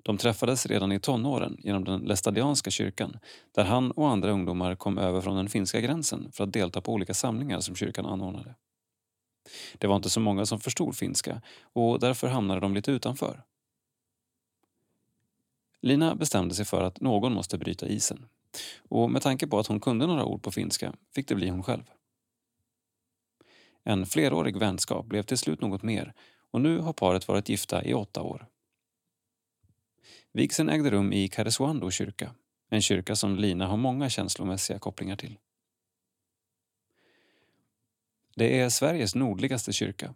[0.03, 3.19] De träffades redan i tonåren genom den lestadianska kyrkan
[3.55, 6.93] där han och andra ungdomar kom över från den finska gränsen för att delta på
[6.93, 8.55] olika samlingar som kyrkan anordnade.
[9.79, 13.43] Det var inte så många som förstod finska och därför hamnade de lite utanför.
[15.81, 18.27] Lina bestämde sig för att någon måste bryta isen
[18.89, 21.62] och med tanke på att hon kunde några ord på finska fick det bli hon
[21.62, 21.91] själv.
[23.85, 26.15] En flerårig vänskap blev till slut något mer
[26.51, 28.47] och nu har paret varit gifta i åtta år.
[30.39, 32.35] Vigseln ägde rum i Karesuando kyrka,
[32.70, 35.39] en kyrka som Lina har många känslomässiga kopplingar till.
[38.36, 40.15] Det är Sveriges nordligaste kyrka,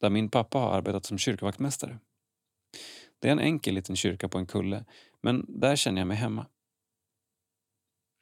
[0.00, 1.98] där min pappa har arbetat som kyrkvaktmästare.
[3.18, 4.84] Det är en enkel liten kyrka på en kulle,
[5.20, 6.46] men där känner jag mig hemma.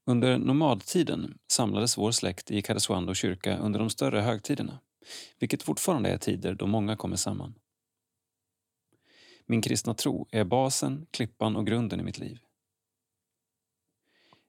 [0.06, 4.80] Under nomadtiden samlades vår släkt i Karesuando kyrka under de större högtiderna,
[5.38, 7.54] vilket fortfarande är tider då många kommer samman.
[9.50, 12.38] Min kristna tro är basen, klippan och grunden i mitt liv.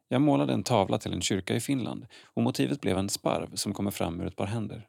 [0.07, 3.73] Jag målade en tavla till en kyrka i Finland och motivet blev en sparv som
[3.73, 4.88] kommer fram ur ett par händer.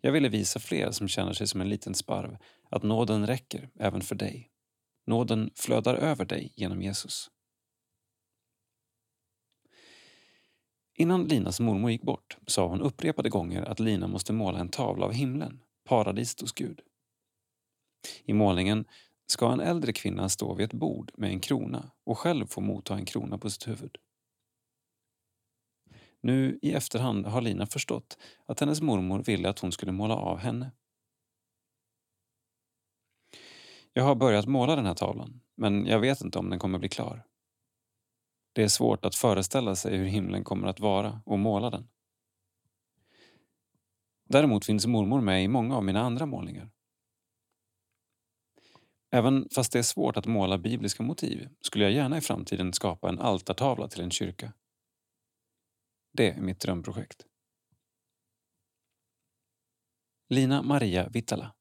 [0.00, 2.36] Jag ville visa fler som känner sig som en liten sparv
[2.70, 4.50] att nåden räcker även för dig.
[5.06, 7.30] Nåden flödar över dig genom Jesus.
[10.94, 15.06] Innan Linas mormor gick bort sa hon upprepade gånger att Lina måste måla en tavla
[15.06, 16.82] av himlen, paradiset hos Gud.
[18.24, 18.84] I målningen
[19.26, 22.94] ska en äldre kvinna stå vid ett bord med en krona och själv få motta
[22.94, 23.96] en krona på sitt huvud.
[26.20, 30.38] Nu i efterhand har Lina förstått att hennes mormor ville att hon skulle måla av
[30.38, 30.70] henne.
[33.92, 36.88] Jag har börjat måla den här tavlan, men jag vet inte om den kommer bli
[36.88, 37.24] klar.
[38.52, 41.88] Det är svårt att föreställa sig hur himlen kommer att vara och måla den.
[44.28, 46.70] Däremot finns mormor med i många av mina andra målningar.
[49.14, 53.08] Även fast det är svårt att måla bibliska motiv skulle jag gärna i framtiden skapa
[53.08, 54.52] en altartavla till en kyrka.
[56.12, 57.26] Det är mitt drömprojekt.
[60.28, 61.54] Lina Maria Vittala.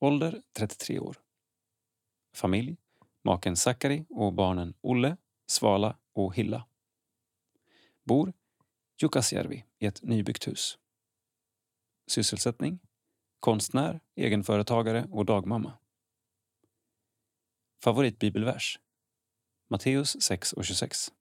[0.00, 1.16] Ålder 33 år.
[2.34, 2.76] Familj,
[3.22, 5.16] maken Sakari och barnen Olle,
[5.46, 6.66] Svala och Hilla.
[8.02, 8.32] Bor
[9.02, 10.78] Jukkasjärvi i ett nybyggt hus.
[12.06, 12.78] Sysselsättning
[13.40, 15.72] konstnär, egenföretagare och dagmamma.
[17.84, 18.78] Favoritbibelvers
[19.70, 21.12] Matteus 6 och 26.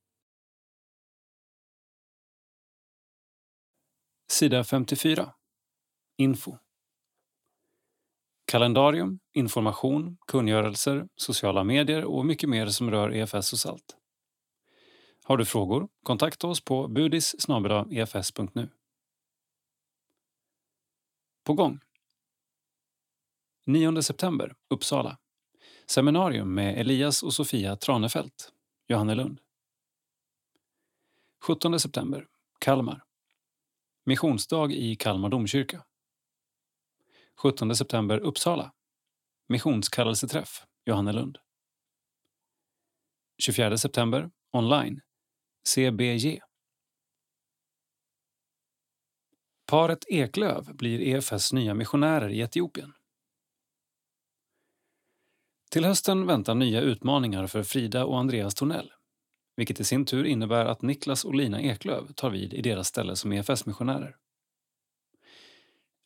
[4.31, 5.33] Sida 54.
[6.17, 6.57] Info.
[8.45, 13.97] Kalendarium, information, kungörelser, sociala medier och mycket mer som rör EFS och SALT.
[15.23, 15.89] Har du frågor?
[16.03, 17.35] Kontakta oss på budis
[17.91, 18.69] efs.nu.
[21.43, 21.79] På gång.
[23.65, 25.17] 9 september, Uppsala.
[25.85, 28.53] Seminarium med Elias och Sofia Tranefelt,
[28.87, 29.39] Johannelund.
[31.41, 32.27] 17 september,
[32.59, 33.03] Kalmar.
[34.05, 35.83] Missionsdag i Kalmar domkyrka.
[37.35, 38.73] 17 september, Uppsala.
[39.47, 41.37] Missionskallelseträff, Johannelund.
[43.37, 45.01] 24 september, online.
[45.67, 46.41] CBG.
[49.65, 52.93] Paret Eklöv blir EFS nya missionärer i Etiopien.
[55.73, 58.91] Till hösten väntar nya utmaningar för Frida och Andreas Tornell
[59.55, 63.15] vilket i sin tur innebär att Niklas och Lina Eklöv tar vid i deras ställe
[63.15, 64.15] som EFS-missionärer.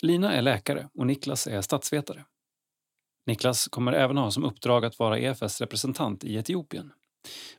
[0.01, 2.25] Lina är läkare och Niklas är statsvetare.
[3.25, 6.91] Niklas kommer även ha som uppdrag att vara EFS representant i Etiopien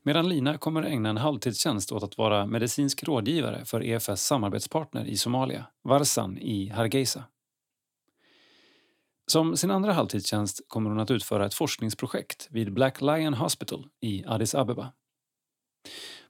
[0.02, 5.16] medan Lina kommer ägna en halvtidstjänst åt att vara medicinsk rådgivare för EFS samarbetspartner i
[5.16, 7.24] Somalia, Varsan i Hargeisa.
[9.30, 14.24] Som sin andra halvtidstjänst kommer hon att utföra ett forskningsprojekt vid Black Lion Hospital i
[14.26, 14.92] Addis Abeba.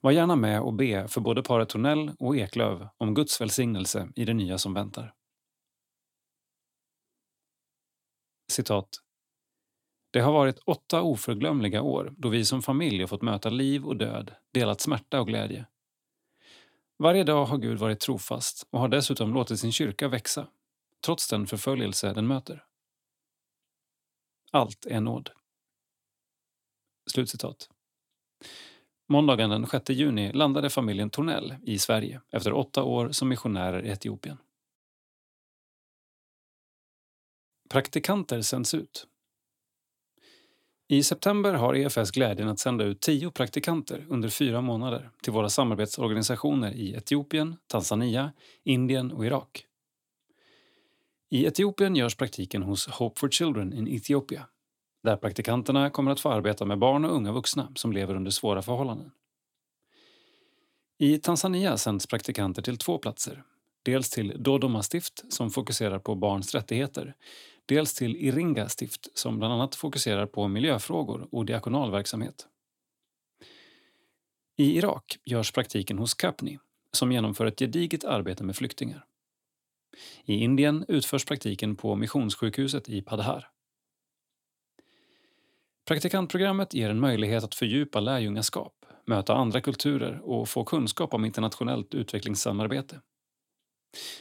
[0.01, 4.25] Var gärna med och be för både paret Tornell och Eklöv om Guds välsignelse i
[4.25, 5.15] det nya som väntar.
[8.53, 8.89] Citat.
[10.11, 13.97] Det har varit åtta oförglömliga år då vi som familj har fått möta liv och
[13.97, 15.67] död, delat smärta och glädje.
[16.99, 20.49] Varje dag har Gud varit trofast och har dessutom låtit sin kyrka växa,
[21.05, 22.68] trots den förföljelse den möter.
[24.51, 25.31] Allt är nåd.
[27.11, 27.71] Slutcitat.
[29.09, 33.89] Måndagen den 6 juni landade familjen Tornell i Sverige efter åtta år som missionärer i
[33.89, 34.39] Etiopien.
[37.69, 39.07] Praktikanter sänds ut.
[40.89, 45.49] I september har EFS glädjen att sända ut tio praktikanter under fyra månader till våra
[45.49, 48.33] samarbetsorganisationer i Etiopien, Tanzania,
[48.65, 49.68] Indien och Irak.
[51.31, 54.49] I Etiopien görs praktiken hos Hope for Children in Ethiopia
[55.03, 58.63] där praktikanterna kommer att få arbeta med barn och unga vuxna som lever under svåra
[58.63, 59.11] förhållanden.
[60.99, 63.43] I Tanzania sänds praktikanter till två platser.
[63.83, 67.15] Dels till Dodoma stift som fokuserar på barns rättigheter.
[67.67, 72.47] Dels till Iringa stift som bland annat fokuserar på miljöfrågor och diakonalverksamhet.
[74.57, 76.59] I Irak görs praktiken hos Kapni
[76.93, 79.05] som genomför ett gediget arbete med flyktingar.
[80.25, 83.49] I Indien utförs praktiken på missionssjukhuset i Padhar.
[85.89, 91.95] Praktikantprogrammet ger en möjlighet att fördjupa lärjungaskap, möta andra kulturer och få kunskap om internationellt
[91.95, 93.01] utvecklingssamarbete.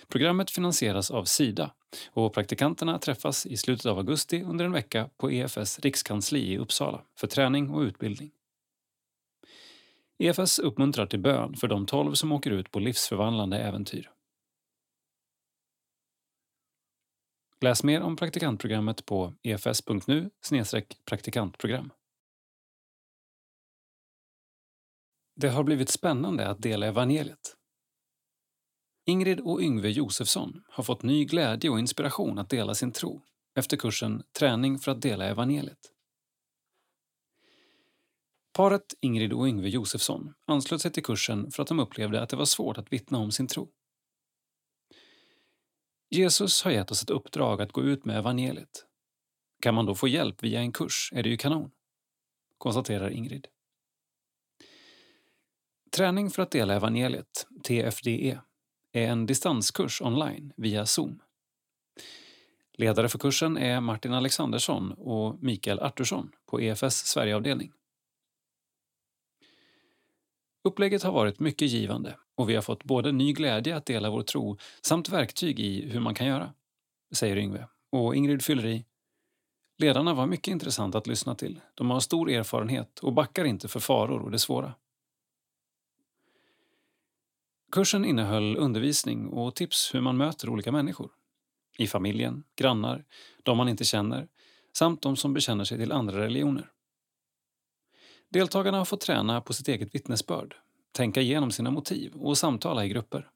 [0.07, 1.71] Programmet finansieras av Sida
[2.11, 7.01] och praktikanterna träffas i slutet av augusti under en vecka på EFS rikskansli i Uppsala
[7.19, 8.31] för träning och utbildning.
[10.19, 14.11] EFS uppmuntrar till bön för de tolv som åker ut på livsförvandlande äventyr.
[17.61, 20.29] Läs mer om praktikantprogrammet på efs.nu
[21.05, 21.91] praktikantprogram.
[25.35, 27.55] Det har blivit spännande att dela evangeliet.
[29.05, 33.21] Ingrid och Yngve Josefsson har fått ny glädje och inspiration att dela sin tro
[33.55, 35.91] efter kursen Träning för att dela evangeliet.
[38.53, 42.35] Paret Ingrid och Yngve Josefsson anslöt sig till kursen för att de upplevde att det
[42.35, 43.71] var svårt att vittna om sin tro.
[46.09, 48.85] Jesus har gett oss ett uppdrag att gå ut med evangeliet.
[49.61, 51.71] Kan man då få hjälp via en kurs är det ju kanon,
[52.57, 53.47] konstaterar Ingrid.
[55.91, 58.41] Träning för att dela evangeliet, TFDE,
[58.91, 61.21] är en distanskurs online via Zoom.
[62.73, 67.71] Ledare för kursen är Martin Alexandersson och Mikael Artursson på EFS Sverigeavdelning.
[70.63, 74.21] Upplägget har varit mycket givande och vi har fått både ny glädje att dela vår
[74.21, 76.53] tro samt verktyg i hur man kan göra,
[77.11, 77.67] säger Yngve.
[77.91, 78.85] Och Ingrid fyller i.
[79.77, 81.59] Ledarna var mycket intressanta att lyssna till.
[81.73, 84.73] De har stor erfarenhet och backar inte för faror och det svåra.
[87.71, 91.11] Kursen innehöll undervisning och tips hur man möter olika människor.
[91.77, 93.05] I familjen, grannar,
[93.43, 94.27] de man inte känner
[94.73, 96.71] samt de som bekänner sig till andra religioner.
[98.29, 100.55] Deltagarna har fått träna på sitt eget vittnesbörd,
[100.91, 103.29] tänka igenom sina motiv och samtala i grupper.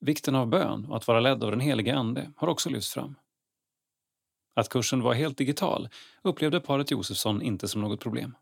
[0.00, 3.14] Vikten av bön och att vara ledd av den helige Ande har också lyfts fram.
[4.54, 5.88] Att kursen var helt digital
[6.22, 8.36] upplevde paret Josefsson inte som något problem.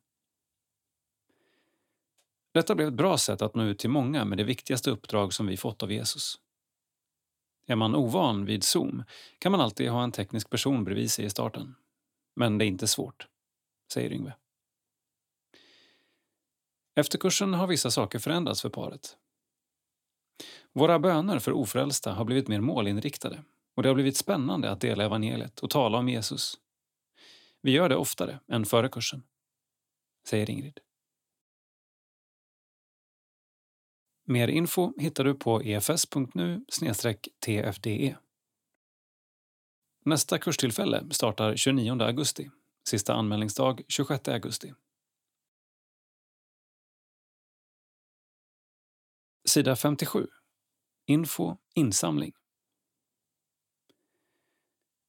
[2.54, 5.46] Detta blev ett bra sätt att nå ut till många med det viktigaste uppdrag som
[5.46, 6.40] vi fått av Jesus.
[7.66, 9.04] Är man ovan vid Zoom
[9.38, 11.74] kan man alltid ha en teknisk person bredvid sig i starten.
[12.36, 13.26] Men det är inte svårt,
[13.92, 14.32] säger Yngve.
[16.96, 19.16] Efter kursen har vissa saker förändrats för paret.
[20.72, 23.44] Våra böner för ofrälsta har blivit mer målinriktade
[23.74, 26.58] och det har blivit spännande att dela evangeliet och tala om Jesus.
[27.62, 29.22] Vi gör det oftare än före kursen,
[30.28, 30.80] säger Ingrid.
[34.24, 36.64] Mer info hittar du på efs.nu
[37.40, 38.16] tfde.
[40.04, 42.50] Nästa kurstillfälle startar 29 augusti.
[42.88, 44.72] Sista anmälningsdag 26 augusti.
[49.48, 50.26] Sida 57.
[51.06, 52.32] Info insamling.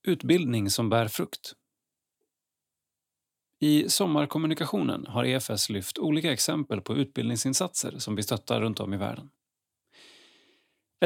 [0.08, 1.54] Utbildning som bär frukt.
[3.60, 8.98] I sommarkommunikationen har EFS lyft olika exempel på utbildningsinsatser som vi stöttar runt om i
[8.98, 9.30] världen.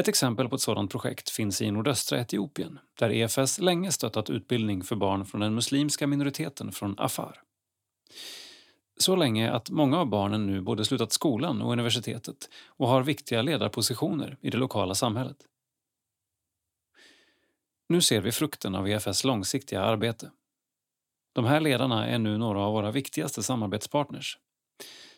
[0.00, 4.82] Ett exempel på ett sådant projekt finns i nordöstra Etiopien där EFS länge stöttat utbildning
[4.82, 7.42] för barn från den muslimska minoriteten från Afar.
[8.96, 13.42] Så länge att många av barnen nu både slutat skolan och universitetet och har viktiga
[13.42, 15.36] ledarpositioner i det lokala samhället.
[17.88, 20.30] Nu ser vi frukten av EFS långsiktiga arbete.
[21.32, 24.38] De här ledarna är nu några av våra viktigaste samarbetspartners,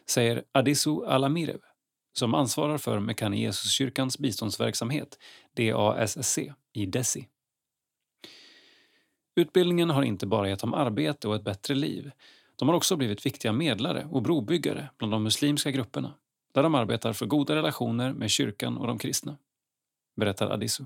[0.07, 1.61] säger Adisu Alamirev
[2.13, 5.19] som ansvarar för Mekane Jesuskyrkans biståndsverksamhet,
[5.57, 6.39] DASSC,
[6.73, 7.29] i Desi.
[9.37, 12.11] Utbildningen har inte bara gett dem arbete och ett bättre liv.
[12.57, 16.15] De har också blivit viktiga medlare och brobyggare bland de muslimska grupperna
[16.55, 19.39] där de arbetar för goda relationer med kyrkan och de kristna,
[20.17, 20.85] berättar Adisu.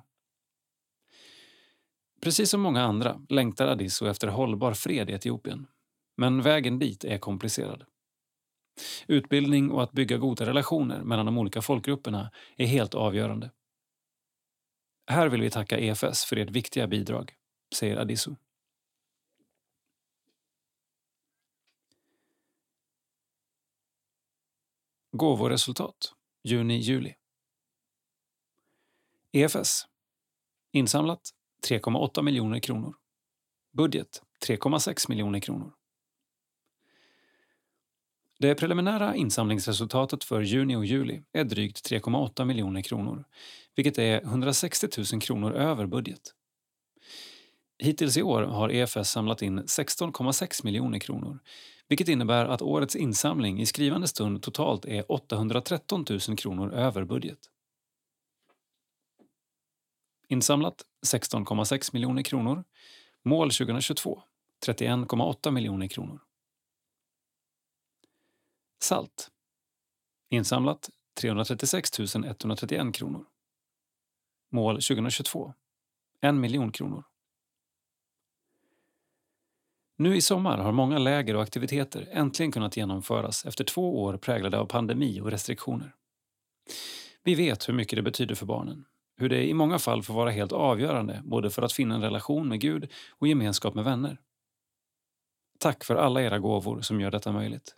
[2.20, 5.66] Precis som många andra längtar Adisu efter hållbar fred i Etiopien.
[6.16, 7.84] Men vägen dit är komplicerad.
[9.06, 13.50] Utbildning och att bygga goda relationer mellan de olika folkgrupperna är helt avgörande.
[15.06, 17.34] Här vill vi tacka EFS för ert viktiga bidrag,
[17.74, 18.34] säger Adisu.
[25.18, 26.12] Gåvoresultat
[26.44, 27.14] juni-juli.
[29.32, 29.86] EFS.
[30.72, 31.30] Insamlat
[31.68, 32.94] 3,8 miljoner kronor.
[33.72, 35.72] Budget 3,6 miljoner kronor.
[38.38, 43.24] Det preliminära insamlingsresultatet för juni och juli är drygt 3,8 miljoner kronor,
[43.76, 46.34] vilket är 160 000 kronor över budget.
[47.78, 51.38] Hittills i år har EFS samlat in 16,6 miljoner kronor,
[51.88, 57.50] vilket innebär att årets insamling i skrivande stund totalt är 813 000 kronor över budget.
[60.28, 62.64] Insamlat 16,6 miljoner kronor.
[63.22, 64.22] Mål 2022
[64.66, 66.20] 31,8 miljoner kronor.
[68.80, 69.30] Salt.
[70.28, 73.26] Insamlat 336 131 kronor.
[74.50, 75.54] Mål 2022
[76.20, 77.04] 1 miljon kronor.
[80.00, 84.58] Nu i sommar har många läger och aktiviteter äntligen kunnat genomföras efter två år präglade
[84.58, 85.94] av pandemi och restriktioner.
[87.22, 88.84] Vi vet hur mycket det betyder för barnen,
[89.16, 92.48] hur det i många fall får vara helt avgörande både för att finna en relation
[92.48, 94.20] med Gud och gemenskap med vänner.
[95.58, 97.76] Tack för alla era gåvor som gör detta möjligt.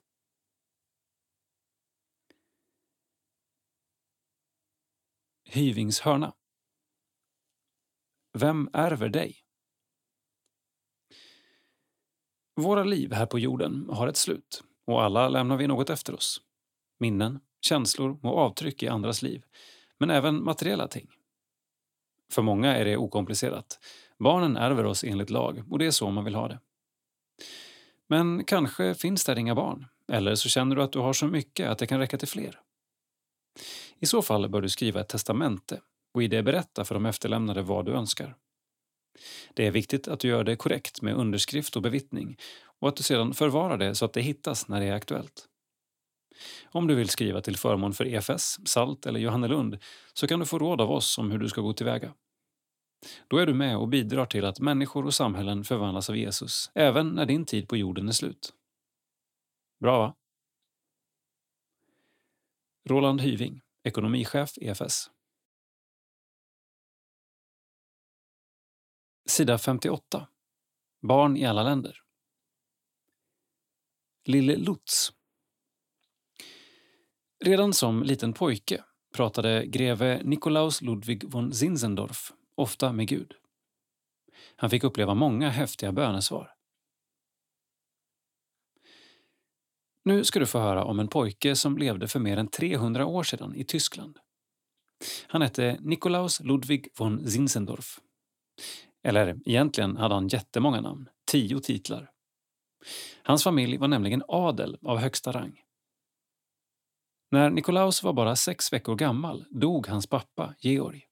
[5.48, 6.32] Hyvings hörna.
[8.38, 9.49] Vem ärver dig?
[12.60, 16.40] Våra liv här på jorden har ett slut och alla lämnar vi något efter oss.
[16.98, 19.42] Minnen, känslor och avtryck i andras liv,
[19.98, 21.08] men även materiella ting.
[22.32, 23.78] För många är det okomplicerat.
[24.18, 26.60] Barnen ärver oss enligt lag och det är så man vill ha det.
[28.06, 31.68] Men kanske finns där inga barn, eller så känner du att du har så mycket
[31.68, 32.60] att det kan räcka till fler.
[33.98, 35.80] I så fall bör du skriva ett testamente
[36.14, 38.36] och i det berätta för de efterlämnade vad du önskar.
[39.54, 42.36] Det är viktigt att du gör det korrekt med underskrift och bevittning
[42.80, 45.46] och att du sedan förvarar det så att det hittas när det är aktuellt.
[46.64, 49.78] Om du vill skriva till förmån för EFS, SALT eller Johannelund
[50.12, 52.14] så kan du få råd av oss om hur du ska gå tillväga.
[53.28, 57.08] Då är du med och bidrar till att människor och samhällen förvandlas av Jesus, även
[57.08, 58.52] när din tid på jorden är slut.
[59.80, 60.14] Bra va?
[62.88, 65.10] Roland Hyving, ekonomichef EFS.
[69.30, 70.28] Sida 58.
[71.02, 72.02] Barn i alla länder.
[74.24, 75.12] Lille Lutz
[77.44, 78.84] Redan som liten pojke
[79.14, 83.34] pratade greve Nikolaus Ludwig von Zinzendorf ofta med Gud.
[84.56, 86.54] Han fick uppleva många häftiga bönesvar.
[90.04, 93.22] Nu ska du få höra om en pojke som levde för mer än 300 år
[93.22, 94.18] sedan i Tyskland.
[95.26, 98.00] Han hette Nikolaus Ludwig von Zinzendorf.
[99.02, 102.10] Eller egentligen hade han jättemånga namn, tio titlar.
[103.22, 105.60] Hans familj var nämligen adel av högsta rang.
[107.30, 111.06] När Nikolaus var bara sex veckor gammal dog hans pappa Georg.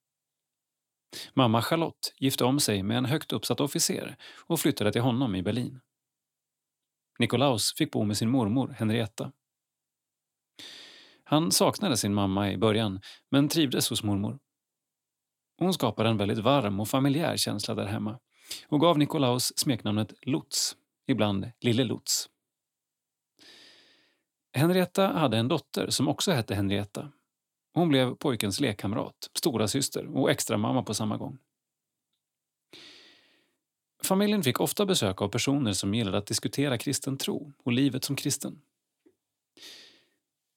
[1.34, 4.16] Mamma Charlotte gifte om sig med en högt uppsatt officer
[4.46, 5.80] och flyttade till honom i Berlin.
[7.18, 9.32] Nikolaus fick bo med sin mormor Henrietta.
[11.24, 13.00] Han saknade sin mamma i början,
[13.30, 14.38] men trivdes hos mormor.
[15.58, 18.18] Hon skapade en väldigt varm och familjär känsla där hemma
[18.68, 20.76] och gav Nikolaus smeknamnet Lots,
[21.06, 22.28] ibland Lille Lots.
[24.52, 27.12] Henrietta hade en dotter som också hette Henrietta.
[27.74, 31.38] Hon blev pojkens lekkamrat, stora syster och extra mamma på samma gång.
[34.02, 38.16] Familjen fick ofta besök av personer som gillade att diskutera kristen tro och livet som
[38.16, 38.62] kristen.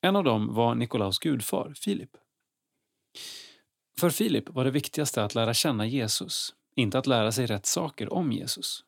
[0.01, 2.17] En av dem var Nikolaus gudfar, Filip.
[4.01, 8.13] För Filip var det viktigaste att lära känna Jesus, inte att lära sig rätt saker
[8.13, 8.85] om Jesus.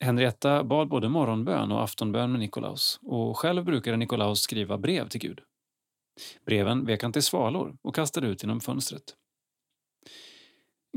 [0.00, 5.20] Henrietta bad både morgonbön och aftonbön med Nikolaus och själv brukade Nikolaus skriva brev till
[5.20, 5.40] Gud.
[6.44, 9.16] Breven vek han till svalor och kastade ut genom fönstret.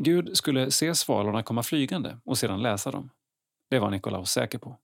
[0.01, 3.09] Gud skulle se svalorna komma flygande och sedan läsa dem.
[3.69, 4.77] Det var Nikolaus säker på.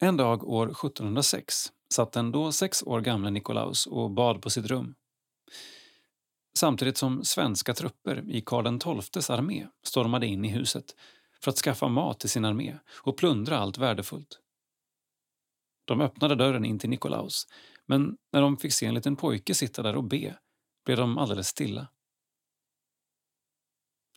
[0.00, 4.66] En dag år 1706 satt den då sex år gamle Nikolaus och bad på sitt
[4.66, 4.94] rum.
[6.58, 10.84] Samtidigt som svenska trupper i Karl XIIs armé stormade in i huset
[11.40, 14.40] för att skaffa mat till sin armé och plundra allt värdefullt.
[15.84, 17.46] De öppnade dörren in till Nikolaus,
[17.86, 20.38] men när de fick se en liten pojke sitta där och be
[20.84, 21.88] blev de alldeles stilla.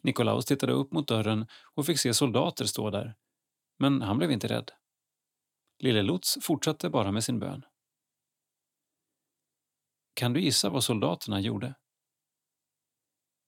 [0.04, 3.16] Nikolaus tittade upp mot dörren och fick se soldater stå där,
[3.80, 4.72] men han blev inte rädd.
[5.82, 7.66] Lille Lots fortsatte bara med sin bön.
[10.14, 11.76] Kan du gissa vad soldaterna gjorde?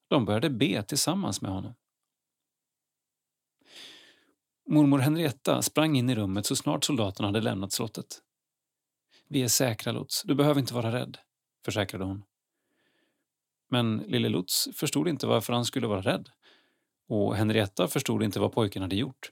[0.07, 1.75] De började be tillsammans med honom.
[4.69, 8.21] Mormor Henrietta sprang in i rummet så snart soldaterna hade lämnat slottet.
[9.27, 10.23] Vi är säkra, Lots.
[10.23, 11.17] Du behöver inte vara rädd,
[11.65, 12.23] försäkrade hon.
[13.69, 16.29] Men lille Lots förstod inte varför han skulle vara rädd.
[17.07, 19.31] Och Henrietta förstod inte vad pojken hade gjort.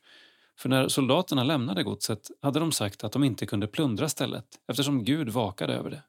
[0.61, 5.03] För när soldaterna lämnade godset hade de sagt att de inte kunde plundra stället eftersom
[5.03, 6.03] Gud vakade över det.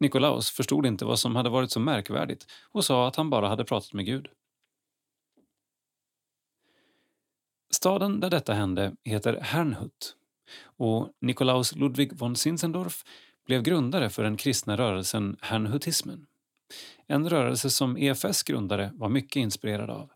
[0.00, 3.64] Nikolaus förstod inte vad som hade varit så märkvärdigt och sa att han bara hade
[3.64, 4.28] pratat med Gud.
[7.70, 10.16] Staden där detta hände heter Hernhut
[10.62, 13.04] och Nikolaus Ludwig von Zinzendorf
[13.46, 16.26] blev grundare för den kristna rörelsen Hernhutismen.
[17.06, 20.10] En rörelse som EFS grundare var mycket inspirerad av.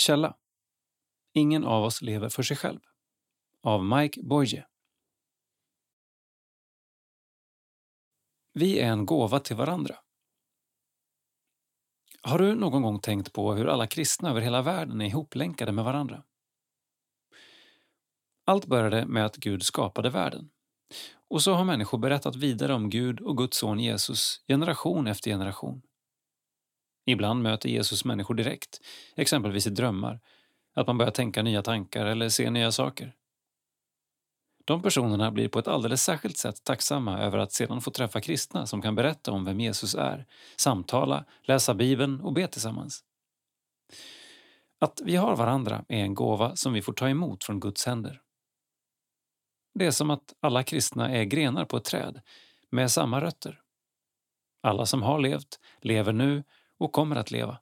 [0.00, 0.36] Källa
[1.32, 2.80] Ingen av oss lever för sig själv
[3.62, 4.66] av Mike Boye.
[8.52, 9.96] Vi är en gåva till varandra.
[12.22, 15.84] Har du någon gång tänkt på hur alla kristna över hela världen är ihoplänkade med
[15.84, 16.24] varandra?
[18.44, 20.50] Allt började med att Gud skapade världen.
[21.28, 25.82] Och så har människor berättat vidare om Gud och Guds son Jesus generation efter generation.
[27.10, 28.80] Ibland möter Jesus människor direkt,
[29.16, 30.20] exempelvis i drömmar,
[30.74, 33.14] att man börjar tänka nya tankar eller se nya saker.
[34.64, 38.66] De personerna blir på ett alldeles särskilt sätt tacksamma över att sedan få träffa kristna
[38.66, 40.26] som kan berätta om vem Jesus är,
[40.56, 43.04] samtala, läsa Bibeln och be tillsammans.
[44.78, 48.20] Att vi har varandra är en gåva som vi får ta emot från Guds händer.
[49.74, 52.20] Det är som att alla kristna är grenar på ett träd
[52.70, 53.60] med samma rötter.
[54.62, 56.44] Alla som har levt, lever nu
[56.80, 57.60] och kommer att leva.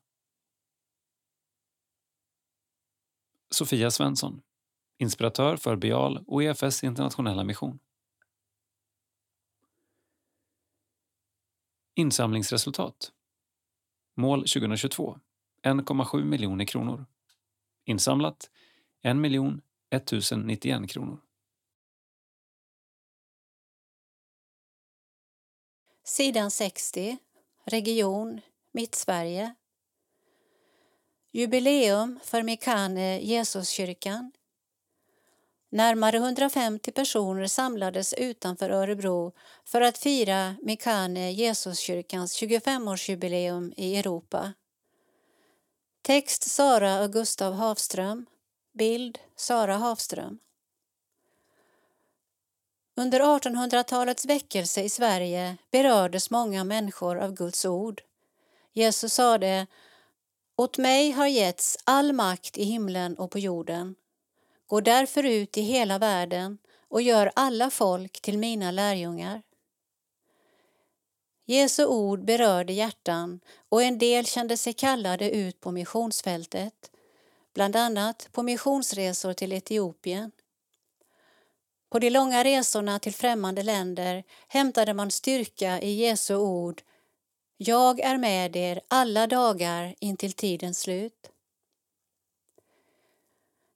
[3.50, 4.42] Sofia Svensson,
[4.98, 7.78] inspiratör för Bial och EFS internationella mission.
[11.94, 13.12] Insamlingsresultat
[14.14, 15.20] Mål 2022
[15.62, 17.06] 1,7 miljoner kronor.
[17.84, 18.50] Insamlat
[19.02, 21.20] 1 miljon 1091 kronor.
[26.04, 27.18] Sidan 60,
[27.64, 28.40] region
[28.72, 29.54] Mittsverige.
[31.32, 34.32] Jubileum för Mekane Jesuskyrkan.
[35.70, 39.32] Närmare 150 personer samlades utanför Örebro
[39.64, 44.52] för att fira Mekane Jesuskyrkans 25-årsjubileum i Europa.
[46.02, 48.26] Text Sara och Gustav Havström.
[48.72, 50.38] Bild Sara Havström.
[52.96, 58.02] Under 1800-talets väckelse i Sverige berördes många människor av Guds ord.
[58.78, 59.66] Jesus sade
[60.56, 63.94] Åt mig har getts all makt i himlen och på jorden.
[64.66, 69.42] Gå därför ut i hela världen och gör alla folk till mina lärjungar.
[71.46, 76.90] Jesu ord berörde hjärtan och en del kände sig kallade ut på missionsfältet,
[77.54, 80.30] bland annat på missionsresor till Etiopien.
[81.90, 86.82] På de långa resorna till främmande länder hämtade man styrka i Jesu ord
[87.60, 91.30] jag är med er alla dagar intill tidens slut.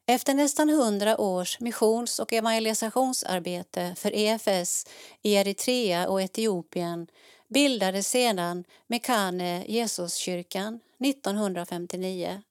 [0.06, 4.86] Efter nästan hundra års missions och evangelisationsarbete för EFS
[5.22, 7.06] i Eritrea och Etiopien
[7.48, 12.42] bildades sedan Mekane Jesuskyrkan 1959.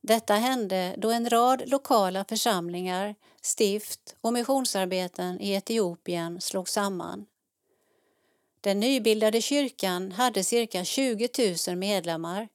[0.00, 7.26] Detta hände då en rad lokala församlingar, stift och missionsarbeten i Etiopien slogs samman.
[8.68, 11.28] Den nybildade kyrkan hade cirka 20
[11.68, 12.48] 000 medlemmar.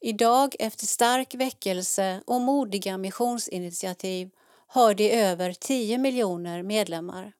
[0.00, 4.30] Idag, efter stark väckelse och modiga missionsinitiativ,
[4.66, 7.32] har de över 10 miljoner medlemmar.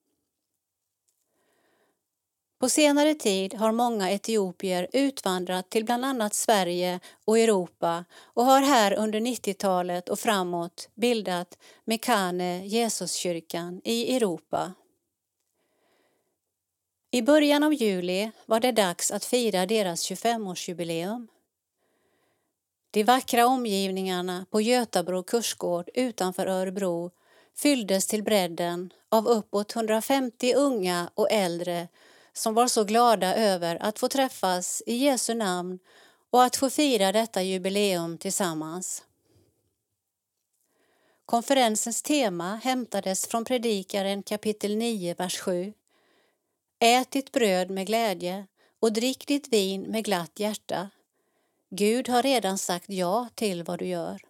[2.60, 8.60] På senare tid har många etiopier utvandrat till bland annat Sverige och Europa och har
[8.60, 14.72] här under 90-talet och framåt bildat Mekane Jesuskyrkan i Europa.
[17.12, 21.26] I början av juli var det dags att fira deras 25-årsjubileum.
[22.90, 27.10] De vackra omgivningarna på Götabro kursgård utanför Örebro
[27.56, 31.88] fylldes till bredden av uppåt 150 unga och äldre
[32.32, 35.78] som var så glada över att få träffas i Jesu namn
[36.30, 39.04] och att få fira detta jubileum tillsammans.
[41.26, 45.72] Konferensens tema hämtades från Predikaren kapitel 9, vers 7.
[46.82, 48.46] Ät ditt bröd med glädje
[48.80, 50.90] och drick ditt vin med glatt hjärta.
[51.70, 54.22] Gud har redan sagt ja till vad du gör.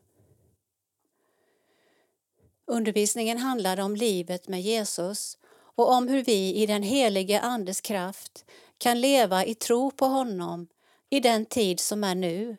[2.66, 8.44] Undervisningen handlade om livet med Jesus och om hur vi i den helige Andes kraft
[8.78, 10.68] kan leva i tro på honom
[11.10, 12.56] i den tid som är nu,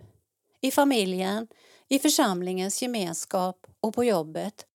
[0.62, 1.48] i familjen,
[1.88, 4.66] i församlingens gemenskap och på jobbet.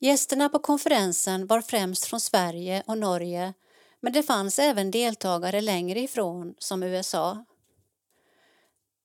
[0.00, 3.54] Gästerna på konferensen var främst från Sverige och Norge
[4.02, 7.44] men det fanns även deltagare längre ifrån, som USA.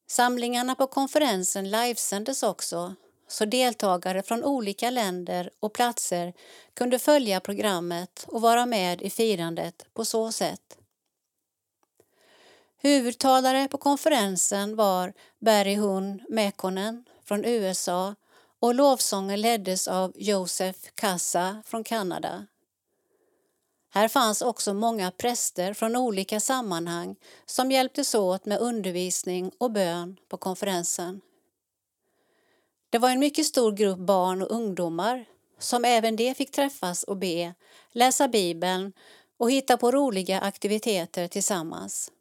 [0.08, 2.96] Samlingarna på konferensen livesändes också
[3.28, 6.34] så deltagare från olika länder och platser
[6.74, 10.78] kunde följa programmet och vara med i firandet på så sätt.
[12.82, 18.16] Huvudtalare på konferensen var Barry Hun Mekonen från USA
[18.60, 22.48] och lovsången leddes av Joseph Kassa från Kanada.
[23.90, 27.16] Här fanns också många präster från olika sammanhang
[27.46, 31.22] som hjälptes åt med undervisning och bön på konferensen.
[32.90, 35.26] Det var en mycket stor grupp barn och ungdomar
[35.60, 37.54] som även de fick träffas och be,
[37.92, 38.94] läsa Bibeln
[39.38, 42.12] och hitta på roliga aktiviteter tillsammans.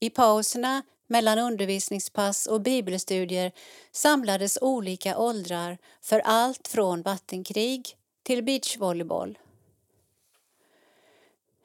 [0.00, 3.52] I pauserna mellan undervisningspass och bibelstudier
[3.92, 9.38] samlades olika åldrar för allt från vattenkrig till beachvolleyboll.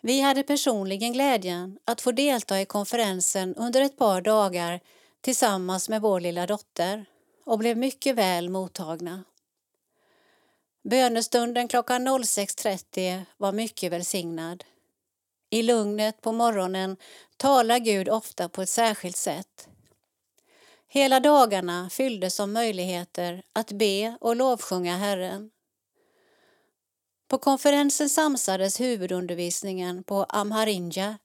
[0.05, 4.79] Vi hade personligen glädjen att få delta i konferensen under ett par dagar
[5.21, 7.05] tillsammans med vår lilla dotter
[7.45, 9.23] och blev mycket väl mottagna.
[10.83, 14.63] Bönestunden klockan 06.30 var mycket välsignad.
[15.49, 16.97] I lugnet på morgonen
[17.37, 19.67] talar Gud ofta på ett särskilt sätt.
[20.87, 25.49] Hela dagarna fylldes av möjligheter att be och lovsjunga Herren.
[27.33, 31.17] På konferensen samsades huvudundervisningen på amharinja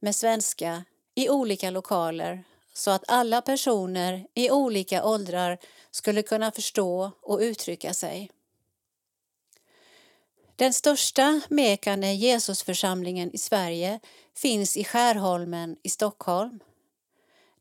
[0.00, 0.84] med svenska
[1.14, 2.44] i olika lokaler
[2.74, 5.58] så att alla personer i olika åldrar
[5.90, 8.30] skulle kunna förstå och uttrycka sig.
[10.56, 14.00] Den största Mekane Jesusförsamlingen i Sverige
[14.34, 16.60] finns i Skärholmen i Stockholm.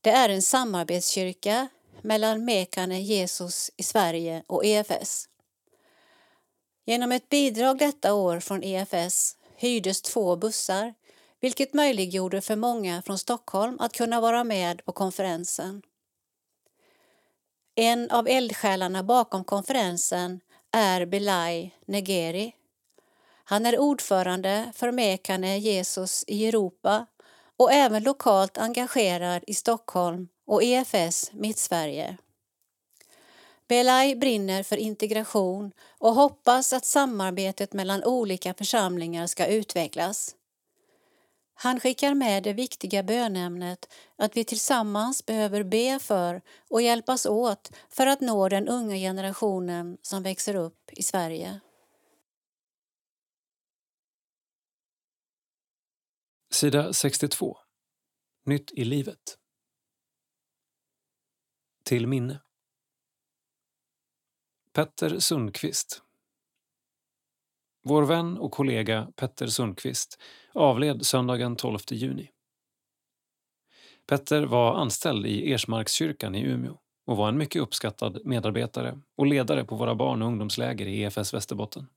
[0.01, 1.67] Det är en samarbetskyrka
[2.01, 5.29] mellan Mekane Jesus i Sverige och EFS.
[6.85, 10.93] Genom ett bidrag detta år från EFS hyrdes två bussar
[11.39, 15.81] vilket möjliggjorde för många från Stockholm att kunna vara med på konferensen.
[17.75, 20.39] En av eldsjälarna bakom konferensen
[20.71, 22.55] är Belai Negeri.
[23.43, 27.05] Han är ordförande för Mekane Jesus i Europa
[27.57, 32.17] och även lokalt engagerad i Stockholm och EFS Mittsverige.
[33.67, 40.35] Belai brinner för integration och hoppas att samarbetet mellan olika församlingar ska utvecklas.
[41.53, 47.71] Han skickar med det viktiga bönämnet att vi tillsammans behöver be för och hjälpas åt
[47.89, 51.59] för att nå den unga generationen som växer upp i Sverige.
[56.53, 57.57] Sida 62.
[58.45, 59.37] Nytt i livet.
[61.83, 62.44] Till minne.
[64.75, 66.01] Petter Sundqvist
[67.83, 70.21] vår vän och kollega Petter Sundqvist
[70.53, 72.31] avled söndagen 12 juni.
[74.07, 79.65] Petter var anställd i Ersmarkskyrkan i Umeå och var en mycket uppskattad medarbetare och ledare
[79.65, 81.87] på våra barn och ungdomsläger i EFS Västerbotten.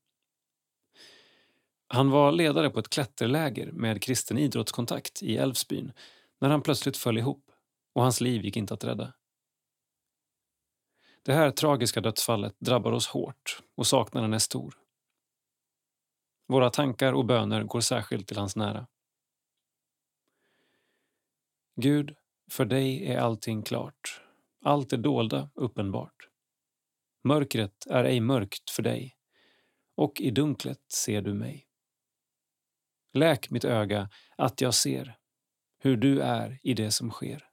[1.88, 5.92] Han var ledare på ett klätterläger med kristen idrottskontakt i Älvsbyn
[6.40, 7.50] när han plötsligt föll ihop
[7.94, 9.12] och hans liv gick inte att rädda.
[11.28, 14.74] Det här tragiska dödsfallet drabbar oss hårt och saknaden är stor.
[16.46, 18.86] Våra tankar och böner går särskilt till hans nära.
[21.76, 22.16] Gud,
[22.50, 24.22] för dig är allting klart.
[24.64, 26.28] Allt är dolda uppenbart.
[27.24, 29.16] Mörkret är ej mörkt för dig
[29.94, 31.66] och i dunklet ser du mig.
[33.12, 35.18] Läk mitt öga att jag ser
[35.78, 37.48] hur du är i det som sker.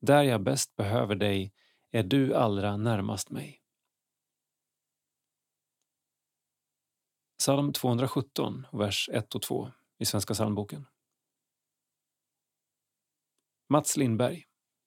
[0.00, 1.52] Där jag bäst behöver dig
[1.94, 3.60] är du allra närmast mig.
[7.38, 10.86] Psalm 217, vers 1 och 2 i Svenska psalmboken.
[13.68, 14.44] Mats Lindberg,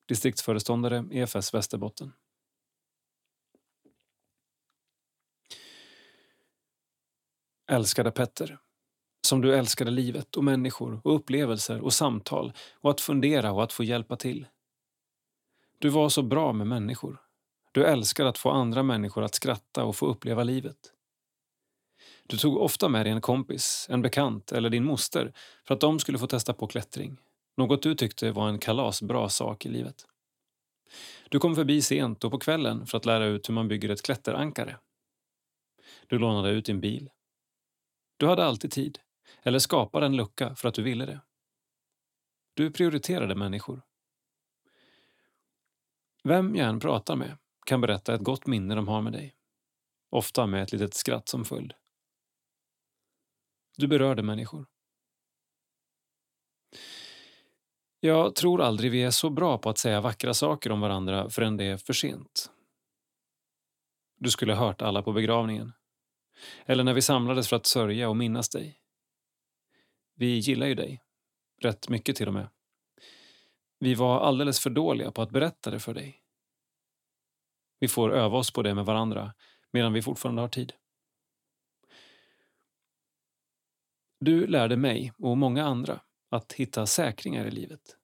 [0.08, 2.14] distriktsföreståndare EFS Västerbotten.
[7.72, 8.60] Älskade Petter,
[9.28, 13.74] som du älskade livet och människor och upplevelser och samtal och att fundera och att
[13.74, 14.48] få hjälpa till.
[15.80, 17.22] Du var så bra med människor.
[17.72, 20.78] Du älskade att få andra människor att skratta och få uppleva livet.
[22.28, 25.34] Du tog ofta med dig en kompis, en bekant eller din moster
[25.68, 27.18] för att de skulle få testa på klättring.
[27.58, 30.06] Något du tyckte var en kalasbra sak i livet.
[31.30, 34.02] Du kom förbi sent och på kvällen för att lära ut hur man bygger ett
[34.02, 34.78] klätterankare.
[36.08, 37.10] Du lånade ut din bil.
[38.18, 39.00] Du hade alltid tid,
[39.44, 41.22] eller skapade en lucka för att du ville det.
[42.54, 43.87] Du prioriterade människor.
[46.28, 49.36] Vem jag än pratar med kan berätta ett gott minne de har med dig.
[50.10, 51.74] Ofta med ett litet skratt som följd.
[53.78, 54.66] Du berörde människor.
[58.00, 61.58] Jag tror aldrig vi är så bra på att säga vackra saker om varandra förrän
[61.58, 62.52] det är för sent.
[64.18, 65.74] Du skulle ha hört alla på begravningen.
[66.66, 68.80] Eller när vi samlades för att sörja och minnas dig.
[70.16, 71.04] Vi gillar ju dig.
[71.62, 72.50] Rätt mycket till och med.
[73.80, 76.22] Vi var alldeles för dåliga på att berätta det för dig.
[77.80, 79.34] Vi får öva oss på det med varandra
[79.72, 80.74] medan vi fortfarande har tid.
[84.20, 87.98] Du lärde mig och många andra att hitta säkringar i livet.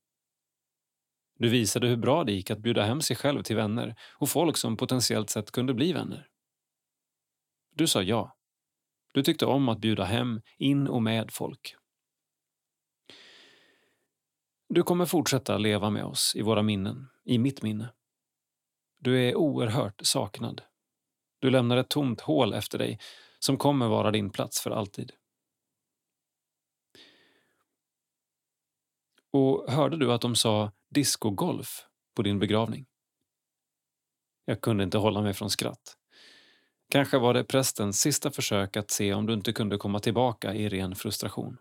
[1.39, 4.57] Du visade hur bra det gick att bjuda hem sig själv till vänner och folk
[4.57, 6.27] som potentiellt sett kunde bli vänner.
[7.75, 8.37] Du sa ja.
[9.11, 11.75] Du tyckte om att bjuda hem, in och med folk.
[14.73, 17.93] Du kommer fortsätta leva med oss i våra minnen, i mitt minne.
[18.99, 20.61] Du är oerhört saknad.
[21.39, 22.99] Du lämnar ett tomt hål efter dig
[23.39, 25.11] som kommer vara din plats för alltid.
[29.31, 31.85] Och hörde du att de sa discogolf
[32.15, 32.85] på din begravning?
[34.45, 35.97] Jag kunde inte hålla mig från skratt.
[36.89, 40.69] Kanske var det prästens sista försök att se om du inte kunde komma tillbaka i
[40.69, 41.57] ren frustration.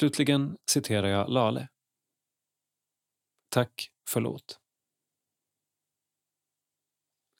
[0.00, 1.68] Slutligen citerar jag Lale.
[3.48, 4.60] Tack, förlåt.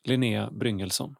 [0.04, 1.16] Linnea Bryngelsson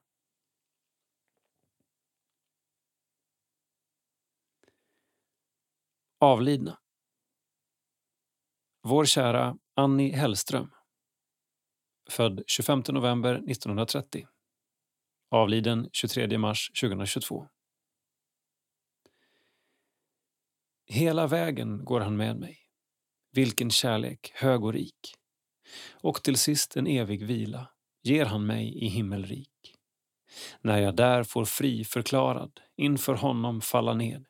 [6.19, 6.79] Avlidna.
[8.83, 10.71] Vår kära Annie Hellström.
[12.11, 14.27] Född 25 november 1930.
[15.31, 17.49] Avliden 23 mars 2022.
[20.93, 22.59] Hela vägen går han med mig.
[23.33, 25.15] Vilken kärlek, hög och rik.
[25.91, 27.69] Och till sist en evig vila
[28.03, 29.77] ger han mig i himmelrik.
[30.61, 34.27] När jag där får fri förklarad inför honom falla ned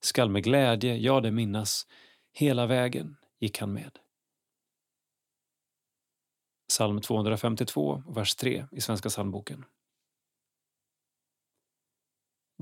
[0.00, 1.86] skall med glädje jag det minnas,
[2.32, 3.98] hela vägen gick han med.
[6.68, 9.64] Psalm 252, vers 3 i Svenska psalmboken.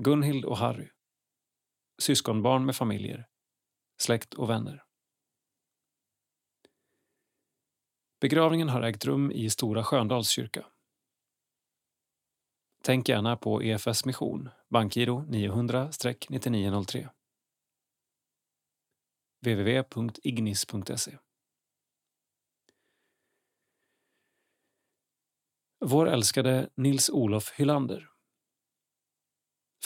[0.01, 0.89] Gunhild och Harry.
[2.01, 3.27] Syskonbarn med familjer.
[3.97, 4.83] Släkt och vänner.
[8.21, 10.65] Begravningen har ägt rum i Stora Sköndals kyrka.
[12.83, 17.09] Tänk gärna på EFS mission, bankgiro 900-9903
[19.41, 21.17] www.ignis.se.
[25.85, 28.09] Vår älskade Nils-Olof Hylander.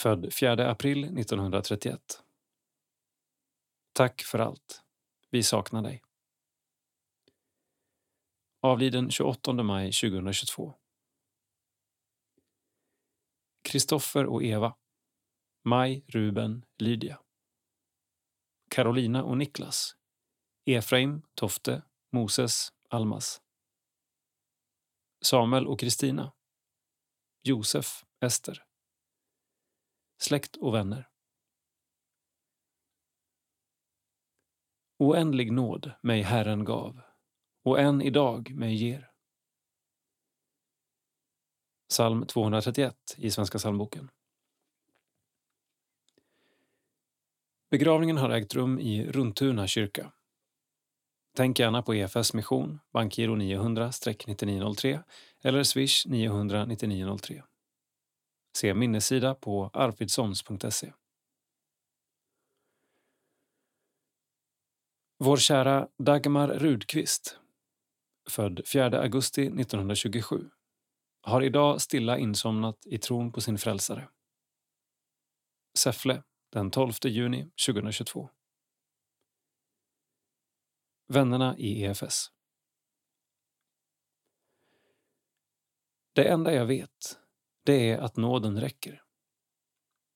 [0.02, 2.24] Född 4 april 1931.
[3.92, 4.82] Tack för allt.
[5.30, 6.02] Vi saknar dig.
[8.60, 10.74] Avliden 28 maj 2022.
[13.62, 14.76] Kristoffer och Eva.
[15.64, 17.20] Maj, Ruben, Lydia.
[18.70, 19.96] Carolina och Niklas,
[20.64, 23.42] Efraim, Tofte, Moses, Almas.
[25.24, 26.32] Samuel och Kristina,
[27.42, 28.71] Josef, Ester.
[30.22, 31.08] Släkt och vänner.
[34.98, 37.00] Oändlig nåd mig Herren gav,
[37.62, 39.10] och än idag mig ger.
[41.88, 44.10] Psalm 231 i Svenska psalmboken.
[47.70, 50.12] Begravningen har ägt rum i Runtuna kyrka.
[51.36, 55.02] Tänk gärna på EFS mission, bankgiro 900-9903
[55.42, 57.42] eller swish 900 9903.
[58.56, 60.92] Se minnessida på arvidssons.se.
[65.18, 67.38] Vår kära Dagmar Rudqvist,
[68.30, 70.50] född 4 augusti 1927,
[71.22, 74.08] har idag stilla insomnat i tron på sin frälsare.
[75.78, 76.22] Säffle,
[76.52, 78.30] den 12 juni 2022.
[81.08, 82.30] Vännerna i EFS.
[86.12, 87.21] Det enda jag vet,
[87.62, 89.02] det är att nåden räcker.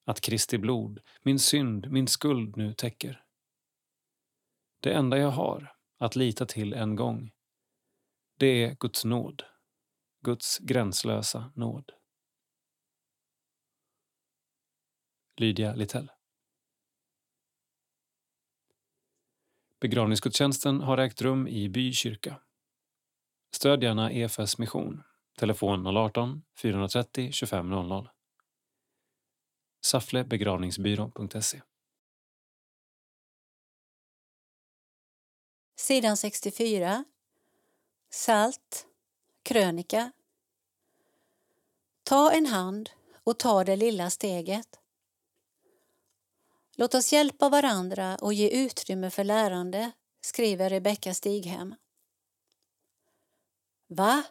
[0.05, 3.25] Att Kristi blod, min synd, min skuld nu täcker.
[4.81, 7.33] Det enda jag har att lita till en gång,
[8.39, 9.43] det är Guds nåd.
[10.21, 11.93] Guds gränslösa nåd.
[15.37, 16.11] Lydia Littell
[19.81, 22.41] Begravningsgudstjänsten har ägt rum i By kyrka.
[23.51, 25.03] Stöd gärna EFS mission.
[25.37, 28.09] Telefon 018-430 25 00.
[29.81, 31.63] Safflebegravningsbyrå.se
[35.77, 37.05] Sidan 64.
[38.11, 38.87] Salt.
[39.43, 40.13] Krönika.
[42.03, 42.91] Ta en hand
[43.25, 44.81] och ta det lilla steget.
[46.77, 51.75] Låt oss hjälpa varandra och ge utrymme för lärande, skriver Rebecka Stighem.
[53.87, 54.25] Va?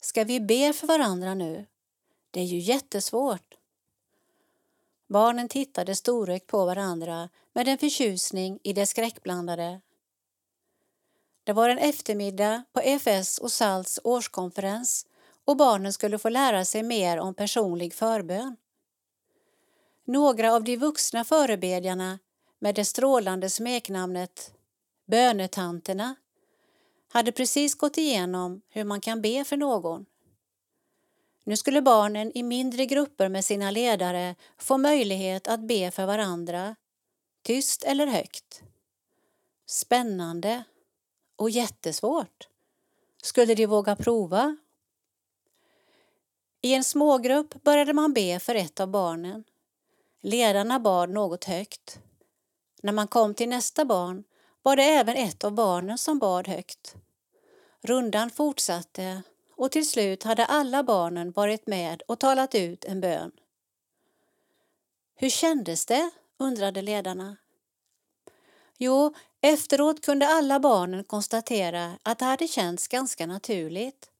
[0.00, 1.66] Ska vi be för varandra nu?
[2.30, 3.54] Det är ju jättesvårt.
[5.08, 9.80] Barnen tittade storögt på varandra med en förtjusning i det skräckblandade.
[11.44, 15.06] Det var en eftermiddag på FS och SALTs årskonferens
[15.44, 18.56] och barnen skulle få lära sig mer om personlig förbön.
[20.04, 22.18] Några av de vuxna förebedjarna
[22.58, 24.54] med det strålande smeknamnet
[25.06, 26.14] Bönetanterna
[27.12, 30.06] hade precis gått igenom hur man kan be för någon.
[31.44, 36.76] Nu skulle barnen i mindre grupper med sina ledare få möjlighet att be för varandra,
[37.42, 38.62] tyst eller högt.
[39.66, 40.64] Spännande
[41.36, 42.48] och jättesvårt.
[43.22, 44.56] Skulle de våga prova?
[46.62, 49.44] I en smågrupp började man be för ett av barnen.
[50.22, 51.98] Ledarna bad något högt.
[52.82, 54.24] När man kom till nästa barn
[54.62, 56.94] var det även ett av barnen som bad högt.
[57.80, 59.22] Rundan fortsatte
[59.56, 63.32] och till slut hade alla barnen varit med och talat ut en bön.
[65.14, 66.10] Hur kändes det?
[66.38, 67.36] undrade ledarna.
[68.78, 74.10] Jo, efteråt kunde alla barnen konstatera att det hade känts ganska naturligt.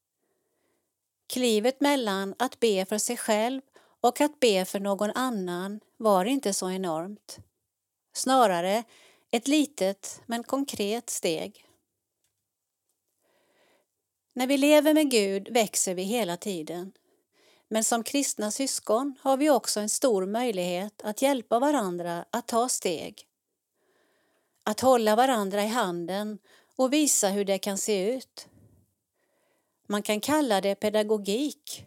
[1.26, 3.60] Klivet mellan att be för sig själv
[4.00, 7.38] och att be för någon annan var inte så enormt.
[8.12, 8.84] Snarare
[9.30, 11.66] ett litet men konkret steg.
[14.32, 16.92] När vi lever med Gud växer vi hela tiden.
[17.68, 22.68] Men som kristna syskon har vi också en stor möjlighet att hjälpa varandra att ta
[22.68, 23.26] steg.
[24.62, 26.38] Att hålla varandra i handen
[26.76, 28.48] och visa hur det kan se ut.
[29.88, 31.86] Man kan kalla det pedagogik,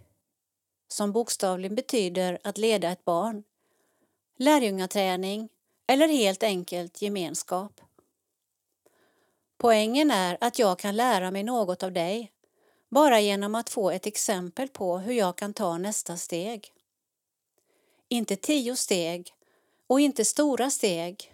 [0.88, 3.44] som bokstavligen betyder att leda ett barn,
[4.38, 5.50] lärjungaträning
[5.88, 7.82] eller helt enkelt gemenskap.
[9.58, 12.32] Poängen är att jag kan lära mig något av dig
[12.90, 16.74] bara genom att få ett exempel på hur jag kan ta nästa steg.
[18.10, 19.34] Inte tio steg
[19.88, 21.34] och inte stora steg.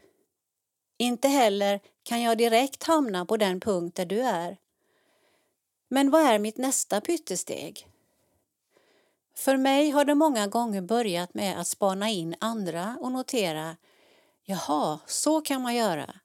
[0.98, 4.58] Inte heller kan jag direkt hamna på den punkt där du är.
[5.90, 7.88] Men vad är mitt nästa pyttesteg?
[9.36, 13.78] För mig har det många gånger börjat med att spana in andra och notera
[14.52, 16.16] Jaha, så kan man göra.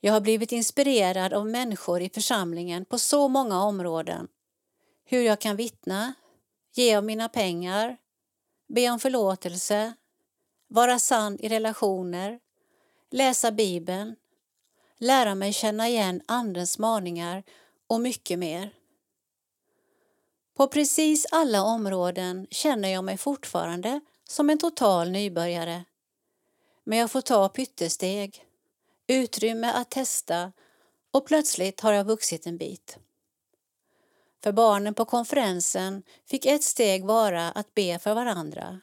[0.00, 4.28] Jag har blivit inspirerad av människor i församlingen på så många områden.
[5.04, 6.14] Hur jag kan vittna,
[6.74, 7.96] ge av mina pengar,
[8.68, 9.92] be om förlåtelse,
[10.68, 12.40] vara sann i relationer,
[13.10, 14.16] läsa Bibeln,
[14.98, 17.42] lära mig känna igen Andens maningar
[17.86, 18.74] och mycket mer.
[20.56, 25.84] På precis alla områden känner jag mig fortfarande som en total nybörjare.
[26.84, 28.46] Men jag får ta pyttesteg
[29.06, 30.52] utrymme att testa
[31.10, 32.98] och plötsligt har jag vuxit en bit.
[34.42, 38.80] För barnen på konferensen fick ett steg vara att be för varandra.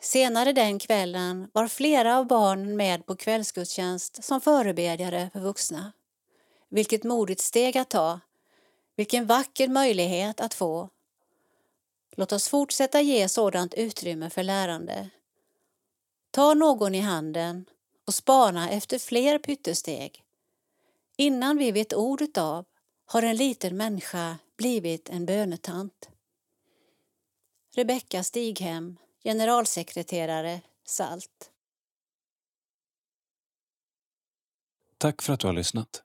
[0.00, 5.92] Senare den kvällen var flera av barnen med på kvällsgudstjänst som förebedjare för vuxna.
[6.68, 8.20] Vilket modigt steg att ta,
[8.96, 10.88] vilken vacker möjlighet att få.
[12.16, 15.10] Låt oss fortsätta ge sådant utrymme för lärande.
[16.30, 17.66] Ta någon i handen
[18.06, 20.24] och spana efter fler pyttesteg.
[21.16, 22.64] Innan vi vet ordet av
[23.06, 26.08] har en liten människa blivit en bönetant.
[27.74, 31.50] Rebecka Stighem, generalsekreterare, SALT.
[34.98, 36.02] Tack för att du har lyssnat.